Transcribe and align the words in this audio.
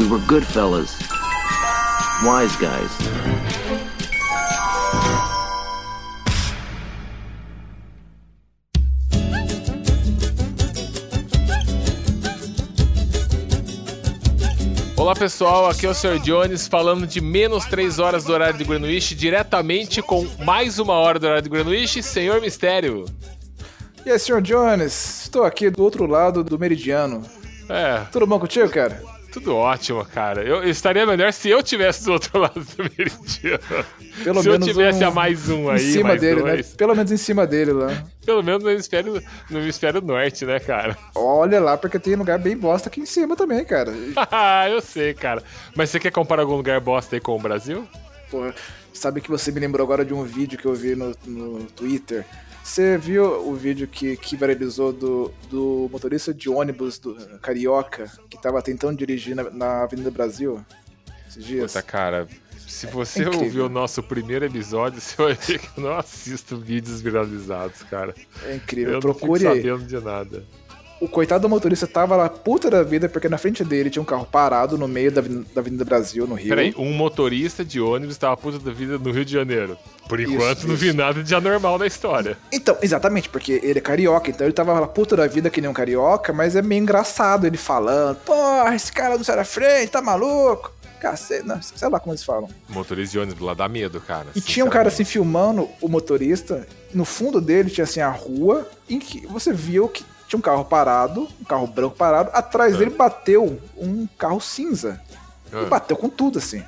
We 0.00 0.06
were 0.08 0.18
good 0.26 0.46
fellas. 0.46 0.96
Wise 2.24 2.56
guys. 2.56 2.90
Olá 14.96 15.14
pessoal, 15.14 15.68
aqui 15.68 15.84
é 15.84 15.90
o 15.90 15.94
Sr. 15.94 16.18
Jones 16.20 16.66
falando 16.66 17.06
de 17.06 17.20
menos 17.20 17.66
3 17.66 17.98
horas 17.98 18.24
do 18.24 18.32
horário 18.32 18.56
de 18.56 18.64
Greenwich, 18.64 19.14
diretamente 19.14 20.00
com 20.00 20.26
mais 20.42 20.78
uma 20.78 20.94
hora 20.94 21.18
do 21.18 21.26
horário 21.26 21.42
de 21.42 21.50
Greenwich, 21.50 22.02
Senhor 22.02 22.40
Mistério. 22.40 23.04
E 24.06 24.10
aí, 24.10 24.18
Sr. 24.18 24.40
Jones, 24.40 25.24
estou 25.24 25.44
aqui 25.44 25.68
do 25.68 25.82
outro 25.82 26.06
lado 26.06 26.42
do 26.42 26.58
meridiano. 26.58 27.22
É, 27.68 28.06
Tudo 28.10 28.26
bom 28.26 28.40
contigo, 28.40 28.70
cara? 28.70 29.19
Tudo 29.32 29.54
ótimo, 29.56 30.04
cara. 30.04 30.42
Eu, 30.42 30.56
eu 30.62 30.68
estaria 30.70 31.06
melhor 31.06 31.32
se 31.32 31.48
eu 31.48 31.62
tivesse 31.62 32.04
do 32.04 32.12
outro 32.12 32.38
lado 32.40 32.60
do 32.60 32.82
meridiano. 32.82 33.84
Pelo 34.24 34.42
se 34.42 34.48
menos 34.50 34.66
eu 34.68 34.74
tivesse 34.74 35.04
um- 35.04 35.08
a 35.08 35.10
mais 35.10 35.48
um 35.48 35.70
aí, 35.70 35.76
em 35.76 35.92
cima 35.92 36.08
mais 36.08 36.20
dele, 36.20 36.40
dois. 36.42 36.70
né? 36.70 36.74
Pelo 36.76 36.94
menos 36.94 37.12
em 37.12 37.16
cima 37.16 37.46
dele 37.46 37.72
lá. 37.72 38.04
Pelo 38.26 38.42
menos 38.42 38.62
no 38.62 38.70
hemisfério, 38.70 39.22
no 39.48 39.58
hemisfério 39.60 40.00
norte, 40.00 40.44
né, 40.44 40.58
cara? 40.60 40.96
Olha 41.14 41.60
lá, 41.60 41.76
porque 41.76 41.98
tem 41.98 42.14
lugar 42.16 42.38
bem 42.38 42.56
bosta 42.56 42.88
aqui 42.88 43.00
em 43.00 43.06
cima 43.06 43.34
também, 43.36 43.64
cara. 43.64 43.92
Ah, 44.30 44.68
eu 44.68 44.80
sei, 44.80 45.14
cara. 45.14 45.42
Mas 45.76 45.90
você 45.90 45.98
quer 46.00 46.10
comparar 46.12 46.42
algum 46.42 46.56
lugar 46.56 46.78
bosta 46.80 47.16
aí 47.16 47.20
com 47.20 47.36
o 47.36 47.40
Brasil? 47.40 47.86
Porra, 48.30 48.54
sabe 48.92 49.20
que 49.20 49.30
você 49.30 49.50
me 49.50 49.58
lembrou 49.60 49.84
agora 49.84 50.04
de 50.04 50.12
um 50.14 50.22
vídeo 50.24 50.58
que 50.58 50.66
eu 50.66 50.74
vi 50.74 50.94
no, 50.94 51.12
no 51.26 51.64
Twitter? 51.64 52.24
Você 52.70 52.96
viu 52.96 53.24
o 53.24 53.56
vídeo 53.56 53.88
que, 53.88 54.16
que 54.16 54.36
viralizou 54.36 54.92
do, 54.92 55.32
do 55.48 55.88
motorista 55.90 56.32
de 56.32 56.48
ônibus 56.48 57.00
do 57.00 57.16
Carioca, 57.40 58.08
que 58.30 58.40
tava 58.40 58.62
tentando 58.62 58.96
dirigir 58.96 59.34
na, 59.34 59.50
na 59.50 59.82
Avenida 59.82 60.08
Brasil 60.08 60.64
esses 61.28 61.44
dias? 61.44 61.72
Puta, 61.72 61.82
cara, 61.82 62.28
se 62.56 62.86
você 62.86 63.24
É 63.24 63.28
ouviu 63.28 63.66
o 63.66 63.68
nosso 63.68 64.04
primeiro 64.04 64.44
episódio, 64.44 65.00
você 65.02 65.16
vai 65.20 65.34
ver 65.34 65.58
que 65.58 65.68
eu 65.80 65.82
não 65.82 65.98
assisto 65.98 66.56
vídeos 66.56 67.00
viralizados, 67.00 67.82
cara. 67.82 68.14
É 68.44 68.54
incrível, 68.54 68.94
Eu 68.94 69.00
procure 69.00 69.42
não 69.42 69.52
fico 69.52 69.66
sabendo 69.68 69.86
de 69.88 70.04
nada. 70.04 70.44
O 71.00 71.08
coitado 71.08 71.40
do 71.40 71.48
motorista 71.48 71.86
tava 71.86 72.14
lá 72.14 72.28
puta 72.28 72.68
da 72.68 72.82
vida, 72.82 73.08
porque 73.08 73.26
na 73.26 73.38
frente 73.38 73.64
dele 73.64 73.88
tinha 73.88 74.02
um 74.02 74.04
carro 74.04 74.26
parado 74.26 74.76
no 74.76 74.86
meio 74.86 75.10
da, 75.10 75.22
da 75.22 75.60
Avenida 75.62 75.82
Brasil, 75.82 76.26
no 76.26 76.34
Rio. 76.34 76.50
Peraí, 76.50 76.74
um 76.76 76.92
motorista 76.92 77.64
de 77.64 77.80
ônibus 77.80 78.18
tava 78.18 78.36
puta 78.36 78.58
da 78.58 78.70
vida 78.70 78.98
no 78.98 79.10
Rio 79.10 79.24
de 79.24 79.32
Janeiro. 79.32 79.78
Por 80.06 80.20
Isso, 80.20 80.32
enquanto, 80.32 80.68
não 80.68 80.76
vi 80.76 80.88
isso. 80.88 80.96
nada 80.96 81.22
de 81.22 81.34
anormal 81.34 81.78
na 81.78 81.86
história. 81.86 82.36
Então, 82.52 82.76
exatamente, 82.82 83.30
porque 83.30 83.60
ele 83.62 83.78
é 83.78 83.82
carioca, 83.82 84.28
então 84.28 84.46
ele 84.46 84.52
tava 84.52 84.78
lá 84.78 84.86
puta 84.86 85.16
da 85.16 85.26
vida 85.26 85.48
que 85.48 85.60
nem 85.60 85.70
um 85.70 85.72
carioca, 85.72 86.32
mas 86.32 86.54
é 86.54 86.60
meio 86.60 86.82
engraçado 86.82 87.46
ele 87.46 87.56
falando, 87.56 88.16
porra, 88.16 88.74
esse 88.74 88.92
cara 88.92 89.16
não 89.16 89.24
sai 89.24 89.36
da 89.36 89.44
frente, 89.44 89.90
tá 89.90 90.02
maluco? 90.02 90.70
Cacete, 91.00 91.46
não, 91.46 91.62
sei 91.62 91.88
lá 91.88 91.98
como 91.98 92.12
eles 92.12 92.22
falam. 92.22 92.50
Motorista 92.68 93.12
de 93.12 93.18
ônibus 93.20 93.40
lá 93.40 93.54
dá 93.54 93.66
medo, 93.68 94.00
cara. 94.02 94.26
E 94.34 94.40
tinha 94.40 94.66
um 94.66 94.68
cara 94.68 94.88
assim 94.88 95.04
filmando 95.04 95.66
o 95.80 95.88
motorista, 95.88 96.66
no 96.92 97.06
fundo 97.06 97.40
dele 97.40 97.70
tinha 97.70 97.84
assim 97.84 98.00
a 98.00 98.10
rua, 98.10 98.68
em 98.86 98.98
que 98.98 99.26
você 99.26 99.50
viu 99.50 99.88
que 99.88 100.04
tinha 100.30 100.38
um 100.38 100.40
carro 100.42 100.64
parado, 100.64 101.28
um 101.40 101.44
carro 101.44 101.66
branco 101.66 101.96
parado, 101.96 102.30
atrás 102.32 102.76
dele 102.76 102.92
bateu 102.92 103.60
um 103.76 104.06
carro 104.16 104.40
cinza. 104.40 105.00
E 105.52 105.56
Ah. 105.56 105.64
bateu 105.64 105.96
com 105.96 106.08
tudo, 106.08 106.38
assim. 106.38 106.62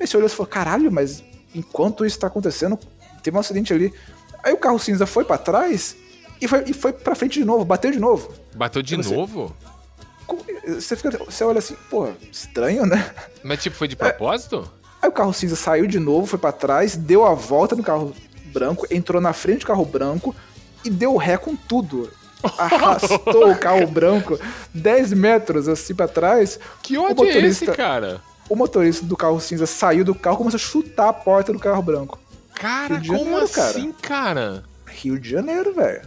Aí 0.00 0.06
você 0.06 0.16
olhou 0.16 0.26
e 0.26 0.30
falou, 0.30 0.46
caralho, 0.46 0.90
mas 0.90 1.22
enquanto 1.54 2.06
isso 2.06 2.18
tá 2.18 2.28
acontecendo, 2.28 2.78
teve 3.22 3.36
um 3.36 3.40
acidente 3.40 3.74
ali. 3.74 3.92
Aí 4.42 4.54
o 4.54 4.56
carro 4.56 4.78
cinza 4.78 5.04
foi 5.04 5.22
pra 5.22 5.36
trás 5.36 5.94
e 6.40 6.48
foi, 6.48 6.64
e 6.66 6.72
foi 6.72 6.94
pra 6.94 7.14
frente 7.14 7.38
de 7.38 7.44
novo, 7.44 7.62
bateu 7.62 7.90
de 7.90 7.98
novo. 8.00 8.32
Bateu 8.54 8.80
de 8.80 8.96
Você- 8.96 9.14
novo? 9.14 9.54
Com- 10.26 10.38
Você, 10.66 10.96
fica, 10.96 11.10
você 11.22 11.44
olha 11.44 11.58
assim, 11.58 11.76
pô, 11.90 12.08
estranho, 12.32 12.86
né? 12.86 13.10
Mas 13.42 13.62
tipo, 13.62 13.76
foi 13.76 13.86
de 13.86 13.94
propósito? 13.96 14.66
Aí 15.02 15.10
o 15.10 15.12
carro 15.12 15.34
cinza 15.34 15.54
saiu 15.56 15.86
de 15.86 15.98
novo, 16.00 16.26
foi 16.26 16.38
pra 16.38 16.52
trás, 16.52 16.96
deu 16.96 17.26
a 17.26 17.34
volta 17.34 17.76
no 17.76 17.82
carro 17.82 18.14
branco, 18.46 18.86
entrou 18.90 19.20
na 19.20 19.34
frente 19.34 19.60
do 19.60 19.66
carro 19.66 19.84
branco 19.84 20.34
e 20.82 20.88
deu 20.88 21.14
ré 21.18 21.36
com 21.36 21.54
tudo. 21.54 22.10
Arrastou 22.58 23.50
o 23.50 23.58
carro 23.58 23.86
branco 23.86 24.38
10 24.72 25.12
metros 25.12 25.68
assim 25.68 25.94
pra 25.94 26.08
trás. 26.08 26.58
Que 26.82 26.98
o 26.98 27.02
ódio 27.02 27.24
é 27.24 27.28
esse, 27.28 27.36
motorista, 27.36 27.72
cara? 27.74 28.20
o 28.48 28.56
motorista 28.56 29.06
do 29.06 29.16
carro 29.16 29.40
cinza 29.40 29.66
saiu 29.66 30.04
do 30.04 30.14
carro 30.14 30.36
e 30.36 30.38
começou 30.38 30.56
a 30.56 30.60
chutar 30.60 31.08
a 31.08 31.12
porta 31.12 31.52
do 31.52 31.58
carro 31.58 31.82
branco. 31.82 32.18
Cara, 32.54 32.96
de 32.98 33.08
como 33.08 33.24
Janeiro, 33.24 33.48
cara. 33.48 33.68
assim, 33.70 33.92
cara? 33.92 34.64
Rio 34.86 35.18
de 35.18 35.28
Janeiro, 35.28 35.74
velho. 35.74 36.02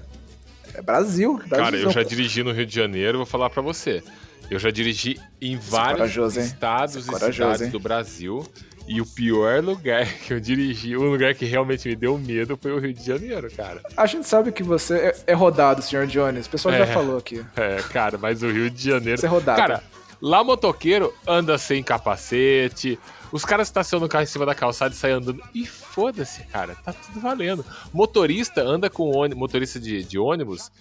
É 0.74 0.82
Brasil. 0.82 1.40
Cara, 1.50 1.76
eu 1.76 1.92
já 1.92 2.04
dirigi 2.04 2.44
no 2.44 2.52
Rio 2.52 2.66
de 2.66 2.76
Janeiro, 2.76 3.18
vou 3.18 3.26
falar 3.26 3.50
pra 3.50 3.62
você. 3.62 4.04
Eu 4.50 4.60
já 4.60 4.70
dirigi 4.70 5.20
em 5.42 5.58
vários 5.58 5.98
corajoso, 5.98 6.40
hein? 6.40 6.46
estados 6.46 6.96
é 6.96 7.00
e 7.00 7.04
cidades 7.04 7.62
hein? 7.62 7.70
do 7.70 7.80
Brasil. 7.80 8.48
E 8.88 9.02
o 9.02 9.06
pior 9.06 9.62
lugar 9.64 10.06
que 10.26 10.34
eu 10.34 10.40
dirigi, 10.40 10.96
o 10.96 11.04
lugar 11.04 11.36
que 11.36 11.46
realmente 11.46 11.88
me 11.90 11.96
deu 11.96 12.18
medo 12.18 12.58
foi 12.62 12.72
o 12.72 12.80
Rio 12.80 12.94
de 12.94 13.06
Janeiro, 13.06 13.52
cara. 13.52 13.82
A 13.96 14.06
gente 14.06 14.26
sabe 14.28 14.52
que 14.52 14.64
você 14.64 14.96
é, 14.96 15.16
é 15.28 15.34
rodado, 15.34 15.82
senhor 15.82 16.08
Jones. 16.08 16.46
O 16.46 16.50
pessoal 16.50 16.74
É. 16.74 16.80
já 16.80 16.88
falou 16.88 17.18
aqui. 17.18 17.46
É, 17.58 17.82
cara, 17.92 18.18
mas 18.18 18.42
o 18.44 18.50
Rio 18.50 18.70
de 18.70 18.84
Janeiro. 18.90 19.20
Você 19.20 19.26
é 19.26 19.30
rodado. 19.30 19.60
Cara, 19.60 19.84
lá 20.22 20.44
motoqueiro 20.44 21.14
anda 21.28 21.58
sem 21.58 21.84
capacete. 21.84 22.98
Os 23.32 23.44
caras 23.44 23.68
estacionam 23.68 24.06
o 24.06 24.10
carro 24.10 24.24
em 24.24 24.28
cima 24.28 24.46
da 24.46 24.56
calçada 24.56 24.94
e 24.94 24.98
saem 24.98 25.16
andando. 25.16 25.44
E 25.54 25.66
foda-se, 25.66 26.44
cara, 26.46 26.76
tá 26.76 26.94
tudo 26.94 27.20
valendo. 27.20 27.66
Motorista 27.94 28.62
anda 28.62 28.90
com 28.90 29.12
ônibus, 29.12 29.38
motorista 29.38 29.80
de, 29.80 30.04
de 30.04 30.18
ônibus. 30.18 30.72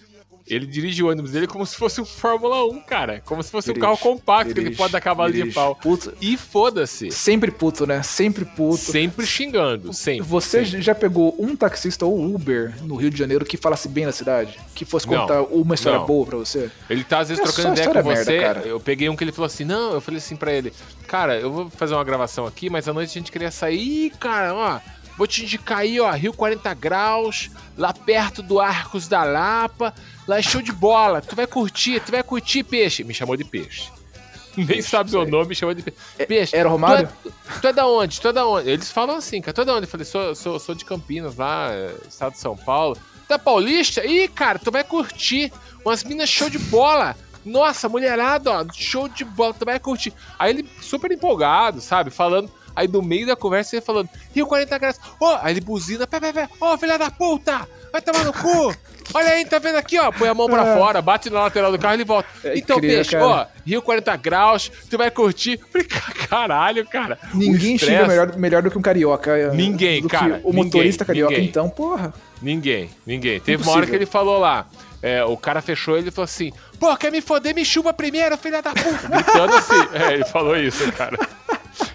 Ele 0.49 0.65
dirige 0.65 1.03
o 1.03 1.09
ônibus 1.09 1.31
dele 1.31 1.45
como 1.47 1.65
se 1.65 1.75
fosse 1.75 1.99
um 1.99 2.05
Fórmula 2.05 2.65
1, 2.65 2.81
cara. 2.81 3.21
Como 3.25 3.43
se 3.43 3.51
fosse 3.51 3.69
um 3.69 3.73
Dirige, 3.73 3.85
carro 3.85 3.97
compacto 3.97 4.53
que 4.53 4.59
ele 4.59 4.65
dirige, 4.67 4.77
pode 4.77 4.93
dar 4.93 5.01
cavalo 5.01 5.29
de 5.31 5.37
dirige. 5.39 5.55
pau. 5.55 5.75
Puto, 5.75 6.13
E 6.21 6.37
foda-se. 6.37 7.11
sempre 7.11 7.51
puto, 7.51 7.85
né? 7.85 8.01
Sempre 8.03 8.45
puto. 8.45 8.77
Sempre 8.77 9.25
xingando, 9.25 9.91
sempre. 9.93 10.23
Você 10.23 10.63
sempre. 10.65 10.81
já 10.81 10.95
pegou 10.95 11.35
um 11.37 11.55
taxista 11.55 12.05
ou 12.05 12.33
Uber 12.33 12.73
no 12.83 12.95
Rio 12.95 13.09
de 13.09 13.17
Janeiro 13.17 13.43
que 13.45 13.57
falasse 13.57 13.87
bem 13.89 14.05
da 14.05 14.11
cidade? 14.11 14.57
Que 14.73 14.85
fosse 14.85 15.05
Não, 15.07 15.19
contar 15.21 15.41
uma 15.43 15.75
história 15.75 15.99
não. 15.99 16.05
boa 16.05 16.25
pra 16.25 16.37
você? 16.37 16.71
Ele 16.89 17.03
tá 17.03 17.19
às 17.19 17.29
vezes 17.29 17.41
É 17.41 17.45
trocando 17.45 17.73
ideia 17.73 17.89
com 17.89 17.99
história 17.99 18.23
você. 18.23 18.31
merda, 18.37 18.53
cara. 18.61 18.67
eu 18.67 18.79
peguei 18.79 19.09
um 19.09 19.15
que 19.15 19.23
ele 19.23 19.31
falou 19.31 19.47
assim: 19.47 19.65
não, 19.65 19.93
eu 19.93 20.01
falei 20.01 20.17
assim 20.19 20.35
pra 20.35 20.53
ele, 20.53 20.71
cara, 21.07 21.37
eu 21.39 21.51
vou 21.51 21.69
fazer 21.69 21.93
uma 21.93 22.03
gravação 22.03 22.45
aqui, 22.45 22.69
mas 22.69 22.87
à 22.87 22.93
noite 22.93 23.09
a 23.09 23.13
gente 23.13 23.31
queria 23.31 23.51
sair, 23.51 23.77
Ih, 24.05 24.09
cara, 24.19 24.53
ó. 24.53 24.79
Vou 25.17 25.25
te 25.25 25.43
indicar 25.43 25.79
aí, 25.79 25.99
ó, 25.99 26.11
Rio 26.11 26.31
40 26.31 26.73
Graus, 26.75 27.49
lá 27.75 27.91
perto 27.91 28.43
do 28.43 28.59
Arcos 28.59 29.07
da 29.07 29.23
Lapa. 29.23 29.93
Lá 30.27 30.37
é 30.37 30.41
show 30.41 30.61
de 30.61 30.71
bola. 30.71 31.21
Tu 31.21 31.35
vai 31.35 31.47
curtir, 31.47 31.99
tu 32.01 32.11
vai 32.11 32.21
curtir 32.21 32.63
peixe. 32.63 33.03
Me 33.03 33.13
chamou 33.13 33.35
de 33.35 33.43
peixe. 33.43 33.89
Nem 34.55 34.81
sabe 34.81 35.11
meu 35.11 35.23
sei. 35.23 35.31
nome, 35.31 35.49
me 35.49 35.55
chamou 35.55 35.73
de 35.73 35.81
peixe. 35.81 36.27
Peixe. 36.27 36.55
Era 36.55 36.69
o 36.69 36.71
Romário? 36.71 37.09
Tu 37.23 37.29
é, 37.29 37.59
tu 37.61 37.67
é 37.67 37.73
da 37.73 37.87
onde? 37.87 38.21
Tu 38.21 38.27
é 38.27 38.33
da 38.33 38.45
onde? 38.45 38.69
Eles 38.69 38.91
falam 38.91 39.15
assim, 39.15 39.41
cara. 39.41 39.53
Tu 39.53 39.61
é 39.61 39.65
da 39.65 39.73
onde? 39.73 39.85
Eu 39.85 39.89
falei, 39.89 40.05
sou, 40.05 40.35
sou, 40.35 40.59
sou 40.59 40.75
de 40.75 40.85
Campinas, 40.85 41.35
lá, 41.35 41.69
é, 41.71 41.95
estado 42.07 42.33
de 42.33 42.39
São 42.39 42.55
Paulo. 42.55 42.95
Tu 43.27 43.33
é 43.33 43.37
paulista? 43.37 44.05
Ih, 44.05 44.27
cara, 44.27 44.59
tu 44.59 44.71
vai 44.71 44.83
curtir. 44.83 45.51
Umas 45.83 46.03
minas 46.03 46.29
show 46.29 46.49
de 46.49 46.59
bola. 46.59 47.15
Nossa, 47.43 47.87
mulherada, 47.87 48.51
ó, 48.51 48.65
show 48.73 49.07
de 49.07 49.23
bola, 49.23 49.53
tu 49.53 49.65
vai 49.65 49.79
curtir. 49.79 50.13
Aí 50.37 50.51
ele 50.51 50.69
super 50.81 51.11
empolgado, 51.11 51.79
sabe? 51.81 52.09
Falando. 52.09 52.51
Aí 52.77 52.87
no 52.87 53.01
meio 53.01 53.25
da 53.27 53.35
conversa 53.35 53.75
ele 53.75 53.83
falando, 53.85 54.07
Rio 54.33 54.45
40 54.47 54.77
graus. 54.77 54.97
Ó, 55.19 55.39
aí 55.41 55.53
ele 55.53 55.61
buzina, 55.61 56.05
pé, 56.07 56.19
pé, 56.19 56.31
pé. 56.31 56.47
Ó, 56.61 56.77
filha 56.77 56.97
da 56.97 57.09
puta! 57.11 57.67
Vai 57.91 58.01
tomar 58.01 58.23
no 58.23 58.31
cu! 58.31 58.73
Olha 59.13 59.29
aí, 59.29 59.45
tá 59.45 59.57
vendo 59.57 59.77
aqui, 59.77 59.97
ó? 59.97 60.11
Põe 60.11 60.27
a 60.27 60.33
mão 60.33 60.47
pra 60.47 60.67
É. 60.67 60.77
fora, 60.77 61.01
bate 61.01 61.29
na 61.29 61.43
lateral 61.43 61.71
do 61.71 61.79
carro 61.79 61.93
e 61.93 61.97
ele 61.97 62.03
volta. 62.05 62.27
É 62.43 62.57
então, 62.57 62.77
incrível, 62.77 62.97
peixe, 62.97 63.15
ó, 63.15 63.45
Rio 63.65 63.81
40 63.81 64.15
graus, 64.17 64.69
tu 64.89 64.97
vai 64.97 65.09
curtir. 65.09 65.57
Falei, 65.71 65.87
caralho, 66.29 66.85
cara. 66.85 67.17
Ninguém 67.33 67.75
estresse- 67.75 67.95
xinga 67.95 68.07
melhor, 68.07 68.35
melhor 68.37 68.61
do 68.61 68.69
que 68.69 68.77
um 68.77 68.81
carioca. 68.81 69.31
é, 69.37 69.49
Ninguém, 69.51 70.01
do 70.01 70.09
que 70.09 70.15
cara, 70.17 70.41
O 70.43 70.51
motorista 70.53 71.03
ninguém, 71.03 71.07
carioca, 71.07 71.31
ninguém. 71.33 71.49
então, 71.49 71.69
porra. 71.69 72.13
Ninguém, 72.41 72.89
ninguém. 73.05 73.39
Teve 73.39 73.63
uma 73.63 73.71
hora 73.71 73.79
Impossível. 73.79 73.89
que 73.89 73.95
ele 73.95 74.05
falou 74.05 74.37
lá. 74.39 74.67
é, 75.01 75.23
o 75.23 75.37
cara 75.37 75.61
fechou 75.61 75.97
ele 75.97 76.09
e 76.09 76.11
falou 76.11 76.25
assim: 76.25 76.51
Pô, 76.79 76.95
quer 76.97 77.11
me 77.11 77.21
foder, 77.21 77.55
me 77.55 77.63
chuva 77.63 77.93
primeiro, 77.93 78.37
filha 78.37 78.61
da 78.61 78.71
puta. 78.73 79.07
Gritando 79.09 79.55
assim. 79.55 79.87
É, 79.93 80.13
ele 80.15 80.25
falou 80.25 80.55
isso, 80.57 80.91
cara. 80.91 81.17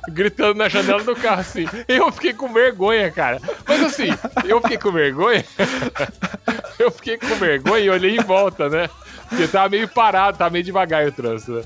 Gritando 0.09 0.55
na 0.55 0.69
janela 0.69 1.03
do 1.05 1.15
carro 1.15 1.41
assim. 1.41 1.67
Eu 1.87 2.11
fiquei 2.11 2.33
com 2.33 2.53
vergonha, 2.53 3.11
cara. 3.11 3.41
Mas 3.67 3.83
assim, 3.83 4.09
eu 4.47 4.61
fiquei 4.61 4.79
com 4.79 4.91
vergonha. 4.91 5.45
eu 6.79 6.91
fiquei 6.91 7.17
com 7.19 7.35
vergonha 7.37 7.85
e 7.85 7.91
olhei 7.91 8.17
em 8.17 8.23
volta, 8.23 8.69
né? 8.69 8.91
Porque 9.29 9.47
tava 9.49 9.69
meio 9.69 9.89
parado, 9.89 10.39
tava 10.39 10.51
meio 10.51 10.65
devagar 10.65 11.07
o 11.07 11.13
trânsito. 11.13 11.53
Né? 11.53 11.63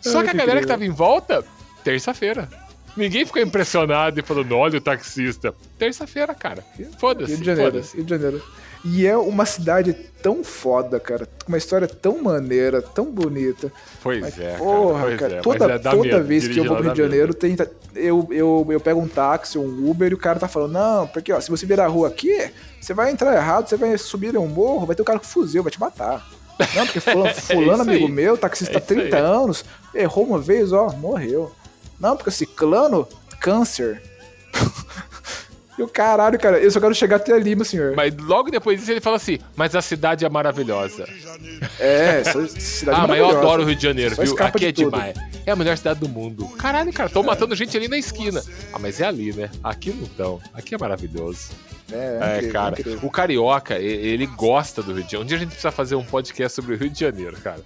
Só 0.00 0.22
que 0.22 0.30
a 0.30 0.34
galera 0.34 0.60
que 0.60 0.66
tava 0.66 0.84
em 0.84 0.90
volta, 0.90 1.44
terça-feira. 1.82 2.48
Ninguém 2.96 3.24
ficou 3.24 3.40
impressionado 3.40 4.18
e 4.18 4.22
falou, 4.22 4.44
olha 4.52 4.78
o 4.78 4.80
taxista. 4.80 5.54
Terça-feira, 5.78 6.34
cara. 6.34 6.64
Foda-se. 6.98 7.32
Rio 7.32 7.40
de 7.40 7.46
Janeiro. 7.46 7.80
Rio 7.94 8.04
de 8.04 8.10
Janeiro. 8.10 8.42
E 8.84 9.06
é 9.06 9.16
uma 9.16 9.44
cidade 9.44 9.92
tão 9.92 10.42
foda, 10.42 10.98
cara. 10.98 11.26
Com 11.44 11.52
uma 11.52 11.58
história 11.58 11.86
tão 11.86 12.22
maneira, 12.22 12.80
tão 12.80 13.06
bonita. 13.06 13.70
Pois 14.02 14.20
Mas, 14.20 14.38
é, 14.38 14.56
porra, 14.56 15.16
cara. 15.16 15.16
Pois 15.16 15.18
cara, 15.18 15.34
é, 15.34 15.40
toda, 15.42 15.74
é, 15.74 15.78
toda 15.78 16.02
medo, 16.02 16.24
vez 16.24 16.48
que 16.48 16.58
eu 16.58 16.64
vou 16.64 16.76
pro 16.76 16.84
Rio 16.84 16.94
de. 16.94 17.02
Janeiro, 17.02 17.34
tem, 17.34 17.56
eu, 17.94 18.26
eu, 18.30 18.66
eu 18.70 18.80
pego 18.80 19.00
um 19.00 19.08
táxi, 19.08 19.58
um 19.58 19.90
Uber, 19.90 20.10
e 20.10 20.14
o 20.14 20.18
cara 20.18 20.38
tá 20.38 20.48
falando, 20.48 20.72
não, 20.72 21.06
porque 21.06 21.32
ó, 21.32 21.40
se 21.40 21.50
você 21.50 21.66
virar 21.66 21.84
a 21.84 21.88
rua 21.88 22.08
aqui, 22.08 22.50
você 22.80 22.94
vai 22.94 23.10
entrar 23.10 23.34
errado, 23.36 23.68
você 23.68 23.76
vai 23.76 23.96
subir 23.98 24.34
em 24.34 24.38
um 24.38 24.46
morro, 24.46 24.86
vai 24.86 24.96
ter 24.96 25.02
um 25.02 25.04
cara 25.06 25.18
com 25.18 25.26
fuzil, 25.26 25.62
vai 25.62 25.70
te 25.72 25.78
matar. 25.80 26.26
Não, 26.74 26.86
porque 26.86 27.00
fulano, 27.00 27.34
fulano 27.36 27.72
isso 27.72 27.90
amigo 27.90 28.06
aí. 28.06 28.12
meu, 28.12 28.38
taxista 28.38 28.74
É 28.74 28.76
há 28.76 28.78
isso 28.78 28.86
30 28.86 29.16
aí. 29.16 29.22
anos, 29.22 29.64
errou 29.94 30.24
uma 30.24 30.38
vez, 30.38 30.72
ó, 30.72 30.90
morreu. 30.92 31.52
Não, 31.98 32.16
porque 32.16 32.30
ciclano, 32.30 33.06
câncer. 33.40 34.02
E 35.80 35.82
o 35.82 35.88
caralho, 35.88 36.38
cara, 36.38 36.58
eu 36.58 36.70
só 36.70 36.78
quero 36.78 36.94
chegar 36.94 37.16
até 37.16 37.32
ali, 37.32 37.56
meu 37.56 37.64
senhor. 37.64 37.94
Mas 37.96 38.14
logo 38.18 38.50
depois 38.50 38.78
disso 38.78 38.90
ele 38.90 39.00
fala 39.00 39.16
assim, 39.16 39.38
mas 39.56 39.74
a 39.74 39.80
cidade 39.80 40.26
é 40.26 40.28
maravilhosa. 40.28 41.06
É, 41.78 42.20
essa 42.20 42.46
cidade 42.48 43.00
Ah, 43.00 43.06
mas 43.06 43.18
eu 43.18 43.24
maravilhosa. 43.24 43.38
adoro 43.38 43.62
o 43.62 43.66
Rio 43.66 43.76
de 43.76 43.82
Janeiro, 43.82 44.14
Só 44.14 44.22
viu? 44.22 44.36
Aqui 44.38 44.58
de 44.58 44.66
é 44.66 44.72
tudo. 44.72 44.90
demais. 44.90 45.16
É 45.46 45.52
a 45.52 45.56
melhor 45.56 45.76
cidade 45.78 46.00
do 46.00 46.08
mundo. 46.08 46.46
Caralho, 46.58 46.92
cara, 46.92 47.08
tô 47.08 47.22
matando 47.22 47.54
gente 47.56 47.74
ali 47.76 47.88
na 47.88 47.96
esquina. 47.96 48.42
Ah, 48.74 48.78
mas 48.78 49.00
é 49.00 49.06
ali, 49.06 49.32
né? 49.32 49.50
Aqui 49.64 49.90
não 49.90 50.06
tão. 50.08 50.38
Aqui 50.52 50.74
é 50.74 50.78
maravilhoso. 50.78 51.48
É, 51.90 52.18
É, 52.20 52.34
incrível, 52.36 52.52
cara, 52.52 52.78
incrível. 52.78 53.00
o 53.02 53.10
carioca, 53.10 53.78
ele 53.78 54.26
gosta 54.26 54.82
do 54.82 54.92
Rio 54.92 55.02
de 55.04 55.12
Janeiro. 55.12 55.24
Um 55.24 55.26
dia 55.26 55.36
a 55.38 55.40
gente 55.40 55.48
precisa 55.48 55.72
fazer 55.72 55.94
um 55.96 56.04
podcast 56.04 56.54
sobre 56.54 56.74
o 56.74 56.78
Rio 56.78 56.90
de 56.90 57.00
Janeiro, 57.00 57.36
cara. 57.42 57.60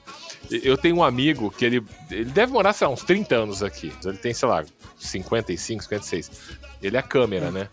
Eu 0.51 0.77
tenho 0.79 0.97
um 0.97 1.03
amigo 1.03 1.51
que 1.51 1.65
ele, 1.65 1.83
ele 2.11 2.27
deve 2.27 2.53
morar, 2.53 2.73
sei 2.73 2.87
lá, 2.87 2.93
uns 2.93 3.03
30 3.03 3.35
anos 3.35 3.63
aqui. 3.63 3.93
Ele 4.05 4.17
tem, 4.19 4.33
sei 4.33 4.49
lá, 4.49 4.65
55, 4.99 5.83
56. 5.83 6.31
Ele 6.83 6.97
é 6.97 7.03
câmera, 7.03 7.51
né? 7.51 7.69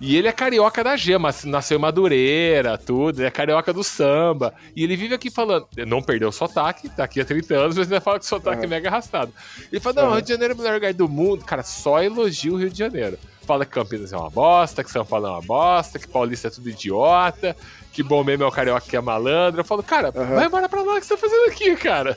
E 0.00 0.16
ele 0.16 0.28
é 0.28 0.32
carioca 0.32 0.84
da 0.84 0.96
gema, 0.96 1.34
nasceu 1.44 1.76
em 1.76 1.80
Madureira, 1.80 2.78
tudo, 2.78 3.18
ele 3.18 3.26
é 3.26 3.30
carioca 3.30 3.72
do 3.72 3.82
samba. 3.82 4.54
E 4.76 4.84
ele 4.84 4.96
vive 4.96 5.14
aqui 5.14 5.28
falando, 5.28 5.66
não 5.86 6.00
perdeu 6.00 6.28
o 6.28 6.32
sotaque, 6.32 6.88
tá 6.88 7.02
aqui 7.04 7.20
há 7.20 7.24
30 7.24 7.54
anos, 7.54 7.76
mas 7.76 7.86
ainda 7.90 8.00
fala 8.00 8.18
que 8.18 8.24
o 8.24 8.28
sotaque 8.28 8.64
é 8.64 8.68
mega 8.68 8.88
arrastado. 8.88 9.32
Ele 9.72 9.80
fala, 9.80 9.96
não, 9.96 10.02
Aham. 10.04 10.14
Rio 10.14 10.22
de 10.22 10.28
Janeiro 10.28 10.52
é 10.52 10.54
o 10.54 10.58
melhor 10.58 10.74
lugar 10.74 10.94
do 10.94 11.08
mundo. 11.08 11.44
Cara, 11.44 11.64
só 11.64 12.00
elogia 12.00 12.52
o 12.52 12.56
Rio 12.56 12.70
de 12.70 12.78
Janeiro. 12.78 13.18
Fala 13.44 13.64
que 13.64 13.72
Campinas 13.72 14.12
é 14.12 14.16
uma 14.16 14.30
bosta, 14.30 14.84
que 14.84 14.90
São 14.90 15.04
Paulo 15.04 15.26
é 15.26 15.30
uma 15.30 15.40
bosta, 15.42 15.98
que 15.98 16.06
Paulista 16.06 16.48
é 16.48 16.50
tudo 16.50 16.68
idiota, 16.68 17.56
que 17.92 18.02
bom 18.02 18.22
mesmo 18.22 18.44
é 18.44 18.46
o 18.46 18.52
carioca 18.52 18.86
que 18.86 18.96
é 18.96 19.00
malandro. 19.00 19.60
Eu 19.60 19.64
falo, 19.64 19.82
cara, 19.82 20.12
Aham. 20.14 20.34
vai 20.34 20.46
embora 20.46 20.68
pra 20.68 20.82
lá, 20.82 20.94
o 20.94 21.00
que 21.00 21.06
você 21.06 21.16
tá 21.16 21.20
fazendo 21.20 21.50
aqui, 21.50 21.74
cara? 21.74 22.16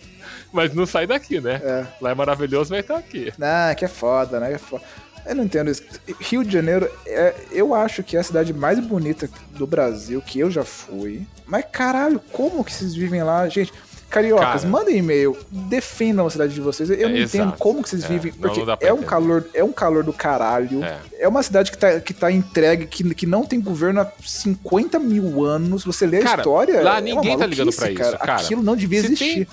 Mas 0.51 0.73
não 0.73 0.85
sai 0.85 1.07
daqui, 1.07 1.39
né? 1.39 1.61
É. 1.63 1.87
Lá 2.01 2.11
é 2.11 2.13
maravilhoso, 2.13 2.71
mas 2.71 2.85
tá 2.85 2.97
aqui. 2.97 3.31
Não, 3.37 3.73
que 3.75 3.85
é 3.85 3.87
foda, 3.87 4.39
né? 4.39 4.53
É 4.53 4.57
foda. 4.57 4.83
Eu 5.25 5.35
não 5.35 5.43
entendo 5.43 5.69
isso. 5.71 5.83
Rio 6.19 6.43
de 6.43 6.51
Janeiro, 6.51 6.89
é, 7.05 7.33
eu 7.51 7.73
acho 7.73 8.03
que 8.03 8.17
é 8.17 8.19
a 8.19 8.23
cidade 8.23 8.53
mais 8.53 8.79
bonita 8.79 9.29
do 9.51 9.65
Brasil, 9.67 10.21
que 10.21 10.39
eu 10.39 10.49
já 10.51 10.63
fui. 10.63 11.21
Mas 11.45 11.65
caralho, 11.71 12.19
como 12.31 12.63
que 12.63 12.71
vocês 12.73 12.93
vivem 12.95 13.21
lá? 13.23 13.47
Gente, 13.47 13.71
cariocas, 14.09 14.61
Cara. 14.63 14.67
mandem 14.67 14.97
e-mail, 14.97 15.37
defendam 15.49 16.25
a 16.27 16.29
cidade 16.29 16.53
de 16.53 16.59
vocês. 16.59 16.89
Eu 16.89 16.95
É, 16.95 17.03
não 17.03 17.17
entendo 17.17 17.43
exato. 17.43 17.57
como 17.59 17.81
que 17.81 17.89
vocês 17.89 18.03
É, 18.03 18.07
vivem, 18.07 18.33
porque 18.33 18.59
não 18.65 18.73
é 18.79 18.91
um 18.91 18.95
entender. 18.97 19.05
calor, 19.09 19.47
é 19.53 19.63
um 19.63 19.71
calor 19.71 20.03
do 20.03 20.11
caralho. 20.11 20.83
É. 20.83 20.99
É 21.19 21.27
uma 21.27 21.41
cidade 21.43 21.71
que 21.71 21.77
tá, 21.77 21.99
que 21.99 22.13
tá 22.13 22.31
entregue, 22.31 22.87
que, 22.87 23.15
que 23.15 23.25
não 23.25 23.45
tem 23.45 23.61
governo 23.61 24.01
há 24.01 24.11
50 24.21 24.99
mil 24.99 25.45
anos. 25.45 25.83
Você 25.85 26.05
lê 26.05 26.17
a 26.17 26.23
Cara, 26.23 26.41
história. 26.41 26.81
lá 26.81 26.97
é 26.97 27.01
ninguém 27.01 27.37
tá 27.37 27.45
ligando 27.45 27.71
pra 27.73 27.85
maluquice, 27.85 28.09
isso, 28.09 28.17
cara. 28.19 28.35
Aquilo 28.41 28.61
não 28.63 28.75
devia 28.75 28.99
existir. 28.99 29.47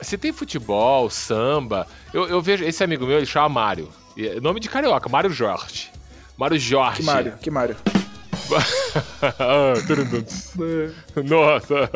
Se 0.00 0.18
tem 0.18 0.32
futebol, 0.32 1.08
samba, 1.08 1.86
eu, 2.12 2.26
eu 2.28 2.42
vejo. 2.42 2.64
Esse 2.64 2.84
amigo 2.84 3.06
meu, 3.06 3.16
ele 3.16 3.26
chama 3.26 3.48
Mário. 3.48 3.88
É 4.16 4.40
Nome 4.40 4.60
de 4.60 4.68
carioca, 4.68 5.08
Mário 5.08 5.30
Jorge. 5.30 5.90
Mário 6.36 6.58
Jorge. 6.58 6.98
Que 7.00 7.04
Mário, 7.04 7.32
que 7.40 7.50
Mário. 7.50 7.76
Nossa. 11.24 11.90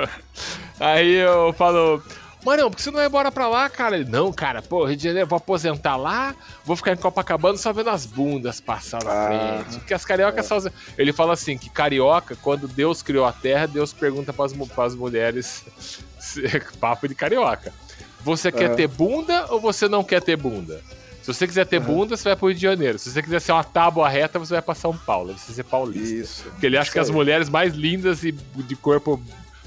Aí 0.80 1.14
eu 1.14 1.52
falo, 1.52 2.02
Marão, 2.44 2.70
por 2.70 2.76
que 2.76 2.82
você 2.82 2.90
não 2.90 2.98
vai 2.98 3.06
embora 3.06 3.30
pra 3.30 3.48
lá, 3.48 3.68
cara? 3.68 3.96
Ele, 3.96 4.08
não, 4.08 4.32
cara, 4.32 4.62
pô, 4.62 4.84
Rio 4.84 4.96
de 4.96 5.04
Janeiro, 5.04 5.28
vou 5.28 5.36
aposentar 5.36 5.96
lá, 5.96 6.34
vou 6.64 6.76
ficar 6.76 6.92
em 6.92 6.96
Copacabana 6.96 7.58
só 7.58 7.72
vendo 7.72 7.90
as 7.90 8.06
bundas 8.06 8.60
passar 8.60 9.02
na 9.04 9.10
Ah. 9.10 9.64
frente. 9.64 9.78
Porque 9.80 9.94
as 9.94 10.04
cariocas 10.04 10.46
só. 10.46 10.58
Ele 10.96 11.12
fala 11.12 11.34
assim: 11.34 11.58
que 11.58 11.68
carioca, 11.68 12.36
quando 12.36 12.68
Deus 12.68 13.02
criou 13.02 13.26
a 13.26 13.32
terra, 13.32 13.66
Deus 13.66 13.92
pergunta 13.92 14.32
pras, 14.32 14.52
pras 14.74 14.94
mulheres. 14.94 15.64
Papo 16.80 17.08
de 17.08 17.14
carioca. 17.14 17.72
Você 18.20 18.50
quer 18.50 18.66
Aham. 18.68 18.76
ter 18.76 18.88
bunda 18.88 19.46
ou 19.50 19.60
você 19.60 19.88
não 19.88 20.02
quer 20.04 20.22
ter 20.22 20.36
bunda? 20.36 20.80
Se 21.32 21.40
você 21.40 21.46
quiser 21.46 21.66
ter 21.66 21.78
bunda, 21.78 22.16
você 22.16 22.24
vai 22.24 22.36
pro 22.36 22.48
Rio 22.48 22.56
de 22.56 22.62
Janeiro. 22.62 22.98
Se 22.98 23.10
você 23.10 23.22
quiser 23.22 23.38
ser 23.40 23.52
uma 23.52 23.62
tábua 23.62 24.08
reta, 24.08 24.38
você 24.38 24.54
vai 24.54 24.62
pra 24.62 24.74
São 24.74 24.96
Paulo. 24.96 25.36
Você 25.36 25.52
ser 25.52 25.62
paulista. 25.62 26.14
Isso. 26.14 26.44
Porque 26.44 26.64
ele 26.64 26.78
acha 26.78 26.90
que 26.90 26.98
as 26.98 27.10
mulheres 27.10 27.50
mais 27.50 27.74
lindas 27.74 28.24
e 28.24 28.32
de 28.32 28.74
corpo 28.74 29.20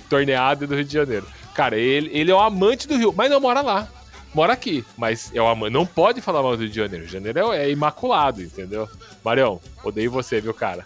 torneado 0.10 0.64
é 0.64 0.68
do 0.68 0.74
Rio 0.74 0.84
de 0.84 0.94
Janeiro. 0.94 1.28
Cara, 1.54 1.78
ele, 1.78 2.10
ele 2.14 2.32
é 2.32 2.36
um 2.36 2.40
amante 2.40 2.88
do 2.88 2.98
Rio, 2.98 3.14
mas 3.16 3.30
não 3.30 3.40
mora 3.40 3.62
lá. 3.62 3.88
Mora 4.34 4.54
aqui, 4.54 4.84
mas 4.98 5.30
é 5.36 5.42
um 5.42 5.48
amante. 5.48 5.72
Não 5.72 5.86
pode 5.86 6.20
falar 6.20 6.42
mal 6.42 6.58
do 6.58 6.64
Rio 6.64 6.70
de 6.70 6.76
Janeiro. 6.76 7.04
Rio 7.04 7.08
de 7.08 7.14
Janeiro 7.14 7.54
é, 7.54 7.66
é 7.66 7.70
imaculado, 7.70 8.42
entendeu? 8.42 8.90
Marião, 9.24 9.62
odeio 9.84 10.10
você, 10.10 10.42
viu, 10.42 10.56
cara? 10.56 10.84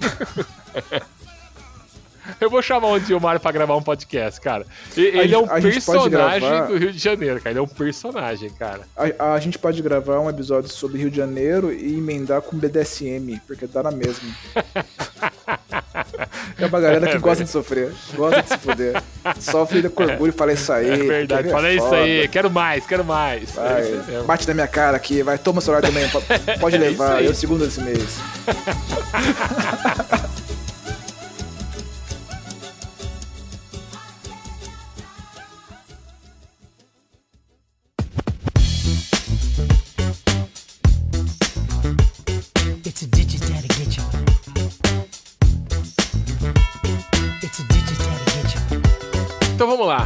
Eu 2.40 2.50
vou 2.50 2.62
chamar 2.62 2.88
um 2.88 2.96
o 2.96 3.20
Mário 3.20 3.40
pra 3.40 3.52
gravar 3.52 3.76
um 3.76 3.82
podcast, 3.82 4.40
cara. 4.40 4.66
Ele 4.96 5.34
é 5.34 5.38
um 5.38 5.50
a 5.50 5.60
gente 5.60 5.80
pode 5.84 6.10
personagem 6.10 6.40
gravar- 6.48 6.66
do 6.66 6.76
Rio 6.76 6.92
de 6.92 6.98
Janeiro, 6.98 7.36
cara. 7.38 7.50
Ele 7.50 7.58
é 7.58 7.62
um 7.62 7.66
personagem, 7.66 8.50
cara. 8.50 8.80
A, 9.18 9.34
a 9.34 9.40
gente 9.40 9.58
pode 9.58 9.80
gravar 9.82 10.20
um 10.20 10.28
episódio 10.28 10.68
sobre 10.70 10.98
Rio 10.98 11.10
de 11.10 11.16
Janeiro 11.16 11.72
e 11.72 11.96
emendar 11.96 12.42
com 12.42 12.56
BDSM, 12.56 13.40
porque 13.46 13.66
dá 13.66 13.82
na 13.82 13.90
mesma. 13.90 14.28
é 16.58 16.66
uma 16.66 16.80
galera 16.80 17.08
que 17.08 17.18
gosta 17.18 17.44
de 17.44 17.50
sofrer, 17.50 17.92
gosta 18.14 18.42
de 18.42 18.48
se 18.48 18.58
fuder. 18.58 19.02
Sofre 19.40 19.88
com 19.88 20.04
orgulho 20.04 20.30
e 20.30 20.32
fala 20.32 20.52
isso 20.52 20.72
aí. 20.72 20.90
É 20.90 20.96
verdade. 20.96 21.48
Fala 21.50 21.68
é 21.68 21.74
isso 21.74 21.84
foda. 21.84 21.96
aí. 21.96 22.28
Quero 22.28 22.50
mais, 22.50 22.86
quero 22.86 23.04
mais. 23.04 23.50
Vai, 23.52 23.82
É 23.82 24.22
bate 24.26 24.46
na 24.48 24.54
minha 24.54 24.68
cara 24.68 24.96
aqui, 24.96 25.22
vai, 25.22 25.38
toma 25.38 25.58
o 25.58 25.62
celular 25.62 25.82
também, 25.82 26.08
po- 26.08 26.22
pode 26.60 26.76
É 26.76 26.78
levar, 26.78 27.16
aí. 27.16 27.26
eu 27.26 27.34
segundo 27.34 27.64
esse 27.64 27.80
mês. 27.80 28.18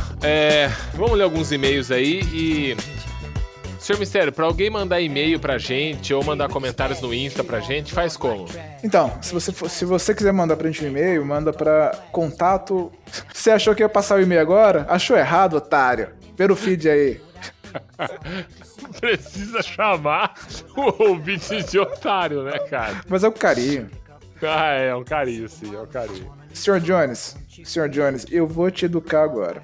Lá. 0.01 0.27
É, 0.27 0.69
vamos 0.95 1.17
ler 1.17 1.25
alguns 1.25 1.53
e-mails 1.53 1.91
aí 1.91 2.21
e. 2.33 2.77
Senhor 3.79 3.99
Mistério, 3.99 4.31
pra 4.31 4.45
alguém 4.45 4.69
mandar 4.69 5.01
e-mail 5.01 5.41
pra 5.41 5.57
gente 5.57 6.13
ou 6.13 6.23
mandar 6.23 6.49
comentários 6.51 7.01
no 7.01 7.15
Insta 7.15 7.43
pra 7.43 7.61
gente, 7.61 7.95
faz 7.95 8.15
como? 8.15 8.47
Então, 8.85 9.11
se 9.23 9.33
você, 9.33 9.51
for- 9.53 9.71
se 9.71 9.85
você 9.87 10.15
quiser 10.15 10.33
mandar 10.35 10.57
pra 10.57 10.69
gente 10.71 10.85
um 10.85 10.89
e-mail, 10.89 11.25
manda 11.25 11.51
pra 11.51 11.99
contato. 12.13 12.93
Você 13.33 13.51
achou 13.51 13.75
que 13.75 13.83
ia 13.83 13.89
passar 13.89 14.17
o 14.19 14.23
e-mail 14.23 14.41
agora? 14.43 14.85
Achou 14.89 15.17
errado, 15.17 15.55
otário. 15.55 16.11
Pelo 16.37 16.55
feed 16.55 16.89
aí. 16.91 17.21
Precisa 19.01 19.63
chamar 19.63 20.35
o 20.77 21.03
ouvinte 21.11 21.63
de 21.63 21.79
otário, 21.79 22.43
né, 22.43 22.59
cara? 22.69 23.01
Mas 23.09 23.25
é 23.25 23.31
com 23.31 23.39
carinho. 23.39 23.89
Ah, 24.43 24.73
é 24.73 24.95
um 24.95 25.05
carinho, 25.05 25.49
sim, 25.49 25.75
é 25.75 25.79
um 25.81 25.87
carinho. 25.87 26.31
Senhor 26.53 26.81
Jones, 26.81 27.37
Senhor 27.65 27.89
Jones, 27.89 28.27
eu 28.31 28.47
vou 28.47 28.71
te 28.71 28.85
educar 28.87 29.23
agora. 29.23 29.63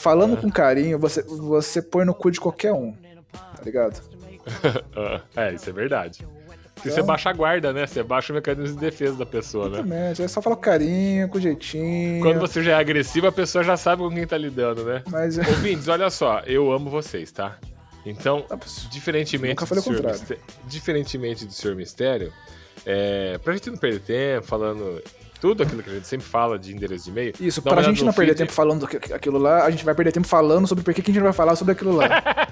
Falando 0.00 0.36
com 0.36 0.50
carinho, 0.50 0.98
você, 0.98 1.22
você 1.22 1.82
põe 1.82 2.04
no 2.06 2.14
cu 2.14 2.30
de 2.30 2.40
qualquer 2.40 2.72
um. 2.72 2.92
Tá 3.32 3.62
ligado? 3.64 4.00
É, 5.36 5.52
isso 5.52 5.68
é 5.68 5.72
verdade. 5.72 6.26
Porque 6.74 6.88
Então- 6.88 6.94
você 6.94 7.02
baixa 7.02 7.28
a 7.28 7.32
guarda, 7.34 7.72
né? 7.74 7.86
Você 7.86 8.02
baixa 8.02 8.32
o 8.32 8.34
mecanismo 8.34 8.74
de 8.74 8.80
defesa 8.80 9.14
da 9.14 9.26
pessoa, 9.26 9.68
né? 9.68 9.74
Exatamente. 9.80 10.22
É 10.22 10.28
só 10.28 10.40
falar 10.40 10.56
com 10.56 10.62
carinho, 10.62 11.28
com 11.28 11.38
jeitinho. 11.38 12.22
Quando 12.24 12.40
você 12.40 12.62
já 12.62 12.72
é 12.72 12.74
agressivo, 12.74 13.26
a 13.26 13.32
pessoa 13.32 13.62
já 13.62 13.76
sabe 13.76 14.02
com 14.02 14.08
quem 14.10 14.26
tá 14.26 14.38
lidando, 14.38 14.82
né? 14.84 15.02
Mas. 15.10 15.36
Ouvintes, 15.36 15.86
olha 15.88 16.08
só, 16.08 16.40
eu 16.46 16.72
amo 16.72 16.88
vocês, 16.88 17.30
tá? 17.30 17.58
Então, 18.06 18.46
diferentemente, 18.90 19.50
Nunca 19.52 19.66
falei 19.66 19.84
do 19.84 19.90
contrário. 19.90 20.18
Mistério, 20.18 20.42
diferentemente 20.66 21.44
do 21.44 21.52
Senhor 21.52 21.76
Mistério, 21.76 22.32
é, 22.86 23.36
pra 23.44 23.52
gente 23.52 23.68
não 23.70 23.76
perder 23.76 24.00
tempo 24.00 24.46
falando 24.46 25.02
tudo 25.40 25.62
aquilo 25.62 25.82
que 25.82 25.90
a 25.90 25.94
gente 25.94 26.06
sempre 26.06 26.26
fala 26.26 26.58
de 26.58 26.72
endereço 26.74 27.04
de 27.04 27.10
e-mail. 27.10 27.32
Isso, 27.40 27.62
pra 27.62 27.72
olhada 27.72 27.88
gente 27.88 28.04
não 28.04 28.12
perder 28.12 28.32
feed. 28.32 28.38
tempo 28.38 28.52
falando 28.52 28.84
aqu- 28.84 29.14
aquilo 29.14 29.38
lá, 29.38 29.64
a 29.64 29.70
gente 29.70 29.84
vai 29.84 29.94
perder 29.94 30.12
tempo 30.12 30.26
falando 30.28 30.66
sobre 30.66 30.84
por 30.84 30.92
que 30.92 31.00
a 31.00 31.04
gente 31.14 31.22
vai 31.22 31.32
falar 31.32 31.56
sobre 31.56 31.72
aquilo 31.72 31.96
lá. 31.96 32.06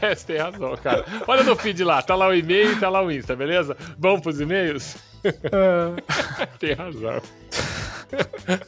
É, 0.00 0.14
você 0.14 0.26
tem 0.26 0.38
razão, 0.38 0.76
cara. 0.76 1.04
Olha 1.26 1.42
no 1.44 1.54
feed 1.54 1.84
lá, 1.84 2.02
tá 2.02 2.14
lá 2.14 2.28
o 2.28 2.34
e-mail 2.34 2.72
e 2.72 2.76
tá 2.76 2.88
lá 2.88 3.02
o 3.02 3.10
Insta, 3.12 3.36
beleza? 3.36 3.76
Vamos 3.98 4.20
pros 4.22 4.40
e-mails? 4.40 4.96
tem 6.58 6.72
razão. 6.74 7.20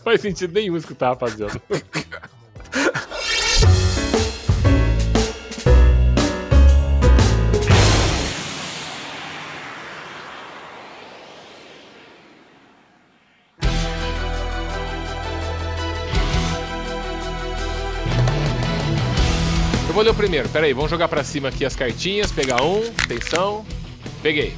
Faz 0.05 0.21
sentido 0.21 0.53
nenhum 0.55 0.77
isso 0.77 0.87
que 0.87 0.93
eu 0.93 0.97
tava 0.97 1.19
fazendo. 1.19 1.61
Vou 20.01 20.05
ler 20.05 20.13
o 20.13 20.15
primeiro, 20.15 20.49
peraí, 20.49 20.73
vamos 20.73 20.91
jogar 20.91 21.09
pra 21.09 21.23
cima 21.23 21.51
aqui 21.51 21.63
as 21.63 21.77
cartinhas, 21.77 22.33
pegar 22.33 22.63
um, 22.63 22.83
atenção. 23.05 23.67
Peguei. 24.23 24.55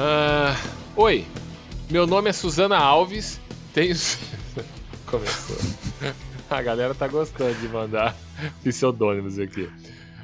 Ah, 0.00 0.56
oi, 0.96 1.24
meu 1.88 2.08
nome 2.08 2.28
é 2.28 2.32
Suzana 2.32 2.76
Alves, 2.76 3.40
tenho. 3.72 3.94
Começou. 5.06 5.56
A 6.50 6.60
galera 6.60 6.92
tá 6.92 7.06
gostando 7.06 7.54
de 7.54 7.68
mandar 7.68 8.16
pseudônimos 8.64 9.38
aqui. 9.38 9.70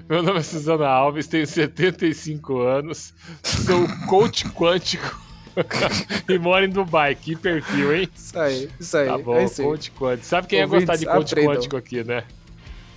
Meu 0.08 0.20
nome 0.20 0.40
é 0.40 0.42
Suzana 0.42 0.88
Alves, 0.88 1.28
tenho 1.28 1.46
75 1.46 2.60
anos, 2.62 3.14
sou 3.44 3.86
coach 4.08 4.48
quântico 4.48 5.16
e 6.28 6.36
moro 6.40 6.64
em 6.64 6.70
Dubai. 6.70 7.14
Que 7.14 7.36
perfil, 7.36 7.94
hein? 7.94 8.08
Isso 8.16 8.36
aí, 8.36 8.68
isso 8.80 8.96
aí. 8.96 9.06
Tá 9.06 9.16
bom, 9.16 9.36
é 9.36 9.44
aí. 9.44 9.48
coach 9.48 9.92
quântico. 9.92 10.26
Sabe 10.26 10.48
quem 10.48 10.58
ia 10.58 10.64
Ouvintes, 10.64 10.88
gostar 10.88 10.96
de 10.96 11.06
coach 11.06 11.32
aprendam. 11.34 11.54
quântico 11.54 11.76
aqui, 11.76 12.02
né? 12.02 12.24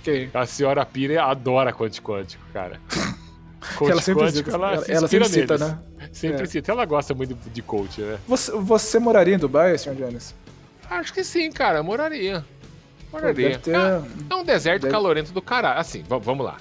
Quem? 0.02 0.30
A 0.34 0.44
senhora 0.46 0.84
Pira 0.84 1.24
adora 1.24 1.72
coach 1.72 2.00
quântico, 2.02 2.42
cara. 2.52 2.80
Coach 3.76 3.92
ela 3.92 4.02
sempre 4.02 4.24
quântico, 4.24 4.50
cita, 4.50 4.56
ela, 4.56 4.72
ela, 4.74 4.84
se 4.84 4.92
ela 4.92 5.08
sempre 5.08 5.28
cita, 5.28 5.56
né? 5.56 5.78
Sempre 6.12 6.42
É. 6.42 6.46
cita. 6.46 6.72
Ela 6.72 6.84
gosta 6.84 7.14
muito 7.14 7.32
de 7.48 7.62
coach, 7.62 8.00
né? 8.00 8.18
Você, 8.26 8.50
você 8.50 8.98
moraria 8.98 9.36
em 9.36 9.38
Dubai, 9.38 9.78
senhor 9.78 9.94
Jones? 9.94 10.34
Acho 10.90 11.14
que 11.14 11.22
sim, 11.22 11.48
cara. 11.52 11.80
Moraria. 11.80 12.44
Moraria. 13.12 13.50
Deve 13.50 13.58
ter- 13.58 13.76
Ah, 13.76 14.02
é 14.28 14.34
um 14.34 14.44
deserto 14.44 14.82
deve- 14.82 14.92
calorento 14.92 15.32
do 15.32 15.40
caralho. 15.40 15.78
Assim, 15.78 16.02
va- 16.02 16.18
vamos 16.18 16.44
lá. 16.44 16.56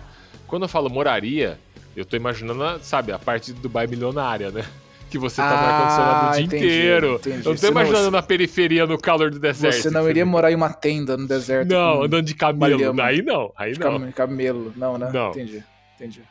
Quando 0.46 0.62
eu 0.64 0.70
falo 0.70 0.92
moraria, 0.92 1.58
eu 1.96 2.06
tô 2.06 2.16
imaginando, 2.16 2.80
sabe, 2.84 3.12
a 3.12 3.18
parte 3.18 3.52
de 3.52 3.60
Dubai 3.60 3.88
milionária, 3.88 4.52
né? 4.52 4.64
Que 5.12 5.18
você 5.20 5.42
tá 5.42 5.50
no 5.50 5.54
Ah, 5.54 5.60
ar-condicionado 5.60 6.28
o 6.30 6.32
dia 6.36 6.46
entendi, 6.46 6.66
inteiro. 6.66 7.16
entendi. 7.16 7.30
Eu 7.30 7.36
não 7.36 7.44
tô 7.44 7.58
Você 7.58 7.66
não- 7.66 7.72
imaginando 7.74 8.12
na 8.12 8.22
periferia, 8.24 8.88
no 8.88 8.98
calor 8.98 9.30
do 9.30 9.40
deserto. 9.40 9.76
Você 9.76 9.90
não 9.92 10.10
iria 10.10 10.26
morar 10.26 10.52
em 10.52 10.56
uma 10.56 10.72
tenda 10.72 11.18
no 11.18 11.28
deserto? 11.28 11.70
Não, 11.70 12.04
andando 12.04 12.26
de 12.26 12.34
camelo. 12.34 12.78
lhama. 12.80 13.04
Aí 13.04 13.22
não, 13.22 13.52
aí 13.58 13.74
não. 13.78 14.00
cam- 14.00 14.12
camelo. 14.14 14.74
Não, 14.76 14.98
né? 14.98 15.12
Não. 15.14 15.32
Entendi, 15.32 15.62
entendi. 15.96 16.22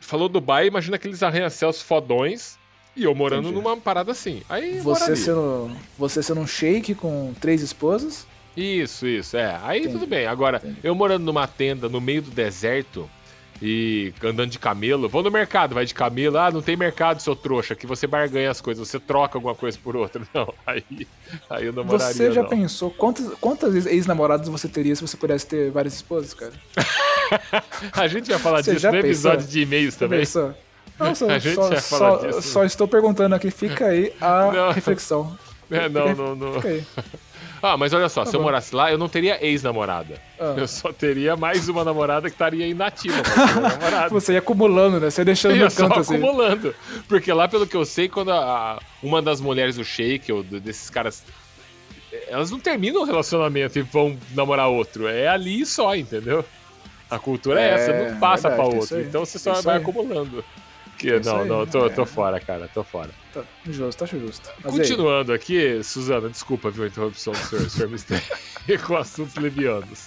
Falou 0.00 0.28
Dubai, 0.28 0.66
imagina 0.66 0.96
aqueles 0.96 1.22
arranha-céus 1.22 1.80
fodões 1.80 2.58
e 2.96 3.04
eu 3.04 3.14
morando 3.14 3.48
Entendi. 3.50 3.54
numa 3.62 3.76
parada 3.76 4.10
assim. 4.10 4.42
Aí 4.48 4.78
Você 4.80 4.82
moraria. 5.04 5.16
sendo, 5.16 5.70
você 5.96 6.22
sendo 6.22 6.40
um 6.40 6.46
shake 6.46 6.94
com 6.96 7.32
três 7.40 7.62
esposas? 7.62 8.26
Isso, 8.56 9.06
isso, 9.06 9.36
é. 9.36 9.56
Aí 9.62 9.78
Entendi. 9.78 9.94
tudo 9.94 10.06
bem. 10.08 10.26
Agora, 10.26 10.60
eu 10.82 10.92
morando 10.92 11.24
numa 11.24 11.46
tenda 11.46 11.88
no 11.88 12.00
meio 12.00 12.20
do 12.22 12.30
deserto 12.32 13.08
e 13.60 14.12
andando 14.22 14.50
de 14.50 14.58
camelo, 14.58 15.08
vou 15.08 15.22
no 15.22 15.30
mercado, 15.30 15.74
vai 15.74 15.84
de 15.84 15.92
camelo. 15.94 16.38
Ah, 16.38 16.50
não 16.50 16.62
tem 16.62 16.76
mercado, 16.76 17.20
seu 17.20 17.34
trouxa, 17.34 17.74
que 17.74 17.86
você 17.86 18.06
barganha 18.06 18.50
as 18.50 18.60
coisas, 18.60 18.86
você 18.88 19.00
troca 19.00 19.36
alguma 19.36 19.54
coisa 19.54 19.76
por 19.82 19.96
outra. 19.96 20.22
Não, 20.34 20.52
aí, 20.66 20.84
aí 21.50 21.66
eu 21.66 21.72
não 21.72 21.84
moraria. 21.84 22.14
Você 22.14 22.30
já 22.32 22.42
não. 22.42 22.48
pensou 22.48 22.90
quantas, 22.90 23.32
quantas 23.40 23.86
ex-namoradas 23.86 24.48
você 24.48 24.68
teria 24.68 24.94
se 24.94 25.02
você 25.02 25.16
pudesse 25.16 25.46
ter 25.46 25.70
várias 25.70 25.94
esposas, 25.94 26.32
cara? 26.34 26.52
A 27.92 28.06
gente 28.08 28.30
vai 28.30 28.38
falar 28.38 28.62
Você 28.62 28.70
disso 28.72 28.82
já 28.82 28.88
no 28.92 28.96
pensou? 29.02 29.10
episódio 29.32 29.46
de 29.48 29.60
e-mails 29.62 29.96
também. 29.96 30.20
pensou? 30.20 30.54
Não, 30.98 31.14
só, 31.14 31.28
A 31.30 31.38
gente 31.38 31.54
só, 31.54 31.70
já 31.70 31.80
só- 31.80 32.16
disso. 32.26 32.42
só 32.42 32.64
estou 32.64 32.88
perguntando 32.88 33.32
aqui, 33.34 33.50
fica 33.52 33.86
aí 33.86 34.12
a 34.20 34.50
Não. 34.52 34.72
reflexão. 34.72 35.38
É, 35.70 35.88
não, 35.88 36.08
Fica- 36.08 36.22
não, 36.22 36.34
não. 36.34 36.52
Fica 36.54 36.68
aí. 36.68 36.84
Ah, 37.62 37.76
mas 37.76 37.92
olha 37.92 38.08
só, 38.08 38.24
Tá 38.24 38.30
se 38.30 38.36
eu 38.36 38.40
bom. 38.40 38.44
morasse 38.46 38.74
lá, 38.74 38.90
eu 38.90 38.98
não 38.98 39.08
teria 39.08 39.44
ex-namorada. 39.44 40.20
Ah. 40.38 40.54
Eu 40.56 40.68
só 40.68 40.92
teria 40.92 41.36
mais 41.36 41.68
uma 41.68 41.84
namorada 41.84 42.28
que 42.28 42.34
estaria 42.34 42.66
inativa. 42.66 43.16
Você 44.10 44.32
ia 44.34 44.38
acumulando, 44.38 45.00
né? 45.00 45.10
Você 45.10 45.20
ia 45.20 45.24
deixando 45.24 45.56
ia 45.56 45.64
no 45.64 45.70
só 45.70 45.88
canto 45.88 46.00
assim. 46.00 46.16
acumulando. 46.16 46.74
Porque 47.08 47.32
lá, 47.32 47.48
pelo 47.48 47.66
que 47.66 47.76
eu 47.76 47.84
sei, 47.84 48.08
quando 48.08 48.30
a- 48.32 48.38
a- 48.76 48.78
uma 49.02 49.20
das 49.20 49.40
mulheres 49.40 49.76
do 49.76 49.84
Shake, 49.84 50.32
ou 50.32 50.42
desses 50.42 50.88
caras. 50.90 51.22
Elas 52.28 52.50
não 52.50 52.58
terminam 52.58 53.02
o 53.02 53.04
relacionamento 53.04 53.78
e 53.78 53.82
vão 53.82 54.16
namorar 54.34 54.68
outro. 54.68 55.06
É 55.08 55.28
ali 55.28 55.64
só, 55.66 55.94
entendeu? 55.94 56.44
A 57.10 57.18
cultura 57.18 57.60
é, 57.60 57.64
É, 57.70 57.74
essa, 57.74 57.92
não 58.12 58.18
passa 58.20 58.48
verdade, 58.48 58.68
isso 58.70 58.78
outro. 58.94 59.00
Então 59.08 59.24
você 59.24 59.38
só 59.38 59.60
vai 59.62 59.76
aí. 59.76 59.82
acumulando. 59.82 60.44
Que, 60.98 61.14
isso 61.14 61.28
não, 61.30 61.42
aí, 61.42 61.48
não, 61.48 61.66
tô, 61.66 61.86
é. 61.86 61.90
tô 61.90 62.04
fora, 62.04 62.40
cara, 62.40 62.68
tô 62.74 62.82
fora. 62.82 63.10
Tá 63.32 63.42
justo, 63.64 63.98
tá 63.98 64.06
justo. 64.06 64.50
Mas 64.64 64.74
aí, 64.74 64.80
Continuando 64.80 65.32
aqui, 65.32 65.82
Suzana, 65.84 66.28
desculpa, 66.28 66.70
viu, 66.70 66.84
a 66.84 66.88
interrupção 66.88 67.32
do 67.32 67.38
senhor, 67.38 67.70
senhor 67.70 67.88
Mistério, 67.88 68.24
com 68.84 68.96
assuntos 68.96 69.36
levianos. 69.36 70.06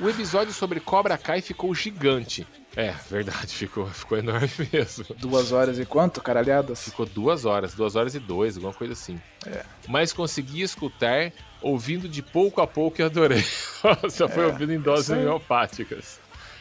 O 0.00 0.08
episódio 0.08 0.52
sobre 0.52 0.80
Cobra 0.80 1.16
Kai 1.18 1.40
ficou 1.42 1.74
gigante. 1.74 2.46
É, 2.74 2.94
verdade, 3.10 3.54
ficou, 3.54 3.86
ficou 3.86 4.18
enorme 4.18 4.50
mesmo. 4.72 5.04
duas 5.18 5.52
horas 5.52 5.78
e 5.78 5.86
quanto, 5.86 6.20
caralhadas? 6.22 6.84
Ficou 6.84 7.06
duas 7.06 7.44
horas, 7.46 7.74
duas 7.74 7.96
horas 7.96 8.14
e 8.14 8.18
dois, 8.18 8.56
alguma 8.56 8.74
coisa 8.74 8.92
assim. 8.92 9.18
É. 9.46 9.62
Mas 9.88 10.12
consegui 10.12 10.60
escutar, 10.62 11.32
ouvindo 11.62 12.06
de 12.08 12.22
pouco 12.22 12.60
a 12.60 12.66
pouco 12.66 13.00
e 13.00 13.04
adorei. 13.04 13.42
Nossa, 14.02 14.28
foi 14.28 14.44
É, 14.44 14.46
ouvindo 14.46 14.72
em 14.74 14.80
doses 14.80 15.08
homeopáticas. 15.10 16.20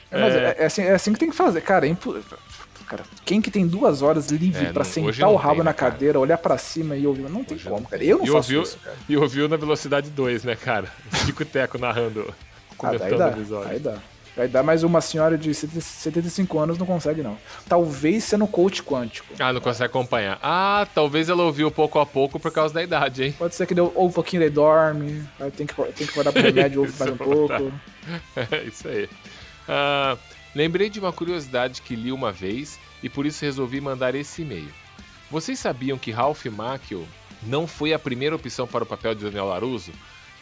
É, 0.10 0.22
mas 0.22 0.34
É. 0.34 0.38
é, 0.38 0.56
é 0.60 0.66
assim, 0.66 0.82
é 0.84 0.94
assim 0.94 1.12
que 1.14 1.20
tem 1.20 1.30
que 1.30 1.36
fazer, 1.36 1.60
cara. 1.62 1.86
É 1.86 1.90
impo... 1.90 2.18
Cara, 2.88 3.04
quem 3.26 3.42
que 3.42 3.50
tem 3.50 3.66
duas 3.68 4.02
horas 4.02 4.30
livre 4.30 4.64
É, 4.66 4.70
hoje 4.70 5.14
sentar 5.18 5.30
o 5.30 5.36
rabo 5.36 5.56
tem, 5.56 5.64
na 5.64 5.72
né, 5.72 5.74
cara? 5.74 5.92
cadeira, 5.92 6.20
olhar 6.20 6.38
pra 6.38 6.58
cima 6.58 6.96
e 6.96 7.08
ouvir? 7.08 7.24
Não 7.24 7.44
tem 7.44 7.56
Hoje 7.58 7.64
como, 7.68 7.82
não 7.82 7.86
cara. 7.86 8.00
tem. 8.00 8.08
Eu 8.10 8.18
não 8.20 8.26
E 8.26 8.28
faço 8.28 8.38
ouviu- 8.38 8.62
isso, 8.62 8.78
cara. 8.78 8.96
E 9.10 9.18
ouviu 9.18 9.50
na 9.50 9.58
velocidade 9.58 10.10
2, 10.10 10.44
né, 10.44 10.56
cara? 10.56 10.88
Tico 11.26 11.44
Teco 11.44 11.78
narrando, 11.80 12.32
Ah, 12.82 12.92
daí 12.96 13.18
dá, 13.18 13.30
daí 13.30 13.80
dá. 13.80 13.98
Vai 14.38 14.50
dar, 14.50 14.64
mas 14.64 14.84
uma 14.84 15.00
senhora 15.00 15.38
de 15.38 15.54
70 15.54 15.80
75 15.80 16.60
anos 16.60 16.78
não 16.78 16.86
consegue, 16.86 17.24
não. 17.24 17.38
Talvez 17.70 18.22
sendo 18.26 18.46
coach 18.46 18.84
quântico. 18.84 19.34
Ah, 19.40 19.54
não 19.54 19.62
consegue 19.62 19.86
acompanhar. 19.86 20.38
Ah, 20.44 20.86
talvez 20.94 21.30
ela 21.30 21.42
ouviu 21.44 21.72
pouco 21.72 21.98
a 22.00 22.06
pouco 22.06 22.38
por 22.38 22.52
causa 22.52 22.74
da 22.74 22.84
idade, 22.84 23.24
hein? 23.24 23.36
Pode 23.38 23.56
ser 23.56 23.66
que 23.66 23.74
deu 23.74 23.94
ou 23.96 24.08
um 24.08 24.12
pouquinho 24.12 24.42
daí 24.42 24.50
dorme, 24.50 25.24
aí 25.40 25.50
tem 25.52 25.66
que, 25.66 25.74
tem 25.74 26.06
que 26.06 26.12
acordar 26.12 26.34
pro 26.34 26.42
remédio, 26.42 26.82
ouve 26.82 26.94
mais 27.00 27.12
um 27.14 27.16
pouco. 27.18 27.72
É 28.52 28.64
isso 28.66 28.88
aí. 28.90 29.10
Ah, 29.70 30.18
lembrei 30.56 30.90
de 30.90 31.00
uma 31.00 31.12
curiosidade 31.14 31.82
que 31.82 31.96
li 31.96 32.12
uma 32.12 32.32
vez 32.32 32.80
e 33.04 33.10
por 33.10 33.26
isso 33.26 33.44
resolvi 33.46 33.80
mandar 33.82 34.16
esse 34.16 34.42
e-mail. 34.42 34.70
Vocês 35.30 35.60
sabiam 35.60 35.98
que 35.98 36.12
Ralph 36.12 36.46
Macchio 36.46 37.06
não 37.44 37.68
foi 37.68 37.94
a 37.94 38.00
primeira 38.00 38.36
opção 38.36 38.66
para 38.66 38.84
o 38.84 38.88
papel 38.88 39.14
de 39.14 39.26
Daniel 39.26 39.46
Laruso? 39.48 39.92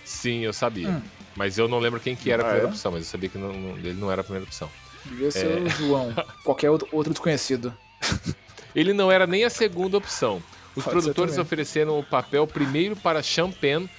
Sim, 0.05 0.41
eu 0.41 0.53
sabia. 0.53 0.89
Hum. 0.89 1.01
Mas 1.35 1.57
eu 1.57 1.67
não 1.67 1.79
lembro 1.79 1.99
quem 1.99 2.15
que 2.15 2.29
era 2.29 2.43
a 2.43 2.45
Ah, 2.45 2.49
primeira 2.49 2.67
é? 2.67 2.71
opção, 2.71 2.91
mas 2.91 3.01
eu 3.05 3.07
sabia 3.09 3.29
que 3.29 3.37
não- 3.37 3.53
não- 3.53 3.77
ele 3.77 3.93
não 3.93 4.11
era 4.11 4.21
a 4.21 4.23
primeira 4.23 4.45
opção. 4.45 4.69
Devia 5.05 5.31
ser 5.31 5.57
É. 5.57 5.59
o 5.61 5.69
João, 5.69 6.13
qualquer 6.43 6.69
outro, 6.69 6.87
outro 6.91 7.11
desconhecido. 7.11 7.73
Ele 8.75 8.93
não 8.93 9.11
era 9.11 9.25
nem 9.27 9.43
a 9.43 9.49
segunda 9.49 9.97
opção. 9.97 10.41
Os 10.75 10.83
Pode 10.83 10.95
produtores 10.95 11.37
ofereceram 11.37 11.99
o 11.99 12.03
papel 12.03 12.45
primeiro 12.47 12.95
para 12.95 13.21
Champagne. 13.23 13.89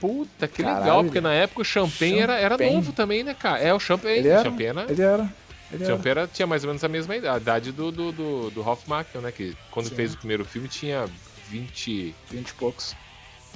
Puta, 0.00 0.48
que 0.48 0.62
legal, 0.62 0.80
Caralho. 0.82 1.04
porque 1.04 1.20
na 1.20 1.32
época 1.34 1.60
o 1.60 1.64
Champagne 1.64 2.20
era, 2.20 2.38
era 2.38 2.54
Champagne. 2.54 2.74
novo 2.76 2.92
também, 2.92 3.22
né, 3.22 3.34
cara? 3.34 3.58
É, 3.58 3.74
o 3.74 3.78
Champagne. 3.80 4.18
Ele 4.18 4.28
era, 4.28 4.42
Champagne 4.44 4.64
era- 4.66 4.86
ele 4.90 5.02
era. 5.02 5.34
Ele 5.72 5.84
era. 5.84 5.92
Champagne 5.92 6.10
era- 6.10 6.26
tinha 6.28 6.46
mais 6.46 6.64
ou 6.64 6.68
menos 6.68 6.82
a 6.84 6.88
mesma 6.88 7.16
idade, 7.16 7.36
a 7.36 7.40
idade 7.40 7.72
do, 7.72 7.90
do, 7.92 8.12
do, 8.12 8.50
do 8.50 8.62
Ralph 8.62 8.86
Macchio, 8.86 9.20
né? 9.20 9.30
Que 9.32 9.56
quando 9.70 9.88
Sim. 9.88 9.94
fez 9.94 10.14
o 10.14 10.18
primeiro 10.18 10.44
filme 10.44 10.68
tinha 10.68 11.08
20, 11.48 12.14
20 12.30 12.48
e 12.48 12.54
poucos. 12.54 12.94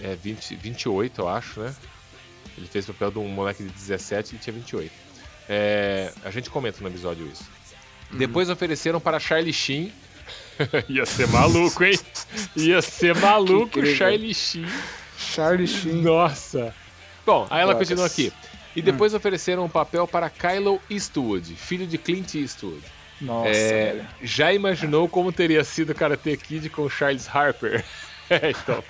é, 0.02 0.14
20, 0.14 0.54
28, 0.56 1.21
eu 1.21 1.28
acho, 1.28 1.61
né? 1.61 1.75
Ele 2.56 2.66
fez 2.66 2.88
o 2.88 2.92
papel 2.92 3.11
de 3.11 3.18
um 3.18 3.28
moleque 3.28 3.62
de 3.64 3.68
17 3.71 4.37
e 4.37 4.38
tinha 4.38 4.52
28. 4.54 4.92
É, 5.49 6.12
a 6.25 6.30
gente 6.30 6.49
comenta 6.50 6.80
no 6.80 6.88
episódio 6.88 7.26
isso. 7.26 7.44
Uhum. 8.12 8.18
Depois 8.18 8.49
ofereceram 8.49 9.00
para 9.00 9.18
Charlie 9.18 9.52
Sheen. 9.52 9.92
Ia 10.88 11.04
ser 11.04 11.26
maluco, 11.28 11.83
hein? 11.85 11.99
Ia 12.56 12.80
ser 12.80 13.14
maluco 13.16 13.78
incrível. 13.78 13.97
Charlie 13.97 14.35
Sheen. 14.35 14.66
Charlie 15.18 15.66
Sheen. 15.66 16.02
Nossa. 16.02 16.75
Bom, 17.26 17.47
aí 17.50 17.61
ela 17.62 17.73
Drogas. 17.73 17.88
continua 17.88 18.06
aqui. 18.06 18.33
E 18.76 18.82
depois 18.82 19.14
ofereceram 19.14 19.64
um 19.64 19.68
papel 19.68 20.06
para 20.06 20.28
Kylo 20.30 20.80
Eastwood, 20.90 21.54
filho 21.54 21.86
de 21.86 21.96
Clint 21.98 22.34
Eastwood. 22.34 22.82
Nossa, 23.20 23.48
É, 23.48 24.00
já 24.22 24.52
imaginou 24.52 25.08
como 25.08 25.32
teria 25.32 25.62
sido 25.62 25.94
Karate 25.94 26.36
Kid 26.36 26.68
com 26.70 26.88
Charles 26.88 27.28
Harper? 27.32 27.84
É, 28.30 28.52
então, 28.52 28.82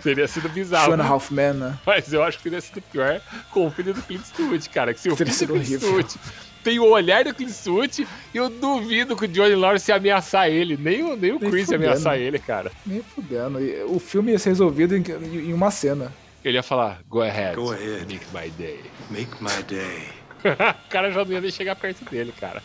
teria 0.00 0.28
sido 0.28 0.48
bizarro. 0.48 0.92
Two 0.92 0.94
and 0.94 1.04
a 1.04 1.08
Half 1.08 1.32
Men, 1.32 1.54
né? 1.54 1.76
Mas 1.84 2.12
eu 2.12 2.22
acho 2.22 2.36
que 2.38 2.44
teria 2.44 2.60
sido 2.60 2.80
pior 2.80 3.20
com 3.50 3.66
o 3.66 3.70
filho 3.72 3.92
do 3.92 4.00
Clint 4.00 4.20
Eastwood, 4.20 4.70
cara. 4.70 4.94
Que 4.94 5.00
se 5.00 5.08
o 5.08 5.16
filho 5.16 5.28
do 5.32 5.54
Clint. 5.54 5.70
Eastwood 5.72 6.14
tem 6.62 6.78
o 6.78 6.84
olhar 6.88 7.24
do 7.24 7.34
Clint 7.34 7.48
Eastwood, 7.48 8.06
eu 8.32 8.48
duvido 8.48 9.16
que 9.16 9.24
o 9.24 9.28
Johnny 9.28 9.56
Lawrence 9.56 9.90
ia 9.90 9.96
ameaçar 9.96 10.48
ele. 10.48 10.76
Nem 10.76 11.02
o, 11.02 11.16
nem 11.16 11.32
o 11.32 11.38
Nem 11.40 11.50
Chris 11.50 11.62
ia 11.62 11.74
fudendo. 11.74 11.84
ameaçar 11.84 12.16
ele, 12.16 12.38
cara. 12.38 12.70
Nem 12.86 13.02
fudendo. 13.02 13.60
E 13.60 13.82
O 13.88 13.98
filme 13.98 14.30
ia 14.30 14.38
ser 14.38 14.50
resolvido 14.50 14.96
em, 14.96 15.02
em 15.48 15.52
uma 15.52 15.72
cena. 15.72 16.12
Ele 16.46 16.58
ia 16.58 16.62
falar, 16.62 17.00
go 17.08 17.22
ahead, 17.22 17.56
Go 17.56 17.72
ahead. 17.72 18.06
make 18.06 18.24
my 18.32 18.48
day. 18.50 18.80
Make 19.10 19.32
my 19.42 19.62
day. 19.66 20.08
o 20.86 20.88
cara 20.88 21.10
já 21.10 21.24
não 21.24 21.32
ia 21.32 21.40
nem 21.40 21.50
chegar 21.50 21.74
perto 21.74 22.04
dele, 22.08 22.32
cara. 22.38 22.62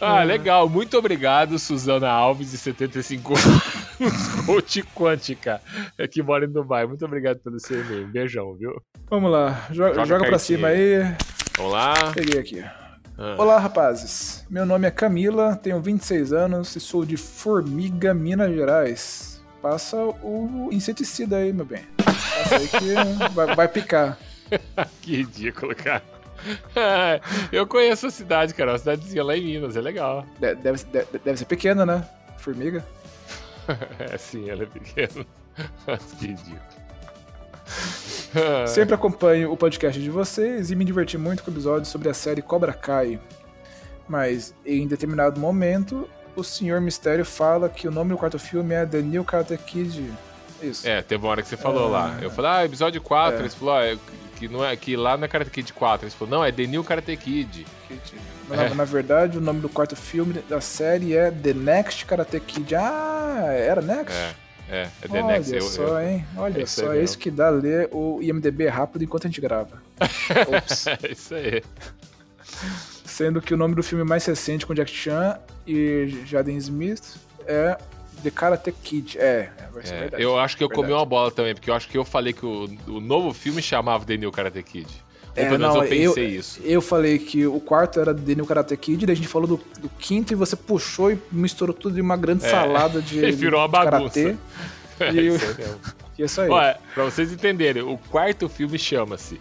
Ah, 0.00 0.22
legal. 0.22 0.68
Muito 0.70 0.96
obrigado, 0.96 1.58
Suzana 1.58 2.08
Alves, 2.08 2.50
de 2.50 2.56
75 2.56 3.34
anos, 4.00 4.46
coach 4.46 4.82
quântica, 4.94 5.60
é 5.98 6.08
que 6.08 6.22
mora 6.22 6.46
em 6.46 6.48
Dubai. 6.50 6.86
Muito 6.86 7.04
obrigado 7.04 7.40
pelo 7.40 7.60
seu 7.60 7.78
e-mail. 7.82 8.08
Beijão, 8.08 8.54
viu? 8.54 8.80
Vamos 9.10 9.30
lá, 9.30 9.66
jo- 9.70 9.88
Joga 9.92 10.04
joga, 10.06 10.26
pra 10.26 10.38
cima 10.38 10.68
aí. 10.68 11.02
Vamos 11.58 11.72
lá. 11.72 12.12
Peguei 12.14 12.40
aqui. 12.40 12.64
Ah. 13.18 13.34
Olá, 13.36 13.58
rapazes. 13.58 14.46
Meu 14.48 14.64
nome 14.64 14.88
é 14.88 14.90
Camila, 14.90 15.54
tenho 15.56 15.78
26 15.78 16.32
anos 16.32 16.74
e 16.74 16.80
sou 16.80 17.04
de 17.04 17.18
Formiga, 17.18 18.14
Minas 18.14 18.50
Gerais. 18.54 19.31
Passa 19.62 19.96
o 19.96 20.68
inseticida 20.72 21.36
aí, 21.36 21.52
meu 21.52 21.64
bem. 21.64 21.84
Passa 22.04 22.56
aí 22.56 22.66
que 22.68 22.94
vai, 23.32 23.54
vai 23.54 23.68
picar. 23.68 24.18
Que 25.00 25.16
ridículo, 25.16 25.74
cara. 25.74 26.02
Eu 27.50 27.66
conheço 27.66 28.06
a 28.08 28.10
cidade, 28.10 28.52
cara. 28.52 28.72
Uma 28.72 28.78
cidadezinha 28.78 29.24
lá 29.24 29.34
em 29.34 29.42
Minas, 29.42 29.76
é 29.76 29.80
legal. 29.80 30.26
De- 30.38 30.54
Deve, 30.56 30.84
deve, 30.84 31.06
deve 31.24 31.38
ser 31.38 31.44
pequena, 31.46 31.86
né? 31.86 32.06
Formiga. 32.36 32.84
É 33.98 34.18
sim, 34.18 34.50
ela 34.50 34.64
é 34.64 34.66
pequena. 34.66 35.24
Que 36.18 36.26
ridículo. 36.26 36.60
Sempre 38.66 38.94
acompanho 38.94 39.52
o 39.52 39.56
podcast 39.56 40.00
de 40.02 40.10
vocês 40.10 40.70
e 40.72 40.76
me 40.76 40.84
diverti 40.84 41.16
muito 41.16 41.42
com 41.44 41.50
o 41.50 41.54
episódio 41.54 41.86
sobre 41.88 42.08
a 42.08 42.14
série 42.14 42.42
Cobra 42.42 42.72
Kai. 42.72 43.20
Mas 44.08 44.52
em 44.66 44.86
determinado 44.88 45.38
momento, 45.40 46.08
o 46.36 46.42
Senhor 46.42 46.80
Mistério 46.80 47.24
fala 47.24 47.68
que 47.68 47.86
o 47.86 47.90
nome 47.90 48.10
do 48.10 48.18
quarto 48.18 48.38
filme 48.38 48.74
é 48.74 48.84
The 48.86 49.02
New 49.02 49.24
Karate 49.24 49.56
Kid. 49.58 50.12
Isso. 50.62 50.86
É, 50.88 51.02
teve 51.02 51.24
uma 51.24 51.30
hora 51.30 51.42
que 51.42 51.48
você 51.48 51.56
falou 51.56 51.88
É. 51.88 51.92
lá. 51.92 52.18
Eu 52.22 52.30
falei, 52.30 52.50
ah, 52.50 52.64
episódio 52.64 53.00
4. 53.02 53.38
É. 53.38 53.42
Eles 53.42 53.54
falaram, 53.54 53.80
ah, 53.86 53.92
é- 53.92 53.98
que, 54.38 54.48
não 54.48 54.64
é, 54.64 54.76
que 54.76 54.96
lá 54.96 55.16
não 55.16 55.24
é 55.24 55.28
Karate 55.28 55.50
Kid 55.50 55.72
4. 55.72 56.04
Eles 56.04 56.14
falaram, 56.14 56.38
não, 56.38 56.44
é 56.44 56.50
The 56.52 56.66
New 56.66 56.82
Karate 56.84 57.16
Kid. 57.16 57.66
Na, 58.48 58.64
É. 58.64 58.74
na 58.74 58.84
verdade, 58.84 59.38
o 59.38 59.40
nome 59.40 59.60
do 59.60 59.68
quarto 59.68 59.94
filme 59.96 60.34
da 60.48 60.60
série 60.60 61.14
é 61.16 61.30
The 61.30 61.52
Next 61.52 62.04
Karate 62.06 62.38
Kid. 62.40 62.74
Ah, 62.76 63.46
era 63.52 63.80
Next? 63.82 64.16
É, 64.16 64.34
é, 64.70 64.88
é 65.02 65.08
The 65.08 65.22
Olha 65.22 65.26
Next. 65.26 65.54
Eu- 65.54 65.62
só, 65.62 65.82
eu- 65.82 66.00
hein? 66.08 66.26
Olha 66.36 66.62
é 66.62 66.66
só, 66.66 66.92
é 66.92 67.02
isso 67.02 67.18
que 67.18 67.30
dá 67.30 67.50
ler 67.50 67.88
o 67.92 68.20
IMDB 68.22 68.68
rápido 68.68 69.02
enquanto 69.04 69.26
a 69.26 69.28
gente 69.28 69.40
grava. 69.40 69.82
Ops. 70.56 70.86
É 70.86 70.98
isso 71.12 71.34
aí. 71.34 71.62
Sendo 73.12 73.42
que 73.42 73.52
o 73.52 73.56
nome 73.58 73.74
do 73.74 73.82
filme 73.82 74.04
mais 74.04 74.24
recente 74.24 74.64
com 74.64 74.72
Jack 74.72 74.90
Chan 74.90 75.38
e 75.66 76.22
Jaden 76.24 76.56
Smith 76.56 77.16
é 77.46 77.76
The 78.22 78.30
Karate 78.30 78.72
Kid. 78.72 79.18
É, 79.18 79.50
é, 79.58 79.68
vai 79.70 79.84
ser 79.84 79.94
É, 79.94 80.00
verdade. 80.00 80.22
eu 80.22 80.38
acho 80.38 80.56
que 80.56 80.64
eu 80.64 80.68
comi 80.68 80.82
Verdade. 80.88 81.00
uma 81.00 81.06
bola 81.06 81.30
também, 81.30 81.54
porque 81.54 81.68
eu 81.68 81.74
acho 81.74 81.88
que 81.88 81.98
eu 81.98 82.04
falei 82.06 82.32
que 82.32 82.46
o, 82.46 82.70
o 82.88 83.00
novo 83.00 83.34
filme 83.34 83.60
chamava 83.60 84.02
The 84.06 84.16
New 84.16 84.32
Karate 84.32 84.62
Kid. 84.62 84.86
Ou 84.86 85.42
É, 85.42 85.44
pelo 85.46 85.58
menos 85.58 85.74
não, 85.74 85.82
eu 85.84 85.88
pensei 85.90 86.26
isso. 86.28 86.60
Eu 86.64 86.80
falei 86.80 87.18
que 87.18 87.46
o 87.46 87.60
quarto 87.60 88.00
era 88.00 88.14
The 88.14 88.34
New 88.34 88.46
Karate 88.46 88.76
Kid, 88.78 89.04
daí 89.04 89.12
a 89.12 89.16
gente 89.16 89.28
falou 89.28 89.46
do, 89.46 89.60
do 89.78 89.90
quinto 89.98 90.32
e 90.32 90.36
você 90.36 90.56
puxou 90.56 91.12
e 91.12 91.18
misturou 91.30 91.74
tudo 91.74 91.98
em 91.98 92.00
uma 92.02 92.16
grande 92.16 92.46
É. 92.46 92.48
salada 92.48 93.02
de, 93.02 93.18
E 93.28 93.30
virou 93.32 93.60
uma 93.60 93.68
karatê. 93.68 94.24
bagunça. 94.24 94.38
É 95.00 95.12
E 95.12 95.26
eu- 95.26 95.36
isso 95.36 95.44
aí 95.46 95.54
mesmo. 95.58 95.80
E 96.18 96.22
é 96.22 96.24
isso 96.26 96.40
aí. 96.42 96.48
Olha, 96.50 96.78
pra 96.94 97.04
vocês 97.04 97.32
entenderem, 97.32 97.82
o 97.82 97.96
quarto 98.10 98.46
filme 98.48 98.78
chama-se 98.78 99.40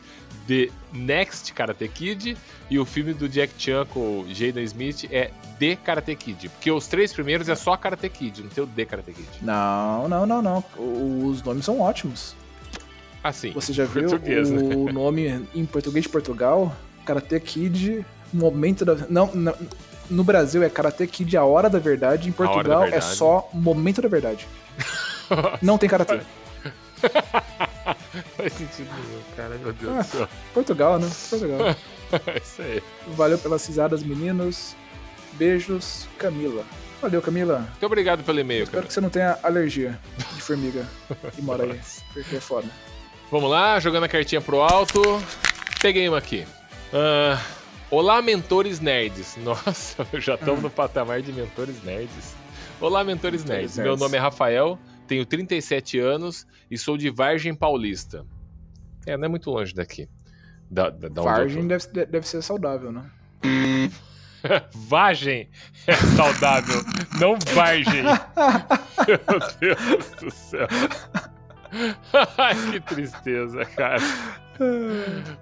The 0.52 0.70
Next 0.92 1.54
Karate 1.54 1.88
Kid 1.88 2.38
e 2.70 2.78
o 2.78 2.84
filme 2.84 3.14
do 3.14 3.30
Jack 3.30 3.54
Chan 3.58 3.86
com 3.86 4.26
Jaden 4.28 4.66
Smith 4.66 5.06
é 5.10 5.32
The 5.58 5.78
Karate 5.78 6.14
Kid. 6.14 6.50
Porque 6.50 6.70
os 6.70 6.88
três 6.88 7.14
primeiros 7.14 7.48
é 7.48 7.56
só 7.56 7.78
Karate 7.78 8.10
Kid, 8.10 8.44
não 8.44 8.50
tem 8.50 8.62
o 8.62 8.68
The 8.68 8.84
Karate 8.84 9.14
Kid. 9.14 9.30
Não, 9.42 10.10
não, 10.10 10.26
não, 10.26 10.42
não. 10.42 10.64
Os 10.78 11.42
nomes 11.42 11.64
são 11.64 11.80
ótimos. 11.80 12.36
Assim, 13.24 13.52
Você 13.54 13.72
já 13.72 13.86
viu 13.88 14.10
né? 14.10 14.76
o 14.76 14.92
nome 14.92 15.48
em 15.56 15.66
português 15.66 16.04
de 16.04 16.10
Portugal? 16.10 16.76
Karate 17.06 17.40
Kid, 17.40 18.06
Momento 18.34 18.84
da. 18.84 18.96
Não, 19.10 19.28
não, 19.34 19.56
no 20.10 20.24
Brasil 20.24 20.62
é 20.64 20.70
Karate 20.70 21.08
Kid 21.08 21.38
A 21.38 21.46
Hora 21.46 21.70
da 21.70 21.80
Verdade, 21.80 22.28
em 22.28 22.34
Portugal 22.34 22.84
é 22.84 22.90
Verdade. 22.92 23.16
só 23.16 23.50
Momento 23.54 24.02
da 24.02 24.10
Verdade. 24.10 24.46
Não 25.62 25.78
tem 25.78 25.88
karatê. 25.88 26.20
Faz 28.38 28.54
sentido 28.54 28.90
nenhum, 28.94 29.22
cara, 29.36 29.56
meu 29.58 29.74
Deus 29.74 29.94
Ah. 29.94 30.02
do 30.02 30.04
céu. 30.08 30.30
Portugal, 30.54 31.00
né? 31.00 31.10
Portugal. 31.30 31.60
É 32.28 32.38
isso 32.40 32.62
aí. 32.62 32.84
Valeu 33.16 33.38
pelas 33.40 33.66
risadas, 33.66 34.04
meninos. 34.04 34.76
Beijos, 35.34 36.10
Camila. 36.18 36.66
Valeu, 37.02 37.22
Camila. 37.22 37.60
Muito 37.60 37.86
obrigado 37.86 38.22
pelo 38.22 38.38
e-mail, 38.38 38.66
Espero 38.66 38.86
que 38.86 38.94
você 38.94 39.00
não 39.00 39.10
tenha 39.10 39.40
alergia 39.42 39.98
de 40.36 40.42
formiga 40.42 40.86
e 41.40 41.42
mora 41.42 41.64
aí. 41.64 41.80
Porque 42.14 42.36
é 42.36 42.40
foda. 42.42 42.68
Vamos 43.32 43.50
lá, 43.50 43.80
jogando 43.80 44.04
a 44.04 44.10
cartinha 44.10 44.42
pro 44.42 44.60
alto. 44.60 45.02
Peguei 45.82 46.10
uma 46.10 46.18
aqui. 46.18 46.46
Ah, 46.94 47.42
Olá, 47.90 48.22
mentores 48.22 48.82
nerds. 48.82 49.38
Nossa, 49.38 50.06
já 50.16 50.36
estamos 50.36 50.62
no 50.62 50.70
patamar 50.70 51.22
de 51.22 51.32
mentores 51.32 51.82
nerds. 51.84 52.36
Olá, 52.82 53.06
mentores 53.06 53.46
nerds. 53.46 53.78
Meu 53.78 53.86
nerds. 53.86 54.02
nome 54.02 54.18
é 54.18 54.20
Rafael, 54.20 54.78
tenho 55.12 55.26
37 55.26 56.00
anos 56.00 56.48
e 56.70 56.78
sou 56.78 56.96
de 56.96 57.10
Vargem 57.10 57.54
Paulista. 57.54 58.26
É, 59.06 59.18
não 59.18 59.26
é 59.26 59.28
muito 59.28 59.52
longe 59.52 59.76
daqui. 59.76 60.08
Da, 60.70 60.90
da, 60.90 61.10
da 61.10 61.22
Vargem 61.22 61.68
deve, 61.68 61.86
deve 62.06 62.26
ser 62.26 62.42
saudável, 62.42 62.94
né? 62.94 63.12
Vagem 64.74 65.50
é 65.86 65.94
saudável, 65.94 66.82
não 67.20 67.38
vargem. 67.54 68.04
Meu 69.06 69.40
Deus 69.60 70.12
do 70.20 70.32
céu. 70.32 70.68
Ai, 72.38 72.56
que 72.72 72.80
tristeza, 72.80 73.66
cara. 73.66 74.00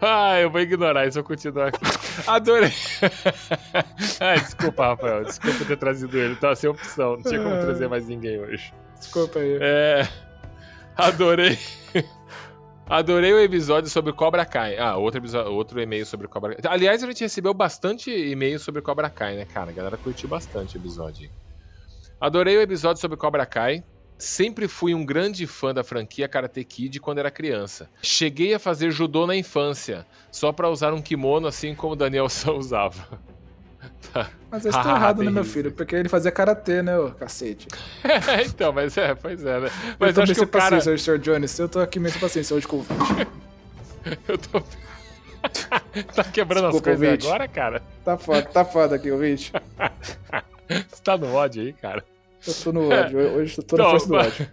Ah, 0.01 0.39
eu 0.39 0.49
vou 0.49 0.62
ignorar 0.62 1.08
isso, 1.08 1.19
eu 1.19 1.23
vou 1.23 1.29
continuar 1.29 1.67
aqui. 1.67 1.79
Adorei. 2.27 2.73
Ai, 4.19 4.39
desculpa, 4.39 4.88
Rafael. 4.88 5.23
Desculpa 5.23 5.63
ter 5.65 5.77
trazido 5.77 6.17
ele. 6.17 6.36
Tava 6.36 6.55
sem 6.55 6.69
opção. 6.69 7.17
Não 7.17 7.23
tinha 7.23 7.41
como 7.41 7.55
trazer 7.62 7.88
mais 7.88 8.08
ninguém 8.08 8.39
hoje. 8.39 8.73
Desculpa 8.99 9.39
aí. 9.39 9.57
É. 9.62 10.07
Adorei. 10.95 11.57
Adorei 12.85 13.31
o 13.31 13.39
episódio 13.39 13.89
sobre 13.89 14.12
Cobra 14.12 14.45
Kai. 14.45 14.77
Ah, 14.77 14.97
outro, 14.97 15.19
episódio, 15.19 15.51
outro 15.53 15.79
e-mail 15.79 16.05
sobre 16.05 16.27
Cobra 16.27 16.55
Kai. 16.55 16.71
Aliás, 16.71 17.03
a 17.03 17.07
gente 17.07 17.21
recebeu 17.21 17.53
bastante 17.53 18.12
e-mail 18.12 18.59
sobre 18.59 18.81
Cobra 18.81 19.09
Kai, 19.09 19.35
né, 19.35 19.45
cara? 19.45 19.69
A 19.69 19.73
galera 19.73 19.97
curtiu 19.97 20.27
bastante 20.27 20.75
o 20.75 20.79
episódio. 20.79 21.29
Adorei 22.19 22.57
o 22.57 22.62
episódio 22.62 22.99
sobre 22.99 23.15
Cobra 23.15 23.45
Kai. 23.45 23.83
Sempre 24.17 24.67
fui 24.67 24.93
um 24.93 25.05
grande 25.05 25.47
fã 25.47 25.73
da 25.73 25.81
franquia 25.81 26.27
Karate 26.27 26.65
Kid 26.65 26.99
quando 26.99 27.19
era 27.19 27.31
criança. 27.31 27.89
Cheguei 28.01 28.53
a 28.53 28.59
fazer 28.59 28.91
judô 28.91 29.25
na 29.25 29.35
infância, 29.35 30.05
só 30.29 30.51
pra 30.51 30.69
usar 30.69 30.93
um 30.93 31.01
kimono 31.01 31.47
assim 31.47 31.73
como 31.73 31.93
o 31.93 31.95
Daniel 31.95 32.27
San 32.27 32.51
usava. 32.51 33.07
Mas 34.51 34.65
eu 34.65 34.71
estou 34.71 34.91
Ah, 34.91 34.95
errado, 34.95 35.23
né, 35.23 35.29
meu 35.31 35.43
filho? 35.43 35.71
Porque 35.71 35.95
ele 35.95 36.09
fazia 36.09 36.31
karatê, 36.31 36.81
né, 36.81 36.97
ô 36.97 37.12
cacete. 37.12 37.67
então, 38.47 38.71
mas 38.73 38.97
é, 38.97 39.13
pois 39.15 39.43
é, 39.45 39.59
né? 39.59 39.67
eu 39.67 39.95
Mas 39.99 40.13
tô 40.15 40.21
eu 40.21 40.23
acho 40.23 40.33
meio 40.33 40.35
que 40.35 40.43
o 40.43 40.47
cara. 40.47 40.75
paciência, 40.77 40.97
Sr. 40.97 41.19
Jones. 41.19 41.59
Eu 41.59 41.69
tô 41.69 41.79
aqui 41.79 41.99
meio 41.99 42.12
sem 42.12 42.21
paciência 42.21 42.55
hoje 42.55 42.67
com 42.67 42.77
o 42.77 42.85
Eu 44.27 44.38
tô. 44.38 44.62
tá 46.15 46.23
quebrando 46.23 46.65
Desculpa, 46.65 46.91
as 46.91 46.97
coisas 46.97 47.01
ouvinte. 47.07 47.27
agora, 47.27 47.47
cara? 47.47 47.81
Tá 48.03 48.17
foda, 48.17 48.41
tá 48.43 48.65
foda 48.65 48.95
aqui, 48.95 49.12
ouvinte. 49.12 49.51
Você 50.69 51.01
tá 51.03 51.17
no 51.17 51.33
ódio 51.33 51.62
aí, 51.63 51.73
cara? 51.73 52.03
Eu 52.47 52.53
tô 52.53 52.71
no 52.71 52.89
ódio. 52.89 53.19
Hoje 53.19 53.57
eu 53.57 53.63
tô 53.63 53.77
na 53.77 53.83
força 53.85 54.07
do 54.07 54.15
ódio. 54.15 54.47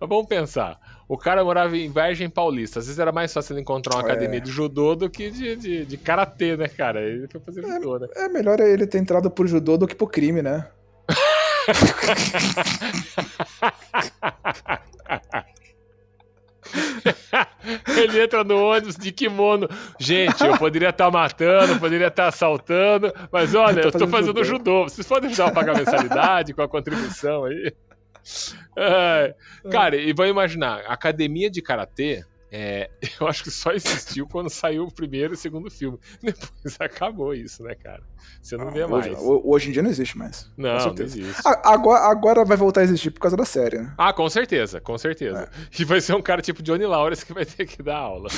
Mas 0.00 0.08
vamos 0.08 0.26
pensar. 0.26 0.78
O 1.08 1.16
cara 1.16 1.42
morava 1.42 1.76
em 1.76 1.90
Vargem 1.90 2.28
Paulista. 2.28 2.80
Às 2.80 2.86
vezes 2.86 2.98
era 2.98 3.10
mais 3.10 3.32
fácil 3.32 3.54
ele 3.54 3.62
encontrar 3.62 3.96
uma 3.96 4.02
É. 4.02 4.12
academia 4.12 4.40
de 4.40 4.50
judô 4.50 4.94
do 4.94 5.08
que 5.08 5.30
de, 5.30 5.56
de, 5.56 5.84
de 5.86 5.96
karatê, 5.96 6.56
né, 6.56 6.68
cara? 6.68 7.00
Ele 7.00 7.26
foi 7.28 7.40
fazer 7.40 7.62
judô, 7.62 7.98
né? 7.98 8.08
É 8.14 8.28
melhor 8.28 8.60
ele 8.60 8.86
ter 8.86 8.98
entrado 8.98 9.30
pro 9.30 9.46
judô 9.46 9.78
do 9.78 9.86
que 9.86 9.94
pro 9.94 10.06
crime, 10.06 10.42
né? 10.42 10.66
Ele 17.96 18.22
entra 18.22 18.44
no 18.44 18.56
ônibus 18.62 18.96
de 18.96 19.10
kimono. 19.12 19.68
Gente, 19.98 20.42
eu 20.44 20.56
poderia 20.58 20.90
estar 20.90 21.10
matando, 21.10 21.78
poderia 21.78 22.08
estar 22.08 22.28
assaltando, 22.28 23.12
mas 23.32 23.54
olha, 23.54 23.82
Tô 23.82 23.88
eu 23.88 23.92
tô 23.92 23.98
fazendo 24.00 24.10
fazendo 24.10 24.44
judô. 24.44 24.58
judô. 24.82 24.88
Vocês 24.88 25.06
podem 25.06 25.30
ajudar 25.30 25.48
a 25.48 25.52
pagar 25.52 25.74
a 25.74 25.78
mensalidade 25.78 26.52
com 26.54 26.62
a 26.62 26.68
contribuição 26.68 27.44
aí? 27.44 27.72
Ai, 28.76 29.34
Cara, 29.70 29.96
e 29.96 30.12
vão 30.12 30.26
imaginar, 30.26 30.80
academia 30.86 31.50
de 31.50 31.60
karatê, 31.62 32.24
é, 32.50 32.88
eu 33.20 33.26
acho 33.26 33.42
que 33.44 33.50
só 33.50 33.72
existiu 33.72 34.26
quando 34.26 34.48
saiu 34.48 34.84
o 34.84 34.92
primeiro 34.92 35.32
e 35.32 35.36
o 35.36 35.38
segundo 35.38 35.70
filme. 35.70 35.98
Depois 36.22 36.76
acabou 36.80 37.34
isso, 37.34 37.62
né, 37.62 37.74
cara? 37.74 38.02
Você 38.42 38.56
não 38.56 38.70
vê 38.70 38.86
mais. 38.86 39.06
Hoje, 39.06 39.16
ho- 39.16 39.42
hoje 39.44 39.68
em 39.68 39.72
dia 39.72 39.82
não 39.82 39.90
existe 39.90 40.16
mais. 40.16 40.50
Não, 40.56 40.78
não 40.94 40.94
existe. 41.04 41.42
Agora, 41.64 42.00
agora 42.10 42.44
vai 42.44 42.56
voltar 42.56 42.80
a 42.80 42.84
existir 42.84 43.10
por 43.10 43.20
causa 43.20 43.36
da 43.36 43.44
série, 43.44 43.78
né? 43.78 43.92
Ah, 43.98 44.12
com 44.12 44.28
certeza, 44.30 44.80
com 44.80 44.96
certeza. 44.96 45.50
E 45.78 45.84
vai 45.84 46.00
ser 46.00 46.14
um 46.14 46.22
cara 46.22 46.40
tipo 46.40 46.62
Johnny 46.62 46.86
Lawrence 46.86 47.24
que 47.26 47.32
vai 47.34 47.44
ter 47.44 47.66
que 47.66 47.82
dar 47.82 47.96
aula. 47.98 48.28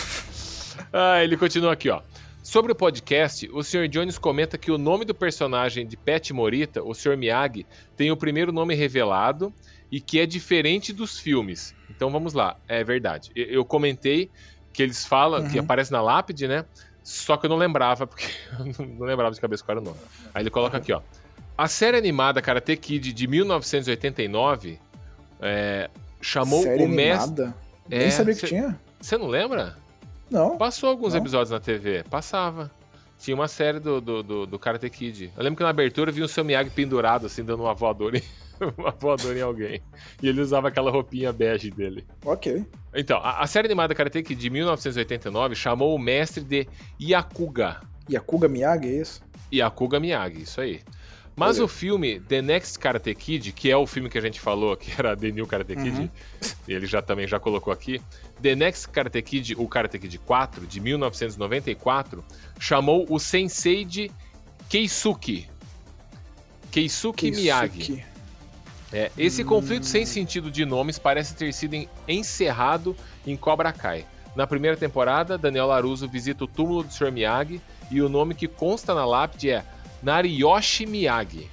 ah, 0.93 1.23
ele 1.23 1.37
continua 1.37 1.73
aqui, 1.73 1.89
ó. 1.91 2.01
Sobre 2.43 2.73
o 2.73 2.75
podcast, 2.75 3.49
o 3.53 3.63
Sr. 3.63 3.87
Jones 3.87 4.19
comenta 4.19 4.57
que 4.59 4.73
o 4.73 4.79
nome 4.79 5.05
do 5.05 5.15
personagem 5.15 5.87
de 5.87 5.97
Pet 5.97 6.33
Morita, 6.33 6.83
o 6.83 6.95
Sr. 6.95 7.17
Miyagi, 7.17 7.67
tem 7.97 8.11
o 8.11 8.17
primeiro 8.17 8.51
nome 8.51 8.75
revelado 8.75 9.53
e 9.91 10.01
que 10.01 10.19
é 10.21 10.27
diferente 10.27 10.93
dos 10.93 11.19
filmes. 11.19 11.75
Então 11.89 12.11
vamos 12.11 12.33
lá, 12.33 12.57
é 12.69 12.83
verdade. 12.85 13.31
Eu, 13.35 13.65
comentei 13.65 14.31
que 14.73 14.83
eles 14.83 15.05
falam, 15.05 15.49
que 15.49 15.59
Uhum. 15.59 15.65
aparece 15.65 15.91
na 15.91 16.01
lápide, 16.01 16.47
né? 16.47 16.65
Só 17.03 17.37
que 17.37 17.47
eu 17.47 17.51
não 17.51 17.57
lembrava, 17.57 18.07
porque 18.09 18.27
eu 18.59 18.87
não 18.99 19.07
lembrava 19.07 19.35
de 19.35 19.41
cabeça 19.41 19.65
qual 19.65 19.77
era 19.79 19.81
o 19.81 19.85
nome. 19.85 19.99
Aí 20.35 20.43
ele 20.43 20.51
coloca 20.51 20.77
aqui, 20.77 20.93
ó. 20.93 21.01
A 21.59 21.67
série 21.69 21.97
animada 21.97 22.41
Karate 22.41 22.77
Kid 22.77 23.13
de 23.13 23.27
1989 23.27 24.79
é, 25.41 25.91
chamou 26.21 26.63
série 26.63 26.85
o 26.85 26.89
mestre. 26.89 27.25
animada? 27.43 27.57
É, 27.91 27.99
Nem 27.99 28.11
sabia 28.11 28.35
que 28.35 28.41
cê- 28.41 28.47
tinha. 28.49 28.79
Você 29.01 29.19
não 29.19 29.27
lembra? 29.27 29.77
Não. 30.31 30.57
Passou 30.57 30.89
alguns 30.89 31.13
Não. 31.15 31.21
episódios 31.21 31.51
na 31.51 31.59
TV. 31.61 32.05
Passava. 32.09 32.71
Tinha 33.19 33.35
uma 33.35 33.49
série 33.49 33.81
do, 33.81 34.01
do, 34.01 34.23
do, 34.23 34.47
do 34.47 34.59
Karate 34.59 34.89
Kid. 34.89 35.33
Eu 35.37 35.43
lembro 35.43 35.57
que 35.59 35.63
na 35.63 35.69
abertura 35.71 36.11
vinha 36.13 36.25
o 36.25 36.29
seu 36.29 36.45
Miyagi 36.45 36.71
pendurado, 36.71 37.27
assim, 37.27 37.45
dando 37.45 37.63
uma 37.65 37.75
voadora 37.75 38.17
uma 38.79 38.91
voadora 38.91 39.39
em 39.39 39.43
alguém. 39.43 39.81
E 40.23 40.29
ele 40.29 40.41
usava 40.41 40.69
aquela 40.69 40.91
roupinha 40.91 41.33
bege 41.33 41.71
dele. 41.71 42.05
Ok. 42.25 42.65
Então, 42.95 43.19
a, 43.19 43.41
a 43.41 43.47
série 43.47 43.67
animada 43.67 43.95
Karate 43.95 44.23
Kid 44.23 44.41
de 44.41 44.51
1989 44.51 45.55
chamou 45.55 45.95
o 45.95 45.99
mestre 45.99 46.45
de 46.45 46.67
Yakuga. 47.01 47.81
Yakuga 48.11 48.49
Miyagi, 48.49 48.89
é 48.89 49.01
isso? 49.01 49.23
Yakuga 49.53 49.99
Miyagi, 50.01 50.43
isso 50.43 50.61
aí. 50.61 50.81
Mas 51.37 51.57
Olha. 51.57 51.65
o 51.65 51.69
filme 51.69 52.21
The 52.21 52.43
Next 52.43 52.79
Karate 52.79 53.15
Kid, 53.15 53.53
que 53.53 53.71
é 53.71 53.77
o 53.77 53.87
filme 53.87 54.11
que 54.11 54.19
a 54.19 54.21
gente 54.21 54.39
falou, 54.41 54.77
que 54.77 54.91
era 54.99 55.17
The 55.17 55.31
New 55.31 55.47
Karate 55.47 55.75
Kid, 55.75 56.01
Uhum. 56.01 56.09
ele 56.69 56.87
já 56.87 57.01
também 57.01 57.27
já 57.27 57.39
colocou 57.41 57.73
aqui. 57.73 58.01
The 58.43 58.55
Next 58.55 58.89
Karate 58.89 59.23
Kid, 59.23 59.55
o 59.57 59.67
Karate 59.67 59.99
Kid 59.99 60.19
4, 60.19 60.67
de 60.67 60.81
1994, 60.81 62.23
chamou 62.59 63.07
o 63.09 63.19
Sensei 63.19 63.85
de 63.85 64.11
Keisuke. 64.69 65.47
Keisuke 66.71 67.31
Miyagi. 67.31 68.05
É, 68.93 69.11
esse 69.17 69.45
conflito 69.45 69.87
sem 69.87 70.05
sentido 70.05 70.51
de 70.51 70.65
nomes 70.65 70.99
parece 70.99 71.35
ter 71.35 71.53
sido 71.53 71.75
en- 71.75 71.89
encerrado 72.09 72.97
em 73.27 73.37
Cobra 73.37 73.73
Kai. 73.73 74.05
Na 74.35 74.47
primeira 74.47 74.77
temporada, 74.77 75.37
Daniel 75.39 75.67
Laruso 75.67 76.09
visita 76.09 76.45
o 76.45 76.47
túmulo 76.47 76.83
do 76.83 76.93
Sr. 76.93 77.11
Miyagi 77.13 77.61
e 77.91 78.01
o 78.03 78.09
nome 78.09 78.35
que 78.35 78.47
consta 78.49 78.95
na 78.95 79.05
lápide 79.05 79.51
é 79.51 79.65
Nariyoshi 80.03 80.87
Miyagi. 80.87 81.49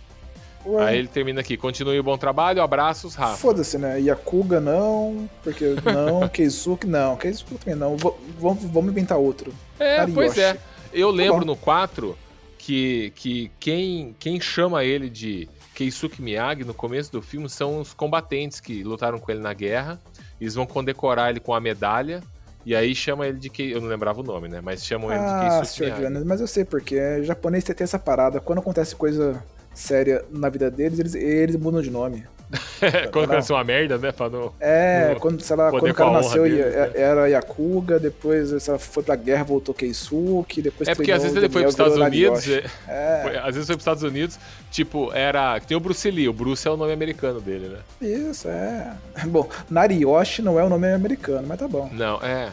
Ué, 0.65 0.83
Aí 0.85 0.97
ele 0.97 1.07
termina 1.07 1.41
aqui. 1.41 1.55
Continue 1.57 1.99
o 1.99 2.03
bom 2.03 2.17
trabalho, 2.17 2.61
abraços, 2.61 3.15
Rafa. 3.15 3.37
Foda-se, 3.37 3.77
né? 3.77 3.99
Yakuga 4.01 4.59
não, 4.59 5.29
porque 5.43 5.75
não, 5.85 6.27
Keisuke 6.29 6.85
não, 6.87 7.15
Keisuke 7.15 7.55
também 7.55 7.75
não. 7.79 7.95
Vou- 7.97 8.19
Vamos, 8.39 8.63
inventar 8.91 9.17
outro. 9.17 9.53
É, 9.79 9.99
Nariyoshi. 9.99 10.13
pois 10.13 10.37
é. 10.37 10.57
Eu 10.93 11.09
lembro 11.11 11.39
bom. 11.41 11.45
no 11.45 11.55
4 11.55 12.17
que, 12.57 13.11
que 13.15 13.51
quem, 13.59 14.15
quem 14.19 14.39
chama 14.41 14.83
ele 14.83 15.09
de 15.09 15.47
Keisuke 15.77 16.23
Miyagi 16.23 16.63
no 16.63 16.73
começo 16.73 17.11
do 17.11 17.21
filme 17.21 17.47
são 17.47 17.79
os 17.79 17.93
combatentes 17.93 18.59
que 18.59 18.83
lutaram 18.83 19.19
com 19.19 19.31
ele 19.31 19.41
na 19.41 19.53
guerra. 19.53 20.01
Eles 20.41 20.55
vão 20.55 20.65
condecorar 20.65 21.29
ele 21.29 21.39
com 21.39 21.53
a 21.53 21.61
medalha. 21.61 22.23
E 22.65 22.75
aí 22.75 22.95
chama 22.95 23.27
ele 23.27 23.37
de 23.37 23.47
Kei... 23.47 23.75
Eu 23.75 23.79
não 23.79 23.87
lembrava 23.87 24.19
o 24.19 24.23
nome, 24.23 24.47
né? 24.47 24.59
Mas 24.59 24.83
chamam 24.83 25.11
ele 25.11 25.19
de 25.19 25.25
Ah, 25.25 25.59
Keisuke. 25.59 25.83
Miyagi. 25.83 26.01
Jonas, 26.01 26.23
mas 26.23 26.41
eu 26.41 26.47
sei 26.47 26.65
porque 26.65 26.95
é, 26.95 27.21
japonês 27.21 27.63
tem 27.63 27.75
tem 27.75 27.83
essa 27.83 27.99
parada. 27.99 28.39
Quando 28.39 28.57
acontece 28.57 28.95
coisa 28.95 29.39
séria 29.71 30.25
na 30.31 30.49
vida 30.49 30.71
deles, 30.71 30.97
eles, 30.97 31.13
eles 31.13 31.55
mudam 31.55 31.79
de 31.79 31.91
nome. 31.91 32.25
Quando 33.11 33.25
aconteceu 33.25 33.55
uma 33.55 33.63
merda, 33.63 33.97
né? 33.97 34.11
Pra 34.11 34.29
não... 34.29 34.53
É, 34.59 35.09
Não, 35.13 35.19
quando, 35.19 35.41
sei 35.41 35.55
lá, 35.55 35.69
quando 35.69 35.89
o 35.89 35.93
cara 35.93 36.11
nasceu 36.11 36.43
deles, 36.43 36.59
ia- 36.59 36.65
né? 36.87 36.91
era 36.95 37.27
Yakuga, 37.27 37.99
depois 37.99 38.65
lá, 38.67 38.77
foi 38.79 39.03
pra 39.03 39.15
guerra, 39.15 39.43
voltou 39.43 39.75
Keisuke, 39.75 40.61
depois 40.61 40.87
É 40.87 40.95
porque 40.95 41.11
às 41.11 41.23
vezes 41.23 41.35
ele 41.37 41.49
foi 41.49 41.61
pros 41.63 41.73
Estados 41.73 41.97
Unidos. 41.97 42.47
É- 42.47 42.63
É, 42.87 43.39
às 43.39 43.53
vezes 43.55 43.65
foi 43.67 43.75
pros 43.75 43.81
Estados 43.81 44.03
Unidos, 44.03 44.39
tipo, 44.71 45.11
era. 45.13 45.59
Tem 45.59 45.75
o 45.75 45.79
Bruce 45.79 46.09
Lee. 46.09 46.29
O 46.29 46.33
Bruce 46.33 46.67
é 46.67 46.71
o 46.71 46.77
nome 46.77 46.93
americano 46.93 47.41
dele, 47.41 47.67
né? 47.69 47.79
isso, 48.01 48.47
é. 48.47 48.93
Bom, 49.27 49.49
Nariyoshi 49.69 50.41
não 50.41 50.59
é 50.59 50.63
o 50.63 50.69
nome 50.69 50.91
americano, 50.93 51.45
mas 51.47 51.59
tá 51.59 51.67
bom. 51.67 51.89
Não, 51.91 52.17
é. 52.21 52.49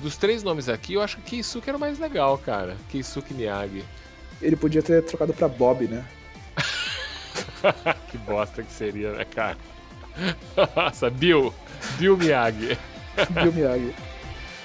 Dos 0.00 0.16
três 0.16 0.42
nomes 0.42 0.68
aqui, 0.68 0.94
eu 0.94 1.02
acho 1.02 1.16
que 1.16 1.22
Keisuke 1.22 1.68
era 1.68 1.76
o 1.76 1.80
mais 1.80 1.98
legal, 1.98 2.36
cara. 2.38 2.76
Keisuke 2.90 3.34
Miyagi. 3.34 3.84
Ele 4.40 4.54
podia 4.54 4.82
ter 4.82 5.02
trocado 5.02 5.32
pra 5.32 5.48
Bob, 5.48 5.88
né? 5.88 6.04
que 8.10 8.18
bosta 8.18 8.62
que 8.62 8.72
seria, 8.72 9.12
né, 9.12 9.24
cara? 9.24 9.56
Nossa, 10.76 11.10
Bill. 11.10 11.52
Bill 11.98 12.16
Miyagi. 12.16 12.76
Bill 13.30 13.52
Miyagi. 13.52 13.94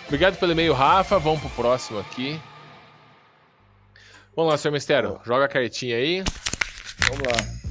Obrigado 0.08 0.38
pelo 0.38 0.52
e-mail, 0.52 0.74
Rafa. 0.74 1.18
Vamos 1.20 1.42
pro 1.42 1.50
próximo 1.52 2.00
aqui. 2.00 2.40
Vamos 4.36 4.52
lá, 4.52 4.58
senhor 4.58 4.74
Mistério. 4.74 5.20
Joga 5.26 5.46
a 5.46 5.48
cartinha 5.48 5.96
aí. 5.96 6.24
Vamos 7.10 7.24
lá. 7.28 7.64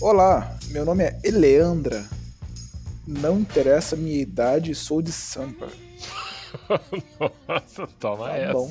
Olá, 0.00 0.58
meu 0.68 0.84
nome 0.84 1.04
é 1.04 1.18
Eleandra. 1.24 2.04
Não 3.06 3.38
interessa 3.40 3.94
a 3.94 3.98
minha 3.98 4.20
idade, 4.20 4.74
sou 4.74 5.00
de 5.02 5.12
Sampa. 5.12 5.68
Nossa, 7.48 7.86
toma 7.98 8.28
Tá 8.28 8.36
essa. 8.36 8.52
bom. 8.52 8.70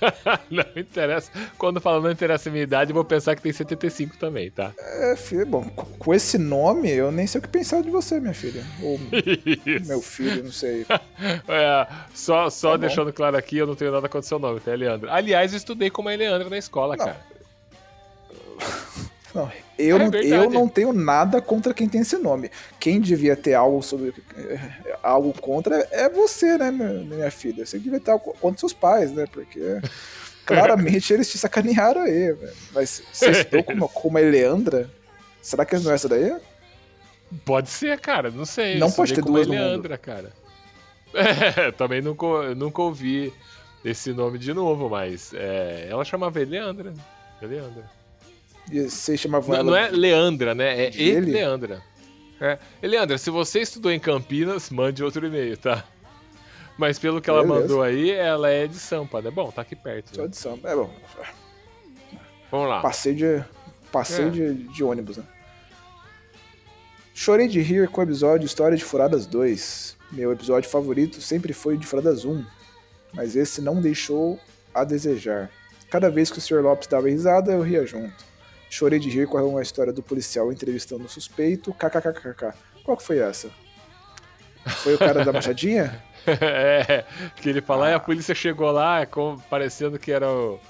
não 0.50 0.64
interessa. 0.76 1.30
Quando 1.56 1.80
fala 1.80 2.00
não 2.00 2.10
interessa 2.10 2.48
a 2.48 2.52
minha 2.52 2.64
idade, 2.64 2.90
eu 2.90 2.94
vou 2.94 3.04
pensar 3.04 3.34
que 3.36 3.42
tem 3.42 3.52
75 3.52 4.16
também, 4.16 4.50
tá? 4.50 4.72
É, 4.78 5.16
filho, 5.16 5.46
bom, 5.46 5.64
com 5.98 6.14
esse 6.14 6.38
nome, 6.38 6.90
eu 6.90 7.10
nem 7.10 7.26
sei 7.26 7.38
o 7.38 7.42
que 7.42 7.48
pensar 7.48 7.82
de 7.82 7.90
você, 7.90 8.20
minha 8.20 8.34
filha. 8.34 8.64
Ou 8.82 8.98
Isso. 9.66 9.88
meu 9.88 10.00
filho, 10.02 10.44
não 10.44 10.52
sei. 10.52 10.86
É, 11.48 11.86
só 12.14 12.48
só 12.50 12.70
Tá 12.72 12.76
bom. 12.76 12.80
deixando 12.80 13.12
claro 13.12 13.36
aqui, 13.36 13.56
eu 13.58 13.66
não 13.66 13.74
tenho 13.74 13.90
nada 13.90 14.08
contra 14.08 14.20
o 14.20 14.22
seu 14.22 14.38
nome, 14.38 14.60
tá, 14.60 14.72
Leandro? 14.74 15.10
Aliás, 15.10 15.52
eu 15.52 15.56
estudei 15.56 15.90
como 15.90 16.08
a 16.08 16.14
Leandro 16.14 16.48
na 16.50 16.58
escola, 16.58 16.96
Não. 16.96 17.04
cara. 17.06 17.20
Não, 19.34 19.50
eu, 19.78 19.96
É 19.98 20.08
eu 20.24 20.50
não 20.50 20.68
tenho 20.68 20.92
nada 20.92 21.40
contra 21.40 21.74
quem 21.74 21.88
tem 21.88 22.00
esse 22.00 22.16
nome. 22.16 22.50
Quem 22.80 23.00
devia 23.00 23.36
ter 23.36 23.54
algo 23.54 23.82
sobre 23.82 24.14
é, 24.36 24.58
algo 25.02 25.32
contra 25.38 25.86
é 25.90 26.08
você, 26.08 26.56
né, 26.56 26.70
minha 26.70 27.30
filha? 27.30 27.64
Você 27.64 27.78
devia 27.78 28.00
ter 28.00 28.10
algo 28.10 28.34
contra 28.40 28.58
seus 28.58 28.72
pais, 28.72 29.12
né? 29.12 29.26
Porque 29.30 29.60
claramente 30.46 31.12
eles 31.12 31.30
te 31.30 31.38
sacanearam 31.38 32.02
aí, 32.02 32.32
velho. 32.32 32.52
Mas 32.72 33.02
você 33.12 33.30
estudou 33.30 33.64
como, 33.64 33.88
como 33.88 34.18
a 34.18 34.22
Eleandra? 34.22 34.90
Será 35.42 35.64
que 35.64 35.78
não 35.78 35.90
é 35.90 35.94
essa 35.94 36.08
daí? 36.08 36.34
Pode 37.44 37.68
ser, 37.68 38.00
cara, 38.00 38.30
não 38.30 38.46
sei. 38.46 38.78
Não 38.78 38.90
pode 38.90 39.14
ter 39.14 39.22
duas 39.22 39.46
no 39.46 39.52
Leandra, 39.52 39.98
cara. 39.98 40.32
É, 41.14 41.72
também 41.72 42.02
nunca, 42.02 42.54
nunca 42.54 42.82
ouvi 42.82 43.32
esse 43.82 44.12
nome 44.12 44.38
de 44.38 44.52
novo, 44.52 44.90
mas 44.90 45.32
é, 45.32 45.86
ela 45.88 46.04
chamava 46.04 46.38
ele 46.38 46.50
Leandra. 46.50 46.92
Leandra. 48.70 48.90
Vocês 48.90 49.20
chamavam 49.20 49.48
Não, 49.50 49.56
ela 49.56 49.64
não 49.70 49.76
é 49.76 49.90
Leandra, 49.90 50.54
né? 50.54 50.84
É 50.86 50.90
e 50.94 51.10
ele? 51.10 51.32
Leandra. 51.32 51.82
É. 52.40 52.58
Leandra, 52.82 53.18
se 53.18 53.30
você 53.30 53.60
estudou 53.60 53.90
em 53.90 53.98
Campinas, 53.98 54.70
mande 54.70 55.02
outro 55.02 55.26
e-mail, 55.26 55.56
tá? 55.56 55.84
Mas 56.78 56.98
pelo 56.98 57.20
que 57.20 57.28
ela 57.28 57.42
Beleza. 57.42 57.60
mandou 57.62 57.82
aí, 57.82 58.10
ela 58.12 58.48
é 58.48 58.66
de 58.68 58.76
Sampa, 58.78 59.20
né? 59.20 59.30
Bom, 59.30 59.50
tá 59.50 59.62
aqui 59.62 59.74
perto. 59.74 60.14
só 60.14 60.22
Né? 60.22 60.28
de 60.28 60.36
samba. 60.36 60.70
É 60.70 60.76
bom. 60.76 60.90
Vamos 62.50 62.68
lá. 62.68 62.80
Passei 62.80 63.14
de. 63.14 63.42
Passei 63.90 64.26
É. 64.26 64.30
de, 64.30 64.54
de 64.54 64.84
ônibus, 64.84 65.16
né? 65.16 65.24
Chorei 67.14 67.48
de 67.48 67.60
rir 67.60 67.88
com 67.88 68.00
o 68.00 68.04
episódio 68.04 68.46
História 68.46 68.76
de 68.76 68.84
Furadas 68.84 69.26
2. 69.26 69.96
Meu 70.12 70.30
episódio 70.32 70.70
favorito 70.70 71.20
sempre 71.20 71.52
foi 71.52 71.74
o 71.74 71.78
de 71.78 71.86
Furadas 71.86 72.24
1, 72.24 72.44
mas 73.12 73.34
esse 73.34 73.60
não 73.60 73.80
deixou 73.80 74.38
a 74.72 74.84
desejar. 74.84 75.50
Cada 75.90 76.08
vez 76.10 76.30
que 76.30 76.38
o 76.38 76.40
Sr. 76.40 76.62
Lopes 76.62 76.86
dava 76.86 77.08
risada, 77.08 77.52
eu 77.52 77.62
ria 77.62 77.84
junto. 77.84 78.27
Chorei 78.70 78.98
de 78.98 79.08
rir 79.08 79.26
com 79.26 79.56
a 79.56 79.62
história 79.62 79.92
do 79.92 80.02
policial 80.02 80.52
entrevistando 80.52 81.04
o 81.04 81.08
suspeito. 81.08 81.72
KKKKK. 81.72 82.52
Qual 82.84 82.96
que 82.96 83.02
foi 83.02 83.18
essa? 83.18 83.50
Foi 84.66 84.94
o 84.94 84.98
cara 84.98 85.24
da 85.24 85.32
machadinha? 85.32 86.02
é, 86.26 87.04
que 87.36 87.48
ele 87.48 87.62
fala, 87.62 87.86
Ah. 87.86 87.88
"Ai, 87.88 87.94
a 87.94 88.00
polícia 88.00 88.34
chegou 88.34 88.70
lá, 88.70 89.06
como, 89.06 89.40
parecendo 89.48 89.98
que 89.98 90.12
era 90.12 90.28
o. 90.30 90.60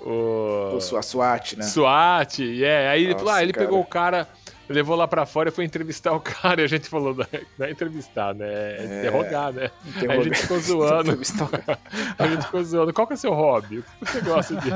O. 0.00 0.78
Ou 0.80 0.96
a 0.96 1.02
SWAT, 1.02 1.56
né? 1.56 1.64
SWAT, 1.64 2.38
e 2.42 2.64
é. 2.64 2.88
Aí 2.88 3.02
ele 3.02 3.12
Nossa, 3.12 3.24
falou, 3.24 3.34
ah, 3.34 3.42
ele 3.42 3.52
cara. 3.52 3.66
pegou 3.66 3.80
o 3.80 3.84
cara, 3.84 4.28
levou 4.68 4.94
lá 4.96 5.08
pra 5.08 5.24
fora 5.26 5.48
e 5.48 5.52
foi 5.52 5.64
entrevistar 5.64 6.12
o 6.12 6.20
cara. 6.20 6.60
E 6.60 6.64
a 6.64 6.68
gente 6.68 6.88
falou, 6.88 7.14
não 7.14 7.26
é, 7.32 7.68
é 7.68 7.70
entrevistar, 7.70 8.34
né? 8.34 8.46
É 8.46 8.76
É. 8.80 8.98
interrogar, 8.98 9.52
né? 9.52 9.70
Aí 9.96 10.18
a 10.18 10.22
gente 10.22 10.38
ficou 10.38 10.58
zoando. 10.60 11.12
A 12.18 12.26
gente 12.26 12.44
ficou 12.44 12.62
zoando. 12.64 12.92
Qual 12.92 13.06
que 13.06 13.12
é 13.14 13.16
o 13.16 13.18
seu 13.18 13.32
hobby? 13.32 13.78
O 13.78 13.82
que 14.04 14.12
você 14.12 14.20
gosta 14.20 14.54
de, 14.56 14.70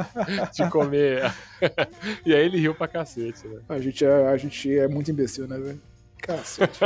de 0.52 0.70
comer? 0.70 1.32
e 2.24 2.34
aí 2.34 2.44
ele 2.44 2.58
riu 2.58 2.74
pra 2.74 2.88
cacete, 2.88 3.46
né? 3.46 3.60
A 3.68 3.78
gente 3.78 4.04
é, 4.04 4.28
a 4.28 4.36
gente 4.36 4.78
é 4.78 4.88
muito 4.88 5.10
imbecil, 5.10 5.46
né, 5.46 5.58
velho? 5.58 5.80
Cacete. 6.18 6.78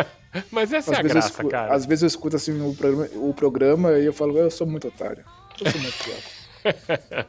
Mas 0.50 0.72
essa 0.72 0.90
é 0.90 0.94
Às 0.94 0.98
a 0.98 1.02
vezes, 1.02 1.04
eu 1.04 1.08
graça, 1.14 1.28
escuto, 1.28 1.48
cara. 1.50 1.74
às 1.74 1.86
vezes 1.86 2.02
eu 2.02 2.06
escuto 2.08 2.36
assim 2.36 2.60
o 2.60 2.74
programa, 2.74 3.08
o 3.14 3.34
programa 3.34 3.92
e 3.98 4.04
eu 4.06 4.12
falo, 4.12 4.36
eu 4.38 4.50
sou 4.50 4.66
muito 4.66 4.88
otário. 4.88 5.24
Eu 5.64 5.70
sou 5.70 5.80
muito 5.80 5.96
idiota. 6.02 7.26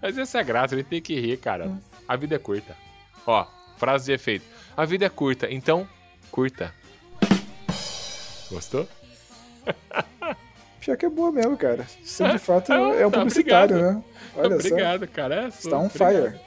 Mas 0.00 0.18
essa 0.18 0.38
é 0.38 0.40
a 0.40 0.44
graça, 0.44 0.74
a 0.74 0.78
gente 0.78 0.86
tem 0.88 1.00
que 1.02 1.18
rir, 1.18 1.36
cara. 1.38 1.70
A 2.06 2.16
vida 2.16 2.34
é 2.34 2.38
curta. 2.38 2.76
Ó, 3.26 3.46
frase 3.78 4.06
de 4.06 4.12
efeito. 4.12 4.44
A 4.80 4.86
vida 4.86 5.04
é 5.04 5.08
curta, 5.10 5.46
então 5.50 5.86
curta. 6.30 6.72
Gostou? 8.50 8.88
Pior 10.80 10.96
que 10.96 11.04
é 11.04 11.10
boa 11.10 11.30
mesmo, 11.30 11.54
cara. 11.54 11.86
Você 12.02 12.26
de 12.26 12.38
fato 12.38 12.72
é, 12.72 13.02
é 13.02 13.06
um 13.06 13.10
Tá, 13.10 13.18
publicitário, 13.18 13.76
obrigado. 13.76 13.96
né? 13.96 14.04
Olha 14.36 14.54
Obrigado, 14.56 15.06
cara. 15.08 15.34
É. 15.44 15.48
Está 15.48 15.76
on 15.76 15.84
obrigado. 15.84 16.32
fire. 16.32 16.40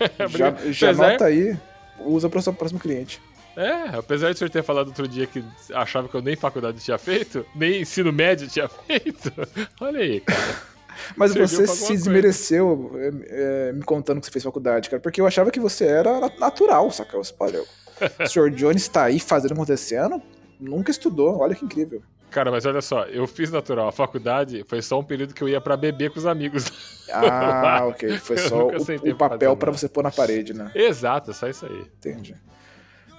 Já, 0.36 0.50
já 0.72 0.88
Apesar- 0.90 1.04
anota 1.10 1.24
aí, 1.26 1.56
usa 2.00 2.28
para 2.28 2.40
o 2.40 2.42
seu 2.42 2.52
próximo 2.54 2.80
cliente. 2.80 3.22
É, 3.56 3.96
apesar 3.96 4.28
de 4.30 4.34
o 4.34 4.38
senhor 4.38 4.50
ter 4.50 4.64
falado 4.64 4.88
outro 4.88 5.06
dia 5.06 5.26
que 5.28 5.44
achava 5.72 6.08
que 6.08 6.14
eu 6.16 6.22
nem 6.22 6.34
faculdade 6.34 6.80
tinha 6.80 6.98
feito, 6.98 7.46
nem 7.54 7.82
ensino 7.82 8.12
médio 8.12 8.48
tinha 8.48 8.66
feito. 8.86 9.32
Olha 9.80 10.00
aí, 10.00 10.18
cara. 10.20 10.69
Mas 11.16 11.32
Serviu 11.32 11.48
você 11.48 11.66
se 11.66 11.92
desmereceu 11.92 12.90
é, 12.96 13.68
é, 13.68 13.72
me 13.72 13.82
contando 13.82 14.20
que 14.20 14.26
você 14.26 14.32
fez 14.32 14.44
faculdade, 14.44 14.90
cara, 14.90 15.00
porque 15.00 15.20
eu 15.20 15.26
achava 15.26 15.50
que 15.50 15.60
você 15.60 15.86
era 15.86 16.20
na- 16.20 16.32
natural, 16.38 16.90
saca? 16.90 17.16
Você, 17.16 17.34
olha, 17.38 17.60
o 17.60 18.28
Sr. 18.28 18.50
Jones 18.54 18.82
está 18.82 19.04
aí 19.04 19.20
fazendo 19.20 19.52
acontecendo, 19.52 20.20
nunca 20.58 20.90
estudou, 20.90 21.38
olha 21.38 21.54
que 21.54 21.64
incrível. 21.64 22.02
Cara, 22.30 22.50
mas 22.50 22.64
olha 22.64 22.80
só, 22.80 23.04
eu 23.06 23.26
fiz 23.26 23.50
natural. 23.50 23.88
A 23.88 23.92
faculdade 23.92 24.64
foi 24.68 24.80
só 24.80 25.00
um 25.00 25.04
período 25.04 25.34
que 25.34 25.42
eu 25.42 25.48
ia 25.48 25.60
pra 25.60 25.76
beber 25.76 26.10
com 26.10 26.18
os 26.18 26.26
amigos. 26.26 26.64
Ah, 27.12 27.86
ok. 27.88 28.18
Foi 28.18 28.38
só 28.38 28.68
o, 28.68 28.76
o 28.76 29.16
pra 29.16 29.30
papel 29.30 29.56
para 29.56 29.72
você 29.72 29.88
pôr 29.88 30.04
na 30.04 30.12
parede, 30.12 30.54
né? 30.54 30.70
Exato, 30.76 31.32
só 31.32 31.48
isso 31.48 31.66
aí. 31.66 31.80
Entendi. 31.98 32.36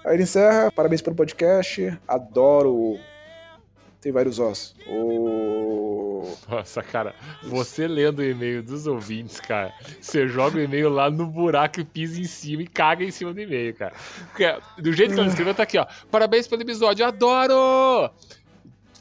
Aí 0.05 0.15
ele 0.15 0.23
encerra, 0.23 0.71
parabéns 0.71 1.01
pelo 1.01 1.15
podcast, 1.15 1.99
adoro. 2.07 2.97
Tem 3.99 4.13
vários 4.13 4.39
ossos. 4.39 4.75
O... 4.87 6.10
Nossa, 6.49 6.81
cara, 6.81 7.15
você 7.43 7.87
lendo 7.87 8.19
o 8.19 8.23
e-mail 8.23 8.63
dos 8.63 8.87
ouvintes, 8.87 9.39
cara, 9.39 9.73
você 9.99 10.27
joga 10.27 10.57
o 10.57 10.61
e-mail 10.61 10.89
lá 10.89 11.09
no 11.09 11.25
buraco 11.25 11.79
e 11.79 11.85
pisa 11.85 12.19
em 12.19 12.25
cima 12.25 12.63
e 12.63 12.67
caga 12.67 13.03
em 13.03 13.11
cima 13.11 13.33
do 13.33 13.39
e-mail, 13.39 13.73
cara. 13.75 13.93
Porque, 14.27 14.81
do 14.81 14.91
jeito 14.93 15.13
que 15.13 15.19
ela 15.19 15.29
escreveu, 15.29 15.53
tá 15.53 15.63
aqui, 15.63 15.77
ó. 15.77 15.85
Parabéns 16.09 16.47
pelo 16.47 16.61
episódio, 16.61 17.05
adoro! 17.05 18.11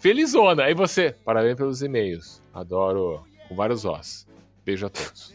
Felizona. 0.01 0.65
Aí 0.65 0.75
você, 0.75 1.15
parabéns 1.25 1.57
pelos 1.57 1.83
e-mails, 1.83 2.43
adoro, 2.55 3.25
com 3.49 3.55
vários 3.55 3.85
os. 3.85 4.27
Beijo 4.65 4.87
a 4.87 4.91
todos. 4.91 5.35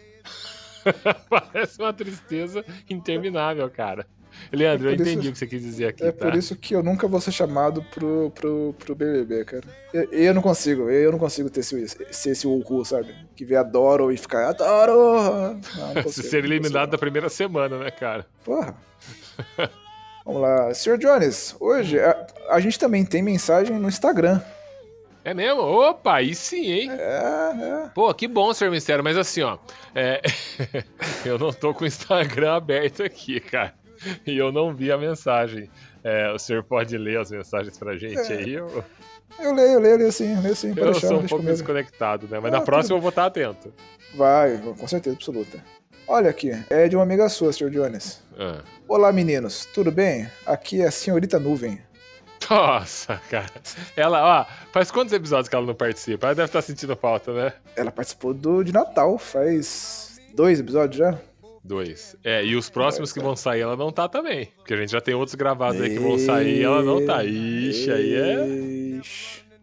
Parece 1.30 1.82
uma 1.82 1.94
tristeza 1.94 2.64
interminável, 2.90 3.70
cara. 3.70 4.08
Leandro, 4.52 4.88
É 4.88 4.92
eu 4.92 4.96
entendi 4.96 5.12
isso- 5.20 5.30
o 5.30 5.32
que 5.34 5.38
você 5.40 5.48
quis 5.48 5.62
dizer 5.62 5.88
aqui, 5.88 6.04
É 6.04 6.12
tá? 6.12 6.26
por 6.26 6.36
isso 6.38 6.56
que 6.56 6.76
eu 6.76 6.84
nunca 6.84 7.08
vou 7.08 7.20
ser 7.20 7.32
chamado 7.32 7.84
pro, 7.94 8.32
pro, 8.36 8.76
pro 8.78 8.96
BBB, 8.96 9.44
cara. 9.46 9.64
Eu, 9.94 10.04
eu 10.12 10.34
não 10.34 10.42
consigo, 10.42 10.90
eu 10.90 11.12
não 11.12 11.20
consigo 11.20 11.50
ter 11.50 11.62
esse, 11.62 11.88
ser 12.12 12.30
esse 12.32 12.48
Uhu, 12.48 12.86
sabe? 12.86 13.14
Que 13.36 13.44
vê 13.46 13.56
adoro 13.56 14.12
e 14.12 14.18
ficar 14.18 14.50
adoro! 14.50 14.94
Não, 14.96 15.54
não 15.56 15.94
Se 15.98 16.04
consigo, 16.04 16.28
ser 16.28 16.44
eliminado 16.44 16.92
da 16.92 16.98
primeira 16.98 17.30
semana, 17.30 17.78
né, 17.78 17.92
cara? 17.92 18.26
Porra. 18.44 18.76
Vamos 20.26 20.42
lá. 20.42 20.74
Sr. 20.74 20.98
Jones, 20.98 21.56
hoje 21.60 22.00
a, 22.00 22.26
a 22.50 22.60
gente 22.60 22.80
também 22.80 23.06
tem 23.06 23.22
mensagem 23.22 23.78
no 23.78 23.88
Instagram. 23.88 24.42
É 25.24 25.34
mesmo? 25.34 25.62
Opa, 25.62 26.16
aí 26.18 26.36
sim, 26.36 26.66
hein? 26.72 26.92
É, 26.92 27.84
é. 27.86 27.90
Pô, 27.96 28.14
que 28.14 28.28
bom, 28.28 28.54
Sr. 28.54 28.70
Mistério, 28.70 29.04
mas 29.04 29.18
assim, 29.18 29.42
ó. 29.42 29.58
é, 29.96 30.22
eu 31.26 31.38
não 31.40 31.52
tô 31.52 31.74
com 31.74 31.84
o 31.84 31.88
Instagram 31.88 32.54
aberto 32.56 33.02
aqui, 33.04 33.40
cara. 33.40 33.74
E 34.26 34.38
eu 34.38 34.52
não 34.52 34.74
vi 34.76 34.92
a 34.92 34.98
mensagem. 34.98 35.70
É, 36.04 36.32
o 36.32 36.38
senhor 36.40 36.64
pode 36.64 36.98
ler 36.98 37.20
as 37.20 37.32
mensagens 37.32 37.78
pra 37.78 37.98
gente 37.98 38.18
É, 38.32 38.38
aí? 38.38 38.54
Eu, 38.54 38.84
Eu 39.40 39.54
leio, 39.54 39.74
eu 39.74 39.80
leio, 39.80 39.94
eu 39.94 39.98
leio 40.00 40.12
sim, 40.12 40.40
leio 40.42 40.56
sim. 40.56 40.74
Eu 40.78 40.94
sou 40.94 41.14
um 41.14 41.20
pouco 41.20 41.38
comigo. 41.38 41.52
desconectado, 41.52 42.28
né? 42.30 42.40
Mas 42.40 42.54
Ah, 42.54 42.58
na 42.60 42.62
próxima 42.64 42.96
eu 42.98 43.02
vou 43.02 43.10
estar 43.10 43.26
atento. 43.26 43.74
Vai, 44.16 44.58
com 44.58 44.88
certeza 44.88 45.16
absoluta. 45.16 45.60
Olha 46.08 46.30
aqui, 46.30 46.52
é 46.70 46.88
de 46.88 46.96
uma 46.96 47.02
amiga 47.04 47.28
sua, 47.28 47.52
Sr. 47.52 47.70
Jones. 47.72 48.22
Ah. 48.38 48.62
Olá, 48.88 49.12
meninos, 49.12 49.66
tudo 49.74 49.92
bem? 49.92 50.30
Aqui 50.46 50.82
é 50.82 50.86
a 50.88 50.92
senhorita 50.92 51.40
Nuvem. 51.40 51.82
Nossa, 52.50 53.20
cara. 53.30 53.50
Ela, 53.96 54.42
ó, 54.42 54.46
faz 54.72 54.92
quantos 54.92 55.14
episódios 55.14 55.50
que 55.50 55.56
ela 55.56 55.66
não 55.66 55.74
participa? 55.74 56.28
Ela 56.28 56.36
deve 56.36 56.46
estar 56.48 56.62
sentindo 56.62 56.96
falta, 56.96 57.34
né? 57.34 57.54
Ela 57.76 57.92
participou 57.92 58.34
do 58.34 58.64
de 58.64 58.72
Natal, 58.72 59.18
faz 59.18 60.20
dois 60.36 60.60
episódios 60.60 60.98
já. 60.98 61.18
Dois. 61.66 62.16
É, 62.24 62.46
e 62.46 62.56
os 62.56 62.70
próximos 62.70 63.12
que 63.12 63.20
vão 63.20 63.36
sair, 63.36 63.62
ela 63.62 63.76
não 63.76 63.92
tá 63.92 64.08
também. 64.08 64.52
Porque 64.58 64.74
a 64.76 64.78
gente 64.78 64.92
já 64.92 65.02
tem 65.02 65.16
outros 65.16 65.34
gravados 65.34 65.82
aí 65.82 65.90
que 65.90 66.00
vão 66.00 66.20
sair 66.20 66.60
e 66.60 66.64
ela 66.64 66.84
não 66.84 67.04
tá. 67.04 67.24
Ixi, 67.24 67.92
aí 67.92 68.14
é. 68.14 69.02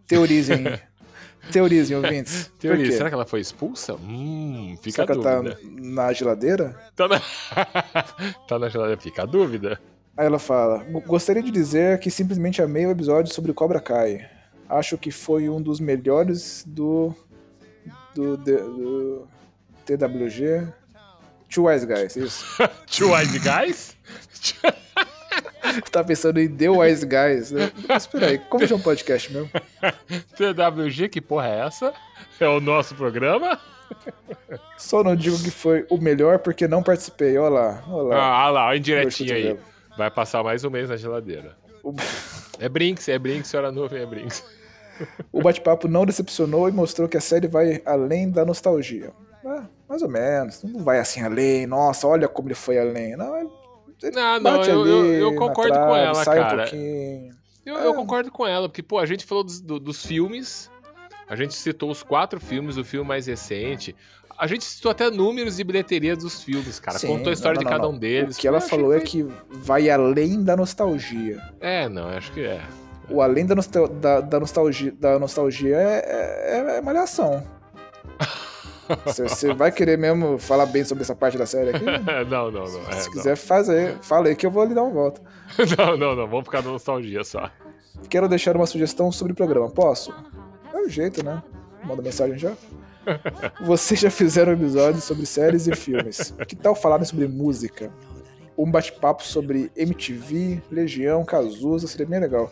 Teorizem. 0.07 0.65
Teorizem, 1.53 1.97
ouvintes. 1.97 2.51
Quê? 2.59 2.91
será 2.93 3.09
que 3.09 3.15
ela 3.15 3.25
foi 3.25 3.41
expulsa? 3.41 3.95
Hum, 3.95 4.77
fica 4.83 5.05
Será 5.05 5.07
que 5.07 5.13
a 5.13 5.31
ela 5.31 5.43
dúvida. 5.43 5.55
tá 5.57 5.61
na 5.81 6.13
geladeira? 6.13 6.77
Tá 6.97 7.07
na... 7.09 7.21
tá 8.49 8.59
na 8.59 8.69
geladeira, 8.69 9.01
fica 9.01 9.23
a 9.23 9.27
dúvida. 9.27 9.81
Aí 10.17 10.27
ela 10.27 10.39
fala: 10.41 10.83
"Go- 10.85 11.01
Gostaria 11.03 11.43
de 11.43 11.51
dizer 11.53 11.99
que 12.01 12.11
simplesmente 12.11 12.61
amei 12.61 12.85
o 12.87 12.91
episódio 12.91 13.33
sobre 13.33 13.53
Cobra 13.53 13.81
Kai. 13.81 14.29
Acho 14.69 14.99
que 14.99 15.11
foi 15.13 15.49
um 15.49 15.61
dos 15.63 15.79
melhores 15.81 16.65
do. 16.67 17.15
do. 18.15 18.37
do, 18.37 18.47
do 18.47 19.29
TWG. 19.87 20.67
Two 21.53 21.65
Wise 21.67 21.87
Guys, 21.87 22.17
isso. 22.17 22.45
Two 22.91 23.17
Eyed 23.17 23.39
Guys? 23.41 23.97
tá 25.91 26.03
pensando 26.05 26.41
em 26.41 26.49
The 26.49 26.69
Wise 26.71 27.07
Guys. 27.07 27.51
né? 27.51 27.71
Mas 27.89 28.07
peraí, 28.07 28.39
como 28.39 28.67
chama 28.67 28.81
o 28.81 28.85
podcast 28.85 29.33
mesmo? 29.33 29.51
TWG, 30.37 31.09
que 31.09 31.21
porra 31.21 31.49
é 31.49 31.67
essa? 31.67 31.93
É 32.41 32.49
o 32.49 32.61
nosso 32.61 32.95
programa? 32.95 33.59
Só 34.79 35.05
não 35.05 35.15
digo 35.15 35.39
que 35.39 35.51
foi 35.51 35.87
o 35.91 35.99
melhor 35.99 36.39
porque 36.39 36.67
não 36.67 36.83
participei. 36.83 37.37
Olha 37.39 37.51
lá, 37.55 37.85
olha 37.89 38.09
lá. 38.09 38.17
Ah, 38.45 38.51
lá, 38.51 38.65
ó, 38.67 38.69
Meu 38.71 38.79
indiretinho 38.79 39.35
aí. 39.35 39.59
Vai 39.97 40.11
passar 40.11 40.43
mais 40.43 40.65
um 40.65 40.71
mês 40.71 40.89
na 40.89 40.97
geladeira. 40.97 41.57
O- 41.85 41.95
É 42.59 42.69
Brinks, 42.69 43.09
é 43.09 43.19
Brinks, 43.19 43.49
senhora 43.51 43.71
nuvem, 43.71 44.03
é 44.03 44.07
Brinks. 44.07 44.43
O 45.33 45.43
bate-papo 45.43 45.89
não 45.89 46.07
decepcionou 46.07 46.69
e 46.69 46.73
mostrou 46.73 47.09
que 47.09 47.17
a 47.17 47.21
série 47.21 47.49
vai 47.49 47.83
além 47.85 48.31
da 48.31 48.45
nostalgia. 48.45 49.11
É, 49.45 49.63
mais 49.93 50.03
ou 50.03 50.09
menos. 50.09 50.63
Não 50.65 50.83
vai 50.83 50.99
assim 50.99 51.23
além. 51.23 51.67
Nossa, 51.67 52.07
olha 52.07 52.27
como 52.27 52.49
ele 52.49 52.55
foi 52.55 52.79
além. 52.79 53.15
Não, 53.17 53.37
ele 53.39 53.51
ele 54.03 54.17
Não, 54.17 54.35
não, 54.41 54.43
bate 54.43 54.69
eu, 54.71 54.81
ali 54.81 54.91
eu, 54.91 55.15
eu 55.17 55.35
concordo 55.37 55.75
com 55.79 55.85
trave, 55.87 56.01
ela, 56.01 56.25
sai 56.25 56.39
um 56.41 56.43
cara. 56.43 56.63
pouquinho. 56.63 57.35
Eu, 57.65 57.77
É. 57.79 57.87
eu 57.87 57.95
concordo 57.95 58.33
com 58.33 58.45
ela, 58.47 58.69
porque, 58.69 58.83
pô, 58.83 58.99
a 58.99 59.07
gente 59.07 59.25
falou 59.25 59.45
dos, 59.45 59.61
do- 59.61 59.79
dos 59.79 60.05
filmes, 60.05 60.69
a 61.29 61.37
gente 61.37 61.55
citou 61.55 61.89
os 61.89 62.03
quatro 62.03 62.41
filmes, 62.41 62.77
o 62.77 62.83
filme 62.85 63.07
mais 63.07 63.27
recente. 63.27 63.95
A 64.37 64.47
gente 64.49 64.65
citou 64.65 64.91
até 64.91 65.09
números 65.09 65.57
de 65.59 65.63
bilheteria 65.63 66.17
dos 66.17 66.43
filmes, 66.43 66.81
cara. 66.81 66.99
Sim, 66.99 67.07
Contou 67.07 67.31
a 67.31 67.33
história 67.33 67.55
não, 67.55 67.61
de 67.61 67.65
não, 67.65 67.71
cada 67.71 67.85
não. 67.85 67.93
um 67.95 67.99
deles. 67.99 68.37
O 68.37 68.41
que 68.41 68.49
ela 68.49 68.61
falou 68.61 68.93
é 68.93 68.99
foi- 68.99 69.07
que 69.07 69.27
vai 69.51 69.89
além 69.89 70.43
da 70.43 70.57
nostalgia. 70.57 71.41
É, 71.61 71.89
não, 71.89 72.09
acho 72.09 72.33
que 72.33 72.41
é. 72.41 72.61
O 73.09 73.21
além 73.23 73.47
da, 73.47 73.55
nostal- 73.55 73.87
da- 73.87 74.21
da 74.21 74.41
nostalgia, 74.41 74.91
da 74.99 75.17
nostalgia 75.21 75.77
é, 75.77 76.57
é, 76.75 76.77
é 76.79 76.81
malhação. 76.81 77.47
Você 79.07 79.53
vai 79.55 79.71
querer 79.73 79.99
mesmo 79.99 80.39
falar 80.39 80.67
bem 80.67 80.85
sobre 80.85 81.03
essa 81.03 81.15
parte 81.15 81.39
da 81.39 81.47
série 81.47 81.71
aqui? 81.71 81.85
não, 82.29 82.51
não, 82.51 82.65
não. 82.65 82.89
é, 82.89 82.93
Se 83.01 83.07
não. 83.07 83.13
quiser, 83.13 83.37
faz 83.37 83.69
aí. 83.69 83.97
Fala 84.03 84.29
aí 84.29 84.37
que 84.37 84.47
eu 84.47 84.51
vou 84.51 84.65
lhe 84.65 84.75
dar 84.75 84.83
uma 84.83 84.93
volta. 84.93 85.21
não, 85.79 85.97
não, 85.97 86.17
não. 86.17 86.27
Vamos 86.29 86.45
ficar 86.45 86.63
na 86.63 86.71
nostalgia 86.71 87.25
só. 87.25 87.51
Quero 88.09 88.29
deixar 88.29 88.57
uma 88.57 88.67
sugestão 88.67 89.11
sobre 89.13 89.33
o 89.33 89.37
programa. 89.37 89.69
Posso? 89.71 90.13
É 90.73 90.79
o 90.81 90.89
jeito, 90.89 91.25
né? 91.25 91.43
Manda 91.85 92.03
mensagem 92.03 92.39
já. 92.39 92.53
Vocês 93.65 94.01
já 94.01 94.11
fizeram 94.11 94.53
episódios 94.53 95.05
sobre 95.05 95.27
séries 95.27 95.67
e 95.67 95.75
filmes. 95.75 96.35
Que 96.47 96.55
tal 96.57 96.75
falarem 96.75 97.05
sobre 97.05 97.27
música? 97.27 97.91
Um 98.57 98.71
bate-papo 98.71 99.23
sobre 99.25 99.71
MTV, 99.77 100.63
Legião, 100.71 101.25
Cazuza, 101.25 101.87
seria 101.87 102.07
bem 102.07 102.21
legal. 102.21 102.51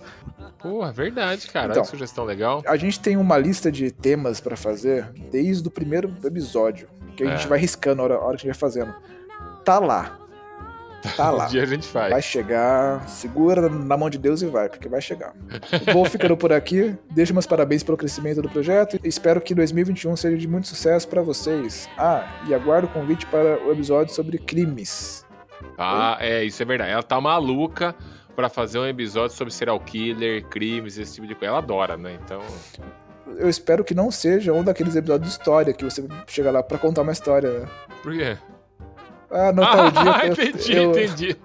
Pô, 0.58 0.84
é 0.86 0.92
verdade, 0.92 1.46
cara. 1.48 1.66
Então. 1.66 1.82
Olha 1.82 1.84
que 1.84 1.90
sugestão 1.90 2.24
legal. 2.24 2.62
A 2.66 2.76
gente 2.76 2.98
tem 3.00 3.16
uma 3.16 3.36
lista 3.36 3.70
de 3.70 3.90
temas 3.90 4.40
pra 4.40 4.56
fazer 4.56 5.10
desde 5.30 5.66
o 5.68 5.70
primeiro 5.70 6.14
episódio. 6.24 6.88
Que 7.16 7.24
a 7.24 7.30
gente 7.30 7.44
É. 7.44 7.48
vai 7.48 7.58
riscando 7.58 8.00
a 8.00 8.04
hora, 8.04 8.14
a 8.14 8.18
hora 8.20 8.36
que 8.36 8.46
a 8.48 8.50
gente 8.52 8.58
vai 8.60 8.70
fazendo. 8.70 8.94
Tá 9.64 9.78
lá. 9.78 10.18
Tá 11.16 11.30
lá. 11.32 11.46
Um 11.46 11.48
dia 11.48 11.62
a 11.62 11.66
gente 11.66 11.86
faz. 11.86 12.10
Vai 12.10 12.22
chegar, 12.22 13.06
segura 13.08 13.68
na 13.68 13.96
mão 13.96 14.08
de 14.10 14.16
Deus 14.18 14.40
e 14.42 14.46
vai, 14.46 14.68
porque 14.68 14.88
vai 14.88 15.00
chegar. 15.02 15.34
Vou 15.92 16.04
ficando 16.06 16.36
por 16.36 16.52
aqui, 16.52 16.94
deixo 17.10 17.32
meus 17.34 17.46
parabéns 17.46 17.82
pelo 17.82 17.96
crescimento 17.98 18.40
do 18.42 18.48
projeto 18.48 18.98
e 19.04 19.08
espero 19.08 19.40
que 19.40 19.54
2021 19.54 20.16
seja 20.16 20.36
de 20.36 20.48
muito 20.48 20.66
sucesso 20.66 21.06
pra 21.08 21.20
vocês. 21.22 21.88
Ah, 21.98 22.42
e 22.48 22.54
aguardo 22.54 22.86
o 22.86 22.90
convite 22.90 23.26
para 23.26 23.62
o 23.66 23.72
episódio 23.72 24.14
sobre 24.14 24.38
crimes. 24.38 25.24
Ah, 25.78 26.16
é, 26.20 26.44
isso 26.44 26.62
é 26.62 26.66
verdade. 26.66 26.90
Ela 26.92 27.02
tá 27.02 27.20
maluca 27.20 27.94
pra 28.36 28.48
fazer 28.48 28.78
um 28.78 28.86
episódio 28.86 29.36
sobre 29.36 29.52
serial 29.52 29.78
killer, 29.80 30.44
crimes, 30.46 30.98
esse 30.98 31.14
tipo 31.14 31.26
de 31.26 31.34
coisa. 31.34 31.46
Ela 31.52 31.58
adora, 31.58 31.96
né? 31.96 32.18
Então. 32.24 32.40
Eu 33.38 33.48
espero 33.48 33.84
que 33.84 33.94
não 33.94 34.10
seja 34.10 34.52
um 34.52 34.62
daqueles 34.64 34.96
episódios 34.96 35.28
de 35.30 35.38
história 35.38 35.72
que 35.72 35.84
você 35.84 36.06
chega 36.26 36.50
lá 36.50 36.62
pra 36.62 36.78
contar 36.78 37.02
uma 37.02 37.12
história. 37.12 37.60
né? 37.60 37.68
Por 38.02 38.12
quê? 38.12 38.36
Ah, 39.30 39.52
não, 39.52 39.62
tal 39.64 39.90
dia. 39.90 40.00
Ah, 40.12 40.26
entendi, 40.26 40.72
eu- 40.76 40.90
entendi. 40.90 41.36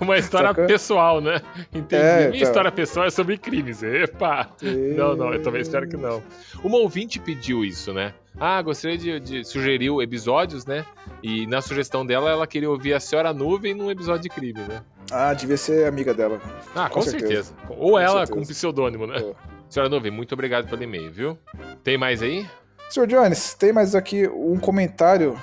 Uma 0.00 0.16
história 0.18 0.48
Sacou? 0.48 0.66
pessoal, 0.66 1.20
né? 1.20 1.40
Entendi. 1.72 2.02
É, 2.02 2.16
Minha 2.16 2.28
então. 2.28 2.40
história 2.48 2.70
pessoal 2.72 3.06
é 3.06 3.10
sobre 3.10 3.36
crimes. 3.38 3.82
Epa! 3.82 4.48
Não, 4.96 5.16
não, 5.16 5.32
eu 5.32 5.42
também 5.42 5.60
espero 5.62 5.88
que 5.88 5.96
não. 5.96 6.22
Uma 6.62 6.78
ouvinte 6.78 7.18
pediu 7.18 7.64
isso, 7.64 7.92
né? 7.92 8.14
Ah, 8.38 8.60
gostaria 8.62 8.98
de, 8.98 9.20
de 9.20 9.44
sugeriu 9.44 10.02
episódios, 10.02 10.66
né? 10.66 10.84
E 11.22 11.46
na 11.46 11.60
sugestão 11.60 12.04
dela, 12.04 12.30
ela 12.30 12.46
queria 12.46 12.68
ouvir 12.70 12.94
a 12.94 13.00
Senhora 13.00 13.32
Nuvem 13.32 13.74
num 13.74 13.90
episódio 13.90 14.22
de 14.22 14.28
crime, 14.28 14.60
né? 14.60 14.82
Ah, 15.10 15.32
devia 15.34 15.56
ser 15.56 15.86
amiga 15.86 16.12
dela. 16.14 16.40
Ah, 16.74 16.88
com, 16.88 16.94
Com 16.96 17.02
certeza. 17.02 17.44
certeza. 17.44 17.54
Ou 17.68 17.92
Com 17.92 17.98
ela 17.98 18.26
certeza. 18.26 18.32
com 18.32 18.42
pseudônimo, 18.42 19.06
né? 19.06 19.18
É. 19.18 19.34
Senhora 19.68 19.88
Nuvem, 19.88 20.10
muito 20.10 20.32
obrigado 20.32 20.68
pelo 20.68 20.82
e-mail, 20.82 21.12
viu? 21.12 21.38
Tem 21.82 21.96
mais 21.98 22.22
aí? 22.22 22.46
Sr. 22.90 23.06
Jones, 23.06 23.54
tem 23.54 23.72
mais 23.72 23.94
aqui 23.94 24.26
um 24.28 24.58
comentário 24.58 25.38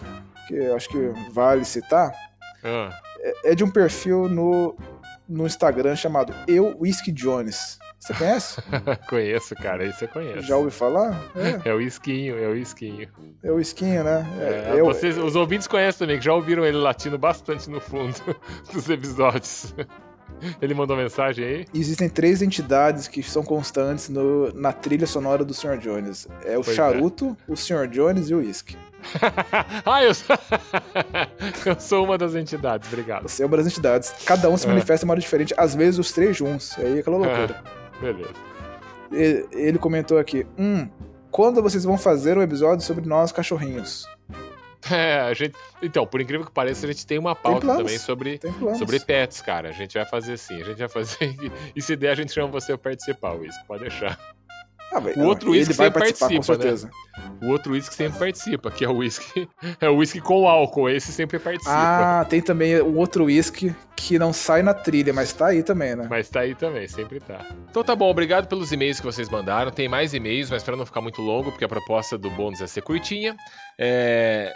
que 0.48 0.56
eu 0.56 0.76
acho 0.76 0.90
que 0.90 1.12
vale 1.32 1.64
citar. 1.66 2.12
Ah, 2.64 2.90
É 3.44 3.56
de 3.56 3.64
um 3.64 3.70
perfil 3.70 4.28
no, 4.28 4.76
no 5.28 5.46
Instagram 5.46 5.96
chamado 5.96 6.34
Eu 6.48 6.76
Whisky 6.80 7.12
Jones. 7.12 7.80
Você 8.00 8.14
conhece? 8.16 8.62
conheço, 9.08 9.56
cara. 9.56 9.86
Isso 9.86 10.04
eu 10.04 10.08
conheço. 10.08 10.42
Já 10.42 10.58
ouviu 10.58 10.72
falar? 10.72 11.22
É, 11.36 11.70
É 11.70 11.74
o 11.74 11.80
esquinho, 11.80 12.38
é 12.38 12.48
o 12.48 12.56
esquinho. 12.56 13.08
é 13.44 13.52
o 13.52 13.60
Skinho, 13.60 14.04
né? 14.04 14.26
É, 14.40 14.72
É, 14.72 14.80
eu, 14.80 14.86
vocês, 14.86 15.18
os 15.20 15.36
ouvintes 15.36 15.68
conhecem 15.68 16.00
também, 16.00 16.18
que 16.18 16.26
já 16.26 16.34
ouviram 16.34 16.66
ele 16.66 16.78
latindo 16.78 17.18
bastante 17.20 17.70
no 17.70 17.80
fundo 17.80 18.16
dos 18.74 18.90
episódios. 18.90 19.76
Ele 20.62 20.74
mandou 20.74 20.96
mensagem 20.98 21.46
aí? 21.46 21.66
Existem 21.74 22.10
três 22.10 22.42
entidades 22.42 23.08
que 23.08 23.22
são 23.24 23.44
constantes 23.44 24.10
no- 24.10 24.52
na 24.54 24.72
trilha 24.74 25.06
sonora 25.08 25.44
do 25.46 25.54
Sr. 25.54 25.78
Jones. 25.78 26.28
É 26.46 26.58
o 26.58 26.62
Pois 26.64 26.70
é. 26.70 26.74
charuto, 26.76 27.38
o 27.48 27.56
Sr. 27.56 27.88
Jones 27.88 28.30
e 28.30 28.34
o 28.34 28.40
whisky. 28.40 28.78
ah, 29.86 30.04
eu 30.04 30.14
sou... 30.14 30.36
eu 31.66 31.80
sou 31.80 32.06
uma 32.06 32.18
das 32.18 32.36
entidades, 32.36 32.88
obrigado. 32.92 33.24
Você 33.24 33.44
é 33.44 33.46
uma 33.46 33.58
das 33.58 33.68
entidades. 33.68 34.14
Cada 34.26 34.50
um 34.50 34.58
se 34.58 34.66
É. 34.66 34.70
manifesta 34.70 35.06
de 35.06 35.08
modo 35.08 35.20
diferente, 35.22 35.54
às 35.58 35.74
vezes 35.76 36.00
os 36.00 36.12
três 36.12 36.36
juntos. 36.38 36.76
Aí 36.78 36.98
é 36.98 37.00
aquela 37.00 37.18
loucura. 37.18 37.64
Beleza. 38.00 38.30
Ele 39.52 39.78
comentou 39.78 40.18
aqui: 40.18 40.46
Hum, 40.58 40.88
quando 41.30 41.62
vocês 41.62 41.84
vão 41.84 41.98
fazer 41.98 42.38
um 42.38 42.42
episódio 42.42 42.86
sobre 42.86 43.06
nós 43.08 43.32
cachorrinhos? 43.32 44.08
É, 44.92 45.20
a 45.22 45.34
gente... 45.34 45.54
Então, 45.82 46.06
por 46.06 46.20
incrível 46.22 46.46
que 46.46 46.52
pareça, 46.52 46.86
a 46.86 46.92
gente 46.92 47.06
tem 47.06 47.18
uma 47.20 47.36
pauta 47.36 47.62
planos. 47.62 47.84
também 47.84 47.98
sobre, 47.98 48.38
Tem 48.38 48.52
sobre 48.76 49.00
pets, 49.00 49.42
cara. 49.42 49.70
A 49.70 49.72
gente 49.72 49.94
vai 49.94 50.06
fazer 50.06 50.38
sim, 50.38 50.62
a 50.62 50.66
gente 50.66 50.80
vai 50.80 50.90
fazer. 50.90 51.36
E 51.76 51.82
se 51.82 51.96
der, 51.96 52.12
a 52.12 52.16
gente 52.16 52.32
chama 52.34 52.48
você 52.48 52.76
pra 52.78 52.92
participar, 52.92 53.34
Luiz. 53.34 53.56
Pode 53.68 53.82
deixar. 53.84 54.18
Ah, 54.94 55.00
O 55.16 55.24
outro 55.24 55.52
uísque 55.52 55.74
sempre 55.74 56.00
participar, 56.00 56.28
com 56.28 56.34
participa, 56.36 56.58
né? 56.58 56.64
certeza. 56.64 56.90
O 57.42 57.48
outro 57.48 57.72
uísque 57.72 57.96
sempre 57.96 58.20
participa, 58.20 58.70
que 58.70 58.84
é 58.84 58.90
o 58.90 58.98
uísque. 58.98 59.48
É 59.80 59.90
o 59.90 59.96
uísque 59.96 60.20
com 60.20 60.48
álcool, 60.50 60.90
esse 60.90 61.14
sempre 61.14 61.40
participa. 61.40 61.72
Ah, 61.74 62.26
tem 62.26 62.42
também 62.42 62.76
o 62.82 62.98
outro 62.98 63.26
whisky 63.26 63.74
que 63.96 64.20
não 64.20 64.34
sai 64.34 64.62
na 64.62 64.74
trilha, 64.74 65.14
mas 65.14 65.32
tá 65.32 65.48
aí 65.48 65.64
também, 65.64 65.96
né? 65.96 66.08
Mas 66.10 66.28
tá 66.30 66.42
aí 66.42 66.54
também, 66.56 66.88
sempre 66.90 67.22
tá. 67.22 67.40
Então 67.70 67.84
tá 67.86 67.96
bom, 67.96 68.10
obrigado 68.10 68.48
pelos 68.48 68.72
e-mails 68.74 69.00
que 69.00 69.06
vocês 69.06 69.30
mandaram. 69.30 69.72
Tem 69.72 69.88
mais 69.88 70.14
e-mails, 70.14 70.50
mas 70.50 70.62
para 70.62 70.76
não 70.76 70.86
ficar 70.86 71.00
muito 71.00 71.22
longo, 71.22 71.52
porque 71.52 71.64
a 71.64 71.70
proposta 71.70 72.18
do 72.18 72.30
bônus 72.30 72.60
é 72.62 72.68
ser 72.68 72.82
curtinha. 72.82 73.38
É, 73.80 74.54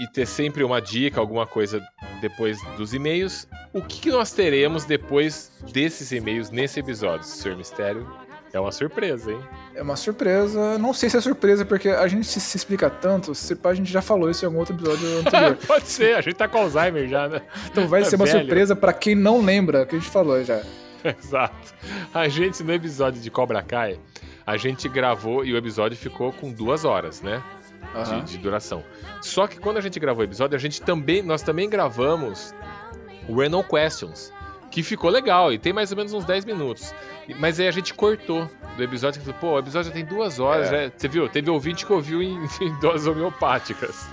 E 0.00 0.06
ter 0.06 0.26
sempre 0.26 0.64
uma 0.64 0.80
dica, 0.80 1.20
alguma 1.20 1.46
coisa 1.46 1.86
depois 2.22 2.58
dos 2.78 2.94
e-mails. 2.94 3.46
O 3.70 3.82
que, 3.82 4.00
que 4.00 4.10
nós 4.10 4.32
teremos 4.32 4.86
depois 4.86 5.52
desses 5.72 6.10
e-mails 6.10 6.50
nesse 6.50 6.80
episódio, 6.80 7.26
Senhor 7.26 7.54
Mistério? 7.54 8.08
É 8.52 8.58
uma 8.58 8.72
surpresa, 8.72 9.30
hein? 9.30 9.40
É 9.74 9.82
uma 9.82 9.96
surpresa. 9.96 10.76
Não 10.78 10.92
sei 10.92 11.08
se 11.08 11.16
é 11.16 11.20
surpresa, 11.20 11.64
porque 11.64 11.88
a 11.88 12.08
gente 12.08 12.26
se, 12.26 12.40
se 12.40 12.56
explica 12.56 12.90
tanto. 12.90 13.34
Se 13.34 13.54
pá, 13.54 13.70
a 13.70 13.74
gente 13.74 13.92
já 13.92 14.02
falou 14.02 14.28
isso 14.28 14.44
em 14.44 14.46
algum 14.46 14.58
outro 14.58 14.74
episódio 14.74 15.18
anterior. 15.20 15.56
Pode 15.66 15.86
ser, 15.86 16.16
a 16.16 16.20
gente 16.20 16.34
tá 16.34 16.48
com 16.48 16.58
Alzheimer 16.58 17.06
já, 17.06 17.28
né? 17.28 17.42
Então 17.66 17.86
vai 17.86 18.04
ser 18.04 18.16
uma 18.16 18.24
velho. 18.24 18.40
surpresa 18.40 18.74
pra 18.74 18.92
quem 18.92 19.14
não 19.14 19.40
lembra 19.40 19.86
que 19.86 19.94
a 19.94 19.98
gente 19.98 20.10
falou 20.10 20.42
já. 20.42 20.62
Exato. 21.04 21.74
A 22.12 22.26
gente, 22.28 22.62
no 22.64 22.72
episódio 22.72 23.20
de 23.20 23.30
Cobra 23.30 23.62
Kai, 23.62 23.98
a 24.46 24.56
gente 24.56 24.88
gravou 24.88 25.44
e 25.44 25.52
o 25.52 25.56
episódio 25.56 25.96
ficou 25.96 26.32
com 26.32 26.50
duas 26.50 26.84
horas, 26.84 27.22
né? 27.22 27.42
De, 27.80 27.98
Aham. 27.98 28.24
de 28.24 28.38
duração. 28.38 28.84
Só 29.22 29.46
que 29.46 29.58
quando 29.58 29.76
a 29.78 29.80
gente 29.80 29.98
gravou 29.98 30.22
o 30.22 30.24
episódio, 30.24 30.56
a 30.56 30.60
gente 30.60 30.80
também, 30.82 31.22
nós 31.22 31.42
também 31.42 31.68
gravamos 31.68 32.54
o 33.28 33.40
Random 33.40 33.62
Questions, 33.62 34.32
que 34.70 34.82
ficou 34.82 35.10
legal 35.10 35.52
e 35.52 35.58
tem 35.58 35.72
mais 35.72 35.90
ou 35.90 35.96
menos 35.96 36.12
uns 36.12 36.24
10 36.24 36.44
minutos. 36.44 36.94
Mas 37.38 37.58
aí 37.58 37.66
a 37.66 37.70
gente 37.72 37.92
cortou 37.94 38.48
do 38.76 38.82
episódio, 38.82 39.20
que 39.20 39.26
falou, 39.26 39.40
pô, 39.40 39.52
o 39.54 39.58
episódio 39.58 39.88
já 39.88 39.94
tem 39.94 40.04
duas 40.04 40.38
horas, 40.38 40.70
É. 40.72 40.86
já- 40.86 40.92
você 40.96 41.08
viu? 41.08 41.28
Teve 41.28 41.50
ouvinte 41.50 41.84
que 41.84 41.92
ouviu 41.92 42.22
em, 42.22 42.38
em 42.62 42.78
doses 42.80 43.06
homeopáticas. 43.06 44.06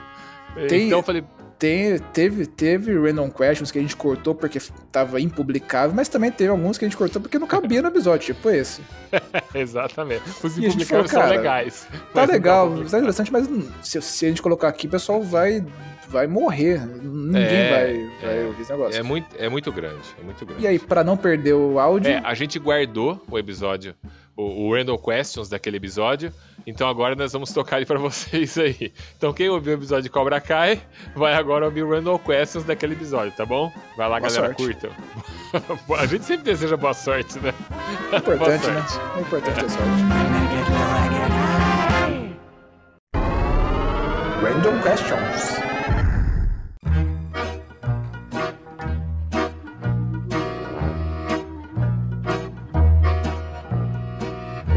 Tem- 0.68 0.88
Então 0.88 1.00
eu 1.00 1.04
falei, 1.04 1.24
Tem, 1.60 1.98
teve, 2.14 2.46
teve 2.46 2.94
random 2.96 3.32
questions 3.32 3.72
que 3.72 3.80
a 3.80 3.82
gente 3.82 3.96
cortou 3.96 4.36
porque 4.36 4.60
tava 4.92 5.20
impublicável, 5.20 5.96
mas 5.96 6.08
também 6.08 6.32
teve 6.32 6.52
alguns 6.52 6.78
que 6.78 6.86
a 6.86 6.88
gente 6.88 6.96
cortou 6.98 7.20
porque 7.20 7.40
não 7.40 7.48
cabia 7.48 7.82
no 7.82 7.88
episódio, 7.88 8.28
tipo 8.36 8.50
esse. 8.50 8.82
exatamente. 9.56 10.22
Os 10.44 10.58
impublicáveis 10.58 11.10
são 11.10 11.28
legais. 11.28 11.88
Tá 12.14 12.26
legal, 12.26 12.70
tá 12.86 12.98
interessante, 13.00 13.32
mas 13.32 13.50
se, 13.82 14.00
se 14.02 14.26
a 14.26 14.30
gente 14.30 14.42
colocar 14.42 14.68
aqui, 14.68 14.86
o 14.86 14.90
pessoal 14.90 15.24
vai, 15.24 15.66
vai 16.08 16.28
morrer. 16.28 16.86
Ninguém 16.86 17.42
É, 17.42 17.70
vai, 17.72 18.10
vai 18.22 18.40
é. 18.42 18.46
ouvir 18.46 18.62
esse 18.62 18.72
negócio. 18.72 19.00
É 19.00 19.04
muito, 19.04 19.28
é 19.40 19.50
muito 19.50 19.72
grande, 19.72 20.16
é 20.20 20.24
muito 20.24 20.46
grande. 20.46 20.62
E 20.64 20.68
aí, 20.68 20.78
pra 20.78 21.04
não 21.04 21.18
perder 21.18 21.54
o 21.54 21.80
áudio, 21.80 22.12
É, 22.12 22.22
a 22.24 22.36
gente 22.36 22.60
guardou 22.60 23.20
o 23.32 23.40
episódio, 23.40 23.96
o, 24.38 24.68
o 24.68 24.74
Random 24.74 24.98
Questions 24.98 25.50
daquele 25.50 25.78
episódio. 25.78 26.32
Então 26.66 26.88
agora 26.88 27.16
nós 27.16 27.34
vamos 27.34 27.52
tocar 27.52 27.78
ele 27.78 27.86
pra 27.86 27.98
vocês 28.00 28.58
aí. 28.58 28.94
Então 29.18 29.34
quem 29.34 29.50
ouviu 29.50 29.74
o 29.74 29.78
episódio 29.78 30.04
de 30.04 30.10
Cobra 30.10 30.40
Kai, 30.40 30.80
vai 31.16 31.34
agora 31.34 31.66
ouvir 31.66 31.82
o 31.84 31.90
Random 31.90 32.20
Questions 32.20 32.64
daquele 32.64 32.94
episódio, 32.94 33.34
tá 33.36 33.46
bom? 33.46 33.72
Vai 33.98 34.08
lá, 34.08 34.20
Boa 34.20 34.30
galera, 34.30 34.56
sorte. 34.56 34.64
curta. 34.64 34.90
a 36.00 36.06
gente 36.06 36.24
sempre 36.24 36.44
deseja 36.44 36.78
boa 36.78 36.94
sorte, 36.94 37.40
né? 37.40 37.54
é 38.14 38.18
importante, 38.18 38.62
boa 38.62 38.74
né? 38.74 38.88
sorte. 38.88 39.18
É 39.18 39.22
importante 39.22 39.60
ter 39.60 39.70
sorte. 39.70 39.88
Random 44.42 44.82
questions. 44.82 45.77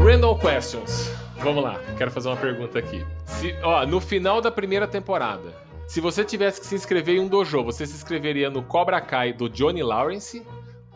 Random 0.03 0.37
Questions. 0.37 1.09
Vamos 1.39 1.63
lá, 1.63 1.79
quero 1.97 2.11
fazer 2.11 2.29
uma 2.29 2.37
pergunta 2.37 2.77
aqui. 2.77 3.03
Se, 3.25 3.55
ó, 3.63 3.85
no 3.85 3.99
final 3.99 4.41
da 4.41 4.51
primeira 4.51 4.87
temporada, 4.87 5.53
se 5.87 5.99
você 5.99 6.23
tivesse 6.23 6.59
que 6.61 6.67
se 6.67 6.75
inscrever 6.75 7.15
em 7.15 7.19
um 7.19 7.27
dojo, 7.27 7.63
você 7.63 7.85
se 7.85 7.93
inscreveria 7.95 8.49
no 8.49 8.61
Cobra 8.63 9.01
Kai 9.01 9.33
do 9.33 9.49
Johnny 9.49 9.81
Lawrence 9.81 10.45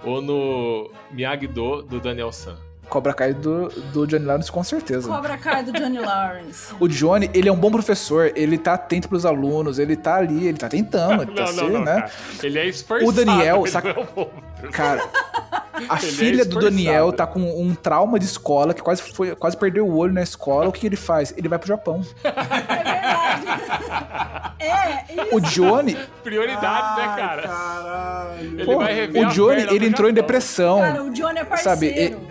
ou 0.04 0.22
no 0.22 0.92
Miyagi-Do 1.12 1.82
do 1.84 2.00
Daniel 2.00 2.32
San? 2.32 2.56
Cobra 2.88 3.14
Kai 3.16 3.34
do, 3.34 3.70
do 3.92 4.06
Johnny 4.06 4.26
Lawrence, 4.26 4.52
com 4.52 4.64
certeza. 4.64 5.08
Cobra 5.10 5.36
Kai 5.40 5.64
do 5.64 5.72
Johnny 5.72 5.98
Lawrence. 5.98 6.72
O 6.80 6.88
Johnny, 6.88 7.32
ele 7.34 7.50
é 7.50 7.52
um 7.52 7.56
bom 7.56 7.72
professor, 7.72 8.32
ele 8.36 8.60
tá 8.60 8.76
atento 8.76 9.10
pros 9.10 9.26
alunos, 9.26 9.80
ele 9.80 9.96
tá 9.96 10.18
ali, 10.18 10.48
ele 10.48 10.58
tá 10.60 10.70
tentando, 10.70 11.24
ele 11.24 11.32
tá 11.34 11.46
Não, 11.46 11.54
não, 11.54 11.64
assim, 11.64 11.74
não, 11.74 11.84
né? 11.84 12.02
cara. 12.02 12.12
Ele 12.44 12.60
é 12.60 12.68
esforçado. 12.68 13.10
O 13.10 13.12
Daniel, 13.12 13.66
saca- 13.66 13.90
é 13.90 14.00
um 14.00 14.06
bom- 14.16 14.30
Cara, 14.72 15.04
a 15.90 15.98
Ele 15.98 16.08
é 16.08 16.08
filha 16.12 16.46
do. 16.46 16.60
Daniel 16.60 17.12
tá 17.12 17.28
com 17.28 17.42
um 17.42 17.76
trauma 17.76 18.18
de 18.20 18.26
escola, 18.26 18.74
que 18.74 18.82
quase, 18.82 19.02
foi, 19.02 19.36
quase 19.36 19.58
perdeu 19.58 19.88
o 19.88 19.98
olho 19.98 20.14
na 20.14 20.24
escola. 20.24 20.70
O 20.70 20.72
que, 20.72 20.82
que 20.82 20.88
ele 20.88 20.96
faz? 20.96 21.34
Ele 21.38 21.48
vai 21.48 21.60
pro 21.60 21.68
Japão. 21.68 22.02
É, 24.60 25.14
isso. 25.14 25.36
O 25.36 25.42
Johnny, 25.42 25.98
Prioridade, 26.24 27.00
né, 27.00 27.16
cara? 27.16 27.42
Caralho. 27.44 28.40
Ele 28.42 28.66
pô, 28.66 28.78
vai 28.78 28.94
rever 28.94 29.28
o 29.28 29.32
Johnny, 29.32 29.62
ele 29.62 29.86
entrou 29.86 30.10
em 30.10 30.12
Japão. 30.12 30.14
depressão. 30.14 30.80
Cara, 30.80 31.04
o 31.04 31.10
Johnny 31.12 31.40
é 31.40 31.58
Sabe, 31.58 31.88
parceiro. 31.90 32.28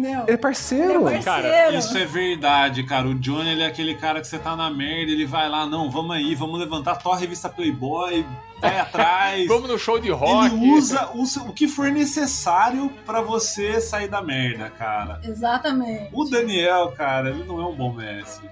Entendeu? 0.00 0.22
Ele 0.22 0.32
é 0.32 0.36
parceiro. 0.36 1.08
Ele 1.08 1.18
é 1.18 1.22
Cara, 1.22 1.42
parceiro. 1.42 1.76
Isso 1.76 1.98
é 1.98 2.04
verdade, 2.06 2.82
cara. 2.84 3.06
O 3.06 3.14
Johnny 3.14 3.50
ele 3.50 3.62
é 3.62 3.66
aquele 3.66 3.94
cara 3.94 4.20
que 4.20 4.26
você 4.26 4.38
tá 4.38 4.56
na 4.56 4.70
merda, 4.70 5.12
ele 5.12 5.26
vai 5.26 5.48
lá, 5.48 5.66
não, 5.66 5.90
vamos 5.90 6.16
aí, 6.16 6.34
vamos 6.34 6.58
levantar 6.58 6.96
tua 6.96 7.16
revista 7.16 7.48
Playboy, 7.48 8.24
vai 8.60 8.78
atrás. 8.80 9.46
Vamos 9.46 9.68
no 9.68 9.78
show 9.78 9.98
de 9.98 10.10
rock. 10.10 10.54
Ele 10.54 10.72
usa 10.72 11.10
o, 11.14 11.22
o 11.48 11.52
que 11.52 11.68
for 11.68 11.90
necessário 11.90 12.90
pra 13.04 13.20
você 13.20 13.80
sair 13.80 14.08
da 14.08 14.22
merda, 14.22 14.70
cara. 14.70 15.20
Exatamente. 15.22 16.08
O 16.12 16.24
Daniel, 16.24 16.92
cara, 16.92 17.30
ele 17.30 17.44
não 17.44 17.60
é 17.60 17.66
um 17.66 17.74
bom 17.74 17.92
mestre. 17.92 18.48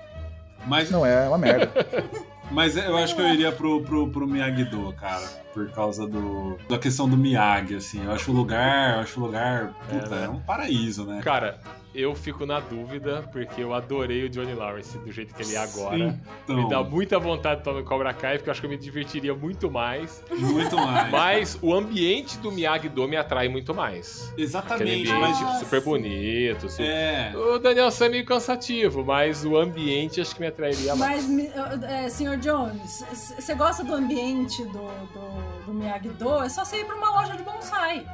Mas, 0.66 0.90
Não 0.90 1.06
é, 1.06 1.24
é 1.24 1.28
uma 1.28 1.38
merda. 1.38 1.72
mas 2.50 2.76
eu 2.76 2.96
acho 2.96 3.14
que 3.14 3.22
eu 3.22 3.28
iria 3.28 3.50
pro, 3.50 3.80
pro, 3.82 4.08
pro 4.10 4.26
Miyagi-Do, 4.26 4.92
cara. 4.92 5.26
Por 5.58 5.70
causa 5.72 6.06
do, 6.06 6.56
da 6.68 6.78
questão 6.78 7.08
do 7.08 7.16
Miyagi, 7.16 7.74
assim. 7.74 8.04
Eu 8.04 8.12
acho 8.12 8.30
o 8.30 8.34
lugar, 8.34 8.94
eu 8.94 9.00
acho 9.00 9.20
o 9.20 9.24
lugar, 9.24 9.74
puta, 9.90 10.14
É, 10.14 10.18
é, 10.18 10.20
né? 10.22 10.28
um 10.28 10.38
paraíso, 10.40 11.04
né? 11.04 11.20
Cara, 11.22 11.58
eu 11.94 12.14
fico 12.14 12.44
na 12.46 12.60
dúvida, 12.60 13.28
porque 13.32 13.62
eu 13.62 13.72
adorei 13.74 14.24
o 14.24 14.28
Johnny 14.28 14.54
Lawrence 14.54 14.96
do 14.98 15.10
jeito 15.10 15.34
que 15.34 15.42
ele 15.42 15.54
é 15.54 15.58
agora. 15.58 16.18
Então, 16.44 16.56
Me 16.56 16.68
dá 16.68 16.82
muita 16.82 17.18
vontade 17.18 17.56
de 17.56 17.60
estar 17.68 17.72
no 17.72 17.84
Cobra 17.84 18.12
Kai, 18.12 18.36
porque 18.36 18.48
eu 18.48 18.52
acho 18.52 18.60
que 18.60 18.66
eu 18.66 18.70
me 18.70 18.76
divertiria 18.76 19.34
muito 19.34 19.70
mais. 19.70 20.22
muito 20.30 20.76
mais. 20.76 21.10
Mas 21.10 21.58
o 21.62 21.74
ambiente 21.74 22.38
do 22.38 22.52
Miyagi-Do 22.52 23.08
me 23.08 23.16
atrai 23.16 23.48
muito 23.48 23.74
mais. 23.74 24.28
Aquele 24.28 24.42
Exatamente, 24.42 25.10
ambiente 25.10 25.42
mas 25.42 25.58
super 25.60 25.80
bonito. 25.82 26.68
super- 26.70 26.84
é. 26.86 27.32
O 27.36 27.58
Daniel 27.58 27.90
Sam 27.90 28.06
é 28.06 28.08
meio 28.10 28.24
cansativo, 28.24 29.04
mas 29.04 29.44
o 29.44 29.56
ambiente 29.56 30.20
acho 30.20 30.34
que 30.34 30.40
me 30.40 30.46
atrairia 30.46 30.94
mais. 30.94 31.26
Mas, 31.28 31.82
é, 31.84 32.08
senhor 32.08 32.36
Jones, 32.36 33.04
você 33.38 33.54
gosta 33.54 33.82
do 33.82 33.94
ambiente 33.94 34.62
do, 34.64 34.72
do, 34.72 35.64
do 35.66 35.74
Miyagi-Do? 35.74 36.42
É 36.44 36.48
só 36.48 36.64
você 36.64 36.80
ir 36.80 36.84
pra 36.84 36.96
uma 36.96 37.10
loja 37.20 37.36
de 37.36 37.42
bonsai. 37.42 38.06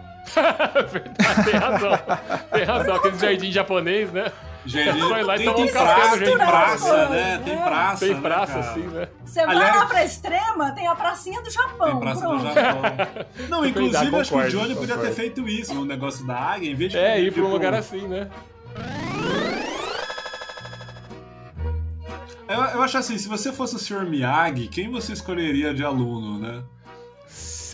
Verdade, 0.91 1.45
tem 1.45 1.55
razão. 1.55 1.99
Tem 2.53 2.65
razão. 2.65 2.97
Aquele 2.97 3.19
jardim 3.19 3.53
japonês, 3.53 4.13
né? 4.13 4.33
Jardim, 4.67 5.09
Vai 5.11 5.23
lá 5.23 5.35
e 5.35 5.39
tem, 5.41 5.47
toma 5.47 5.59
um 5.59 5.69
café 5.69 5.79
no 5.79 5.85
praça, 5.85 6.09
jardim. 6.09 6.25
tem 6.25 6.37
praça, 6.39 7.09
né? 7.11 7.43
Tem 7.45 7.57
praça. 7.59 8.07
Tem 8.07 8.15
né, 8.15 8.21
praça 8.23 8.53
cara? 8.55 8.71
assim, 8.71 8.81
né? 8.81 9.09
Você 9.27 9.47
vai 9.47 9.57
Aliás- 9.57 9.77
lá 9.77 9.87
pra 9.87 10.05
extrema, 10.05 10.73
tem 10.73 10.87
a 10.89 10.95
pracinha 10.95 11.43
do 11.43 11.51
Japão. 11.51 11.91
Tem 11.91 12.01
praça 12.01 12.21
pronto. 12.21 12.39
do 12.47 12.55
Japão. 12.55 12.83
Não, 13.51 13.67
inclusive, 13.67 13.93
Verdade, 14.05 14.17
acho 14.17 14.31
que 14.31 14.35
o 14.35 14.39
concordo, 14.39 14.51
Johnny 14.59 14.75
podia 14.75 14.87
ter 14.87 14.95
concordo. 14.95 15.15
feito 15.17 15.49
isso 15.49 15.75
no 15.75 15.85
negócio 15.85 16.27
da 16.27 16.35
águia, 16.39 16.71
em 16.71 16.75
vez 16.75 16.93
de. 16.93 16.99
É, 16.99 17.21
ir 17.21 17.25
tipo, 17.27 17.41
pra 17.41 17.45
um 17.45 17.53
lugar 17.53 17.75
assim, 17.75 18.09
né? 18.09 18.31
Eu, 22.49 22.61
eu 22.63 22.83
acho 22.83 22.99
assim, 22.99 23.17
se 23.19 23.27
você 23.29 23.53
fosse 23.53 23.75
o 23.77 23.79
Sr. 23.79 24.05
Miyagi, 24.07 24.69
quem 24.69 24.91
você 24.91 25.13
escolheria 25.13 25.73
de 25.75 25.83
aluno, 25.85 26.39
né? 26.39 26.63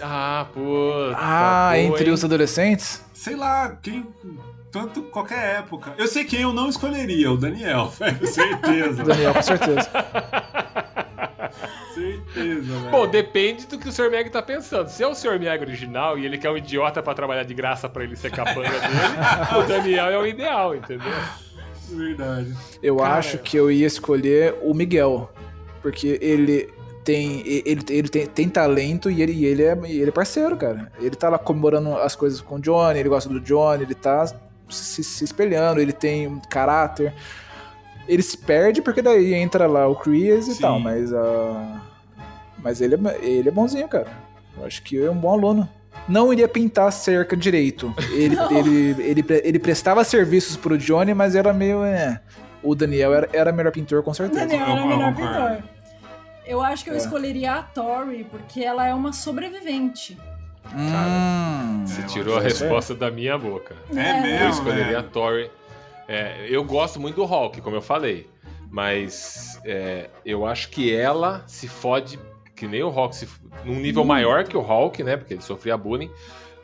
Ah, 0.03 0.47
pô. 0.53 1.13
Ah, 1.15 1.79
entre 1.79 2.07
hein? 2.07 2.13
os 2.13 2.25
adolescentes? 2.25 3.05
Sei 3.13 3.37
lá, 3.37 3.77
quem. 3.83 4.07
Tanto 4.71 5.03
qualquer 5.03 5.59
época. 5.59 5.93
Eu 5.99 6.07
sei 6.07 6.25
quem 6.25 6.43
eu 6.43 6.53
não 6.53 6.69
escolheria, 6.69 7.31
o 7.31 7.37
Daniel, 7.37 7.93
velho. 7.99 8.27
Certeza. 8.27 9.03
Daniel, 9.03 9.35
com 9.35 9.43
certeza. 9.43 9.91
certeza, 11.93 12.79
velho. 12.79 12.91
Bom, 12.91 13.09
depende 13.09 13.67
do 13.67 13.79
que 13.79 13.89
o 13.89 13.93
Sr. 13.93 14.11
Miyagi 14.11 14.31
tá 14.31 14.41
pensando. 14.41 14.89
Se 14.89 15.03
é 15.03 15.09
o 15.09 15.15
Sr. 15.15 15.41
Miyagi 15.41 15.65
original 15.65 16.17
e 16.19 16.25
ele 16.25 16.39
quer 16.39 16.51
um 16.51 16.57
idiota 16.57 17.03
pra 17.03 17.15
trabalhar 17.15 17.43
de 17.43 17.53
graça 17.53 17.89
pra 17.89 18.05
ele 18.05 18.15
ser 18.15 18.31
capanga 18.31 18.71
dele, 18.71 19.59
o 19.59 19.63
Daniel 19.67 20.07
é 20.07 20.19
o 20.19 20.27
ideal, 20.27 20.75
entendeu? 20.75 21.13
Verdade. 21.91 22.55
Eu 22.81 22.97
Cara. 22.97 23.15
acho 23.15 23.39
que 23.39 23.57
eu 23.57 23.71
ia 23.71 23.87
escolher 23.87 24.55
o 24.63 24.73
Miguel. 24.73 25.29
Porque 25.83 26.19
ele 26.21 26.73
tem. 27.11 27.43
Ele, 27.45 27.85
ele 27.89 28.09
tem, 28.09 28.27
tem 28.27 28.49
talento 28.49 29.11
e 29.11 29.21
ele, 29.21 29.33
e 29.33 29.45
ele, 29.45 29.65
é, 29.65 29.79
e 29.87 30.01
ele 30.01 30.11
é 30.11 30.13
parceiro, 30.13 30.57
cara. 30.57 30.93
Ele 31.01 31.17
tá 31.17 31.29
lá 31.29 31.39
comemorando 31.39 31.97
as 31.97 32.15
coisas 32.15 32.41
com 32.41 32.57
o 32.57 32.61
Johnny, 32.61 33.01
ele 33.01 33.09
gosta 33.09 33.29
do 33.29 33.41
Johnny, 33.41 33.83
ele 33.83 33.95
tá 33.95 34.27
se, 34.69 35.03
se 35.03 35.25
espelhando, 35.25 35.81
ele 35.81 35.93
tem 35.93 36.29
um 36.29 36.41
caráter. 36.49 37.13
Ele 38.07 38.23
se 38.23 38.39
perde 38.39 38.81
porque 38.81 39.03
daí 39.03 39.35
entra 39.35 39.67
lá 39.67 39.89
o 39.89 39.97
Chris 39.97 40.47
e 40.47 40.55
Sim. 40.55 40.63
tal, 40.63 40.81
mas 40.81 41.13
ah, 41.13 41.81
Mas 42.59 42.81
ele 42.81 42.95
é, 42.95 43.19
ele 43.25 43.49
é 43.49 43.53
bonzinho, 43.53 43.89
cara. 43.89 44.09
Eu 44.57 44.65
acho 44.65 44.83
que 44.83 45.03
é 45.03 45.11
um 45.11 45.17
bom 45.17 45.33
aluno. 45.33 45.69
Não 46.09 46.33
iria 46.33 46.49
pintar 46.49 46.89
a 46.89 46.91
cerca 46.91 47.37
direito. 47.37 47.93
Ele, 48.13 48.37
ele, 48.51 49.03
ele, 49.03 49.25
ele 49.45 49.59
prestava 49.59 50.03
serviços 50.05 50.57
pro 50.57 50.79
Johnny, 50.79 51.13
mas 51.15 51.35
era 51.35 51.53
meio. 51.53 51.85
É, 51.85 52.21
o 52.63 52.75
Daniel 52.75 53.15
era, 53.15 53.29
era 53.33 53.53
melhor 53.53 53.73
pintor, 53.73 54.03
com 54.03 54.15
certeza. 54.15 54.47
Daniel 54.47 54.67
era 54.67 54.87
melhor 54.87 55.15
pintor. 55.15 55.80
Eu 56.51 56.61
acho 56.61 56.83
que 56.83 56.91
eu 56.91 56.95
É. 56.95 56.97
escolheria 56.97 57.53
a 57.55 57.63
Tori, 57.63 58.25
porque 58.29 58.61
ela 58.65 58.85
é 58.85 58.93
uma 58.93 59.13
sobrevivente. 59.13 60.19
Hum, 60.75 61.85
Você 61.87 62.01
É, 62.03 62.05
tirou 62.07 62.37
a 62.37 62.41
resposta 62.41 62.93
da 62.95 63.09
minha 63.11 63.39
boca. 63.39 63.77
É 63.91 64.21
mesmo? 64.21 64.45
Eu 64.45 64.49
escolheria 64.51 64.99
a 64.99 65.01
velho. 65.03 65.11
Tori. 65.13 65.51
É, 66.09 66.47
eu 66.49 66.65
gosto 66.65 66.99
muito 67.01 67.17
do 67.17 67.25
Hulk, 67.25 67.61
como 67.61 67.77
eu 67.77 67.83
falei. 67.83 68.29
Mas 68.71 69.61
é, 69.65 70.11
eu 70.25 70.45
acho 70.47 70.69
que 70.71 70.93
ela 70.95 71.43
se 71.47 71.69
fode, 71.69 72.19
que 72.57 72.67
nem 72.67 72.83
o 72.83 72.89
Hulk, 72.89 73.15
se, 73.17 73.29
num 73.65 73.77
nível 73.81 74.05
maior 74.05 74.45
que 74.45 74.57
o 74.57 74.61
Hulk, 74.61 75.03
né? 75.05 75.17
Porque 75.17 75.35
ele 75.35 75.43
sofria 75.43 75.77
bullying. 75.77 76.11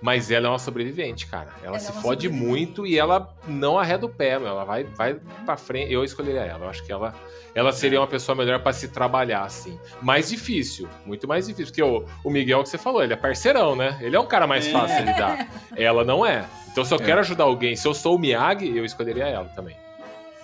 Mas 0.07 0.31
ela 0.31 0.47
é 0.47 0.51
uma 0.51 0.59
sobrevivente, 0.61 1.27
cara. 1.27 1.49
Ela, 1.65 1.71
Ela 1.71 1.79
se 1.81 1.91
é 1.91 1.95
fode 2.01 2.29
muito 2.29 2.87
e 2.87 2.97
ela 2.97 3.29
não 3.49 3.77
arreda 3.77 4.07
o 4.07 4.09
pé, 4.09 4.39
meu. 4.39 4.47
Ela 4.51 4.65
vai, 4.65 4.85
vai 4.85 5.17
pra 5.45 5.57
frente. 5.57 5.93
Eu 5.93 6.05
escolheria 6.05 6.43
ela. 6.43 6.65
Eu 6.67 6.71
acho 6.71 6.85
que 6.85 6.93
ela, 6.93 7.13
ela 7.57 7.73
seria 7.73 7.99
uma 8.01 8.07
pessoa 8.07 8.37
melhor 8.37 8.61
pra 8.61 8.73
se 8.73 8.87
trabalhar, 8.87 9.43
assim. 9.43 9.77
Mais 10.01 10.29
difícil, 10.29 10.89
muito 11.05 11.27
mais 11.27 11.49
difícil. 11.49 11.67
Porque 11.75 11.83
o, 11.83 12.05
o 12.23 12.31
Miguel 12.31 12.63
que 12.63 12.69
você 12.69 12.79
falou, 12.79 13.03
ele 13.03 13.15
é 13.15 13.17
parceirão, 13.17 13.75
né? 13.75 13.99
Ele 14.01 14.15
é 14.15 14.21
um 14.21 14.27
cara 14.27 14.47
mais 14.47 14.65
É. 14.69 14.71
fácil 14.71 14.97
de 15.05 15.11
lidar. 15.13 15.49
Ela 15.77 16.05
não 16.05 16.25
é. 16.25 16.45
Então, 16.71 16.85
se 16.85 16.95
eu 16.95 16.99
quero 17.01 17.19
ajudar 17.19 17.43
alguém, 17.43 17.75
se 17.75 17.89
eu 17.89 17.93
sou 17.93 18.15
o 18.15 18.19
Miyagi, 18.19 18.77
eu 18.77 18.85
escolheria 18.85 19.25
ela 19.27 19.47
também. 19.57 19.75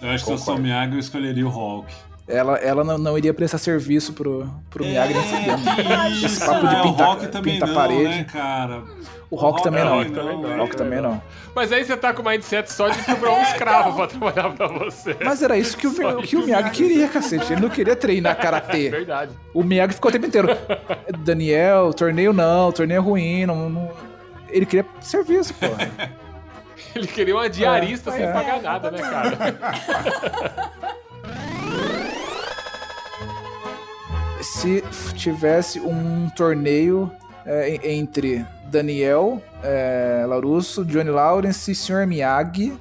Eu 0.00 0.08
acho 0.08 0.24
que 0.24 0.24
se 0.24 0.32
eu 0.32 0.38
sou 0.38 0.46
Concordo. 0.56 0.62
Miyagi, 0.62 0.92
eu 0.94 0.98
escolheria 0.98 1.46
o 1.46 1.50
Hulk. 1.50 1.92
Ela, 2.26 2.56
ela 2.58 2.82
não, 2.82 2.98
não 2.98 3.16
iria 3.18 3.32
prestar 3.34 3.58
serviço 3.58 4.12
pro, 4.12 4.48
pro 4.70 4.84
Miyagi 4.84 5.12
nem 5.14 5.22
fudendo. 5.22 6.18
que 6.20 6.26
Esse 6.26 6.40
papo 6.44 6.66
de 6.66 6.74
né? 6.74 6.82
pintar- 6.82 7.06
o 7.08 7.12
Hulk 7.12 7.28
também 7.28 7.54
pintar 7.54 7.68
não, 7.68 7.74
parede. 7.76 8.02
né, 8.04 8.24
cara? 8.24 8.82
O 9.32 9.36
Rock 9.36 9.62
também 9.62 9.82
não. 9.82 9.98
O 9.98 10.56
Rock 10.58 10.76
também 10.76 11.00
não. 11.00 11.20
Mas 11.54 11.72
aí 11.72 11.82
você 11.82 11.96
tá 11.96 12.12
com 12.12 12.20
o 12.20 12.24
mindset 12.24 12.70
só 12.70 12.90
de 12.90 13.02
quebrar 13.02 13.30
um 13.32 13.40
escravo 13.42 13.96
pra 13.96 14.06
trabalhar 14.06 14.50
pra 14.54 14.66
você. 14.68 15.16
Mas 15.24 15.42
era 15.42 15.56
isso 15.56 15.74
que 15.74 15.86
o, 15.86 16.18
o 16.18 16.22
que 16.22 16.36
o 16.36 16.44
Miyagi 16.44 16.70
queria, 16.70 17.08
cacete. 17.08 17.50
Ele 17.54 17.62
não 17.62 17.70
queria 17.70 17.96
treinar 17.96 18.32
É 18.32 18.34
karatê. 18.34 18.90
verdade. 18.92 19.32
O 19.54 19.62
Miyagi 19.64 19.94
ficou 19.94 20.10
o 20.10 20.12
tempo 20.12 20.26
inteiro. 20.26 20.48
Daniel, 21.20 21.94
torneio 21.94 22.34
não, 22.34 22.70
torneio 22.72 22.98
é 22.98 23.00
ruim. 23.00 23.46
Não, 23.46 23.70
não- 23.70 23.90
Ele 24.50 24.66
queria 24.66 24.84
serviço, 25.00 25.54
pô. 25.54 25.66
Ele 26.94 27.06
queria 27.06 27.34
uma 27.34 27.48
diarista 27.48 28.10
É, 28.10 28.12
sem 28.12 28.22
é, 28.26 28.32
pagar 28.34 28.60
nada, 28.60 28.90
né, 28.90 28.98
cara? 28.98 29.38
Se 34.42 34.82
tivesse 35.14 35.80
um 35.80 36.28
torneio 36.30 37.10
é, 37.46 37.74
en- 37.76 38.00
entre 38.00 38.44
Daniel 38.72 39.42
é, 39.62 40.24
Larusso, 40.26 40.84
Johnny 40.84 41.10
Lawrence, 41.10 41.74
Sr. 41.74 42.06
Miyagi, 42.06 42.72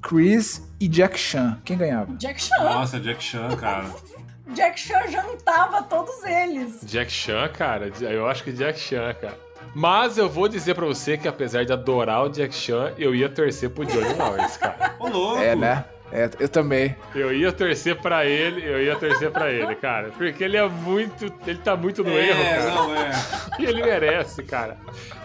Chris 0.00 0.66
e 0.80 0.88
Jack 0.88 1.18
Chan, 1.18 1.60
quem 1.62 1.76
ganhava? 1.76 2.14
Jack 2.16 2.40
Chan. 2.40 2.64
Nossa, 2.64 2.98
Jack 2.98 3.22
Chan, 3.22 3.54
cara. 3.56 3.86
Jack 4.54 4.80
Chan 4.80 5.08
jantava 5.08 5.82
todos 5.82 6.24
eles. 6.24 6.80
Jack 6.84 7.12
Chan, 7.12 7.48
cara. 7.48 7.92
Eu 8.00 8.26
acho 8.26 8.42
que 8.44 8.52
Jack 8.52 8.78
Chan, 8.78 9.12
cara. 9.20 9.38
Mas 9.74 10.16
eu 10.16 10.28
vou 10.28 10.48
dizer 10.48 10.74
pra 10.74 10.86
você 10.86 11.18
que 11.18 11.28
apesar 11.28 11.64
de 11.64 11.72
adorar 11.72 12.24
o 12.24 12.28
Jack 12.30 12.54
Chan, 12.54 12.94
eu 12.96 13.14
ia 13.14 13.28
torcer 13.28 13.68
pro 13.68 13.84
Johnny 13.84 14.14
Lawrence, 14.14 14.58
cara. 14.58 14.94
Ô, 14.98 15.08
louco. 15.08 15.42
É, 15.42 15.54
né? 15.54 15.84
É, 16.16 16.30
eu 16.40 16.48
também. 16.48 16.96
Eu 17.14 17.30
ia 17.30 17.52
torcer 17.52 17.94
pra 17.96 18.24
ele, 18.24 18.64
eu 18.66 18.82
ia 18.82 18.96
torcer 18.96 19.30
pra 19.30 19.52
ele, 19.52 19.74
cara. 19.74 20.08
Porque 20.16 20.42
ele 20.42 20.56
é 20.56 20.66
muito. 20.66 21.30
Ele 21.46 21.58
tá 21.58 21.76
muito 21.76 22.02
no 22.02 22.08
É, 22.10 22.28
erro, 22.30 22.42
cara. 22.44 22.70
não, 22.74 22.96
é. 22.96 23.10
E 23.58 23.64
ele 23.66 23.82
merece, 23.82 24.42
cara. 24.42 24.78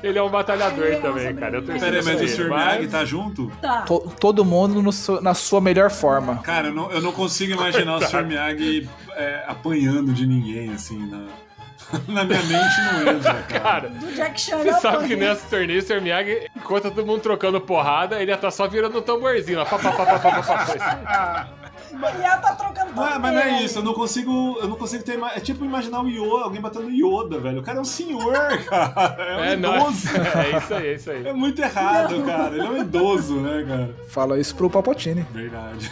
Ele 0.04 0.20
é 0.20 0.22
um 0.22 0.30
batalhador 0.30 0.86
é 0.88 0.96
também, 0.98 1.34
cara. 1.36 1.58
Eu 1.58 1.62
torci 1.66 1.80
Pera 1.80 1.98
aí, 1.98 2.04
pra 2.04 2.14
mas 2.14 2.22
o 2.22 2.28
Sr. 2.28 2.50
mas- 2.50 2.66
Miyagi 2.74 2.88
tá 2.90 3.06
junto? 3.06 3.52
Tá. 3.62 3.82
To- 3.84 4.14
todo 4.20 4.44
mundo 4.44 4.82
no 4.82 4.92
na 5.22 5.34
sua 5.34 5.62
melhor 5.62 5.90
forma. 5.90 6.40
Cara, 6.40 6.68
eu 6.68 6.74
não, 6.74 6.92
eu 6.92 7.00
não 7.02 7.14
consigo 7.14 7.54
imaginar 7.54 7.96
o 7.96 8.02
Sr. 8.02 8.26
Miyagi 8.26 8.90
é, 9.16 9.44
apanhando 9.48 10.12
de 10.12 10.28
ninguém, 10.28 10.74
assim, 10.74 10.98
na, 11.10 11.26
na 12.08 12.24
minha 12.24 12.42
mente 12.44 12.82
não 12.92 13.12
entra, 13.12 13.34
cara. 13.44 13.60
Cara, 13.62 13.90
Do 13.90 14.12
Jack 14.14 14.40
Chan 14.40 14.58
Você 14.58 14.74
sabe 14.74 15.08
que 15.08 15.16
nesse 15.16 15.46
torneio, 15.48 15.80
o 15.80 15.84
Sr. 15.84 16.02
Miyagi, 16.02 16.48
enquanto 16.56 16.84
todo 16.84 17.06
mundo 17.06 17.22
trocando 17.22 17.60
porrada, 17.62 18.22
ele 18.22 18.32
ia 18.32 18.38
tá 18.38 18.50
só 18.52 18.68
virando 18.68 19.00
um 19.00 19.02
tamborzinho. 19.02 19.60
Ó, 19.60 19.66
pá, 19.66 19.78
pá, 19.78 19.92
pá, 19.92 20.06
pá, 20.06 20.20
pá, 20.20 20.42
pá, 20.42 20.66
pá. 20.66 21.48
Ia 22.20 22.38
tá 22.38 22.56
trocando 22.56 22.94
Não 22.96 23.08
é, 23.08 23.20
mas 23.20 23.34
não 23.34 23.42
é 23.42 23.62
isso, 23.64 23.80
eu 23.80 23.84
não 23.84 23.94
consigo. 23.94 24.58
Eu 24.62 24.68
não 24.70 24.76
consigo 24.76 25.04
ter. 25.04 25.20
É 25.36 25.40
tipo 25.40 25.66
imaginar 25.66 26.02
o 26.02 26.08
Yoda, 26.08 26.46
alguém 26.46 26.62
batendo 26.62 26.90
Yoda, 26.90 27.40
velho. 27.40 27.60
O 27.60 27.64
cara 27.64 27.78
é 27.78 27.82
um 27.82 27.86
senhor, 27.86 28.34
cara. 28.66 29.16
É 29.24 29.38
um 29.38 29.44
É, 29.44 29.56
não, 29.58 29.76
idoso. 29.76 30.08
é 30.18 30.58
isso 30.58 30.74
aí, 30.74 30.88
é 30.88 30.94
isso 30.94 31.12
aí. 31.12 31.28
É 31.28 31.34
muito 31.34 31.62
errado, 31.62 32.24
cara. 32.24 32.56
Ele 32.56 32.66
é 32.66 32.70
um 32.70 32.78
idoso, 32.82 33.36
né, 33.42 33.66
cara? 33.68 33.96
Fala 34.08 34.40
isso 34.40 34.56
pro 34.56 34.70
Palpatine. 34.70 35.26
Verdade. 35.32 35.92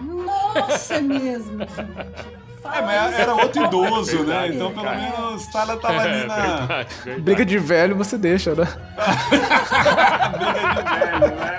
Nossa, 0.00 0.94
é 0.94 1.00
mesmo, 1.00 1.58
gente. 1.60 2.47
É, 2.64 2.82
mas 2.82 3.18
era 3.18 3.34
outro 3.34 3.64
idoso, 3.64 4.24
né? 4.24 4.48
Então, 4.48 4.72
pelo 4.72 4.90
menos, 4.90 5.46
Tala 5.46 5.76
tava 5.76 6.02
é, 6.02 6.20
ali 6.20 6.26
na. 6.26 6.84
Briga 7.20 7.44
de 7.44 7.58
velho 7.58 7.96
você 7.96 8.18
deixa, 8.18 8.54
né? 8.54 8.66
Briga 10.38 10.82
de 10.82 11.00
velho, 11.00 11.36
né? 11.36 11.58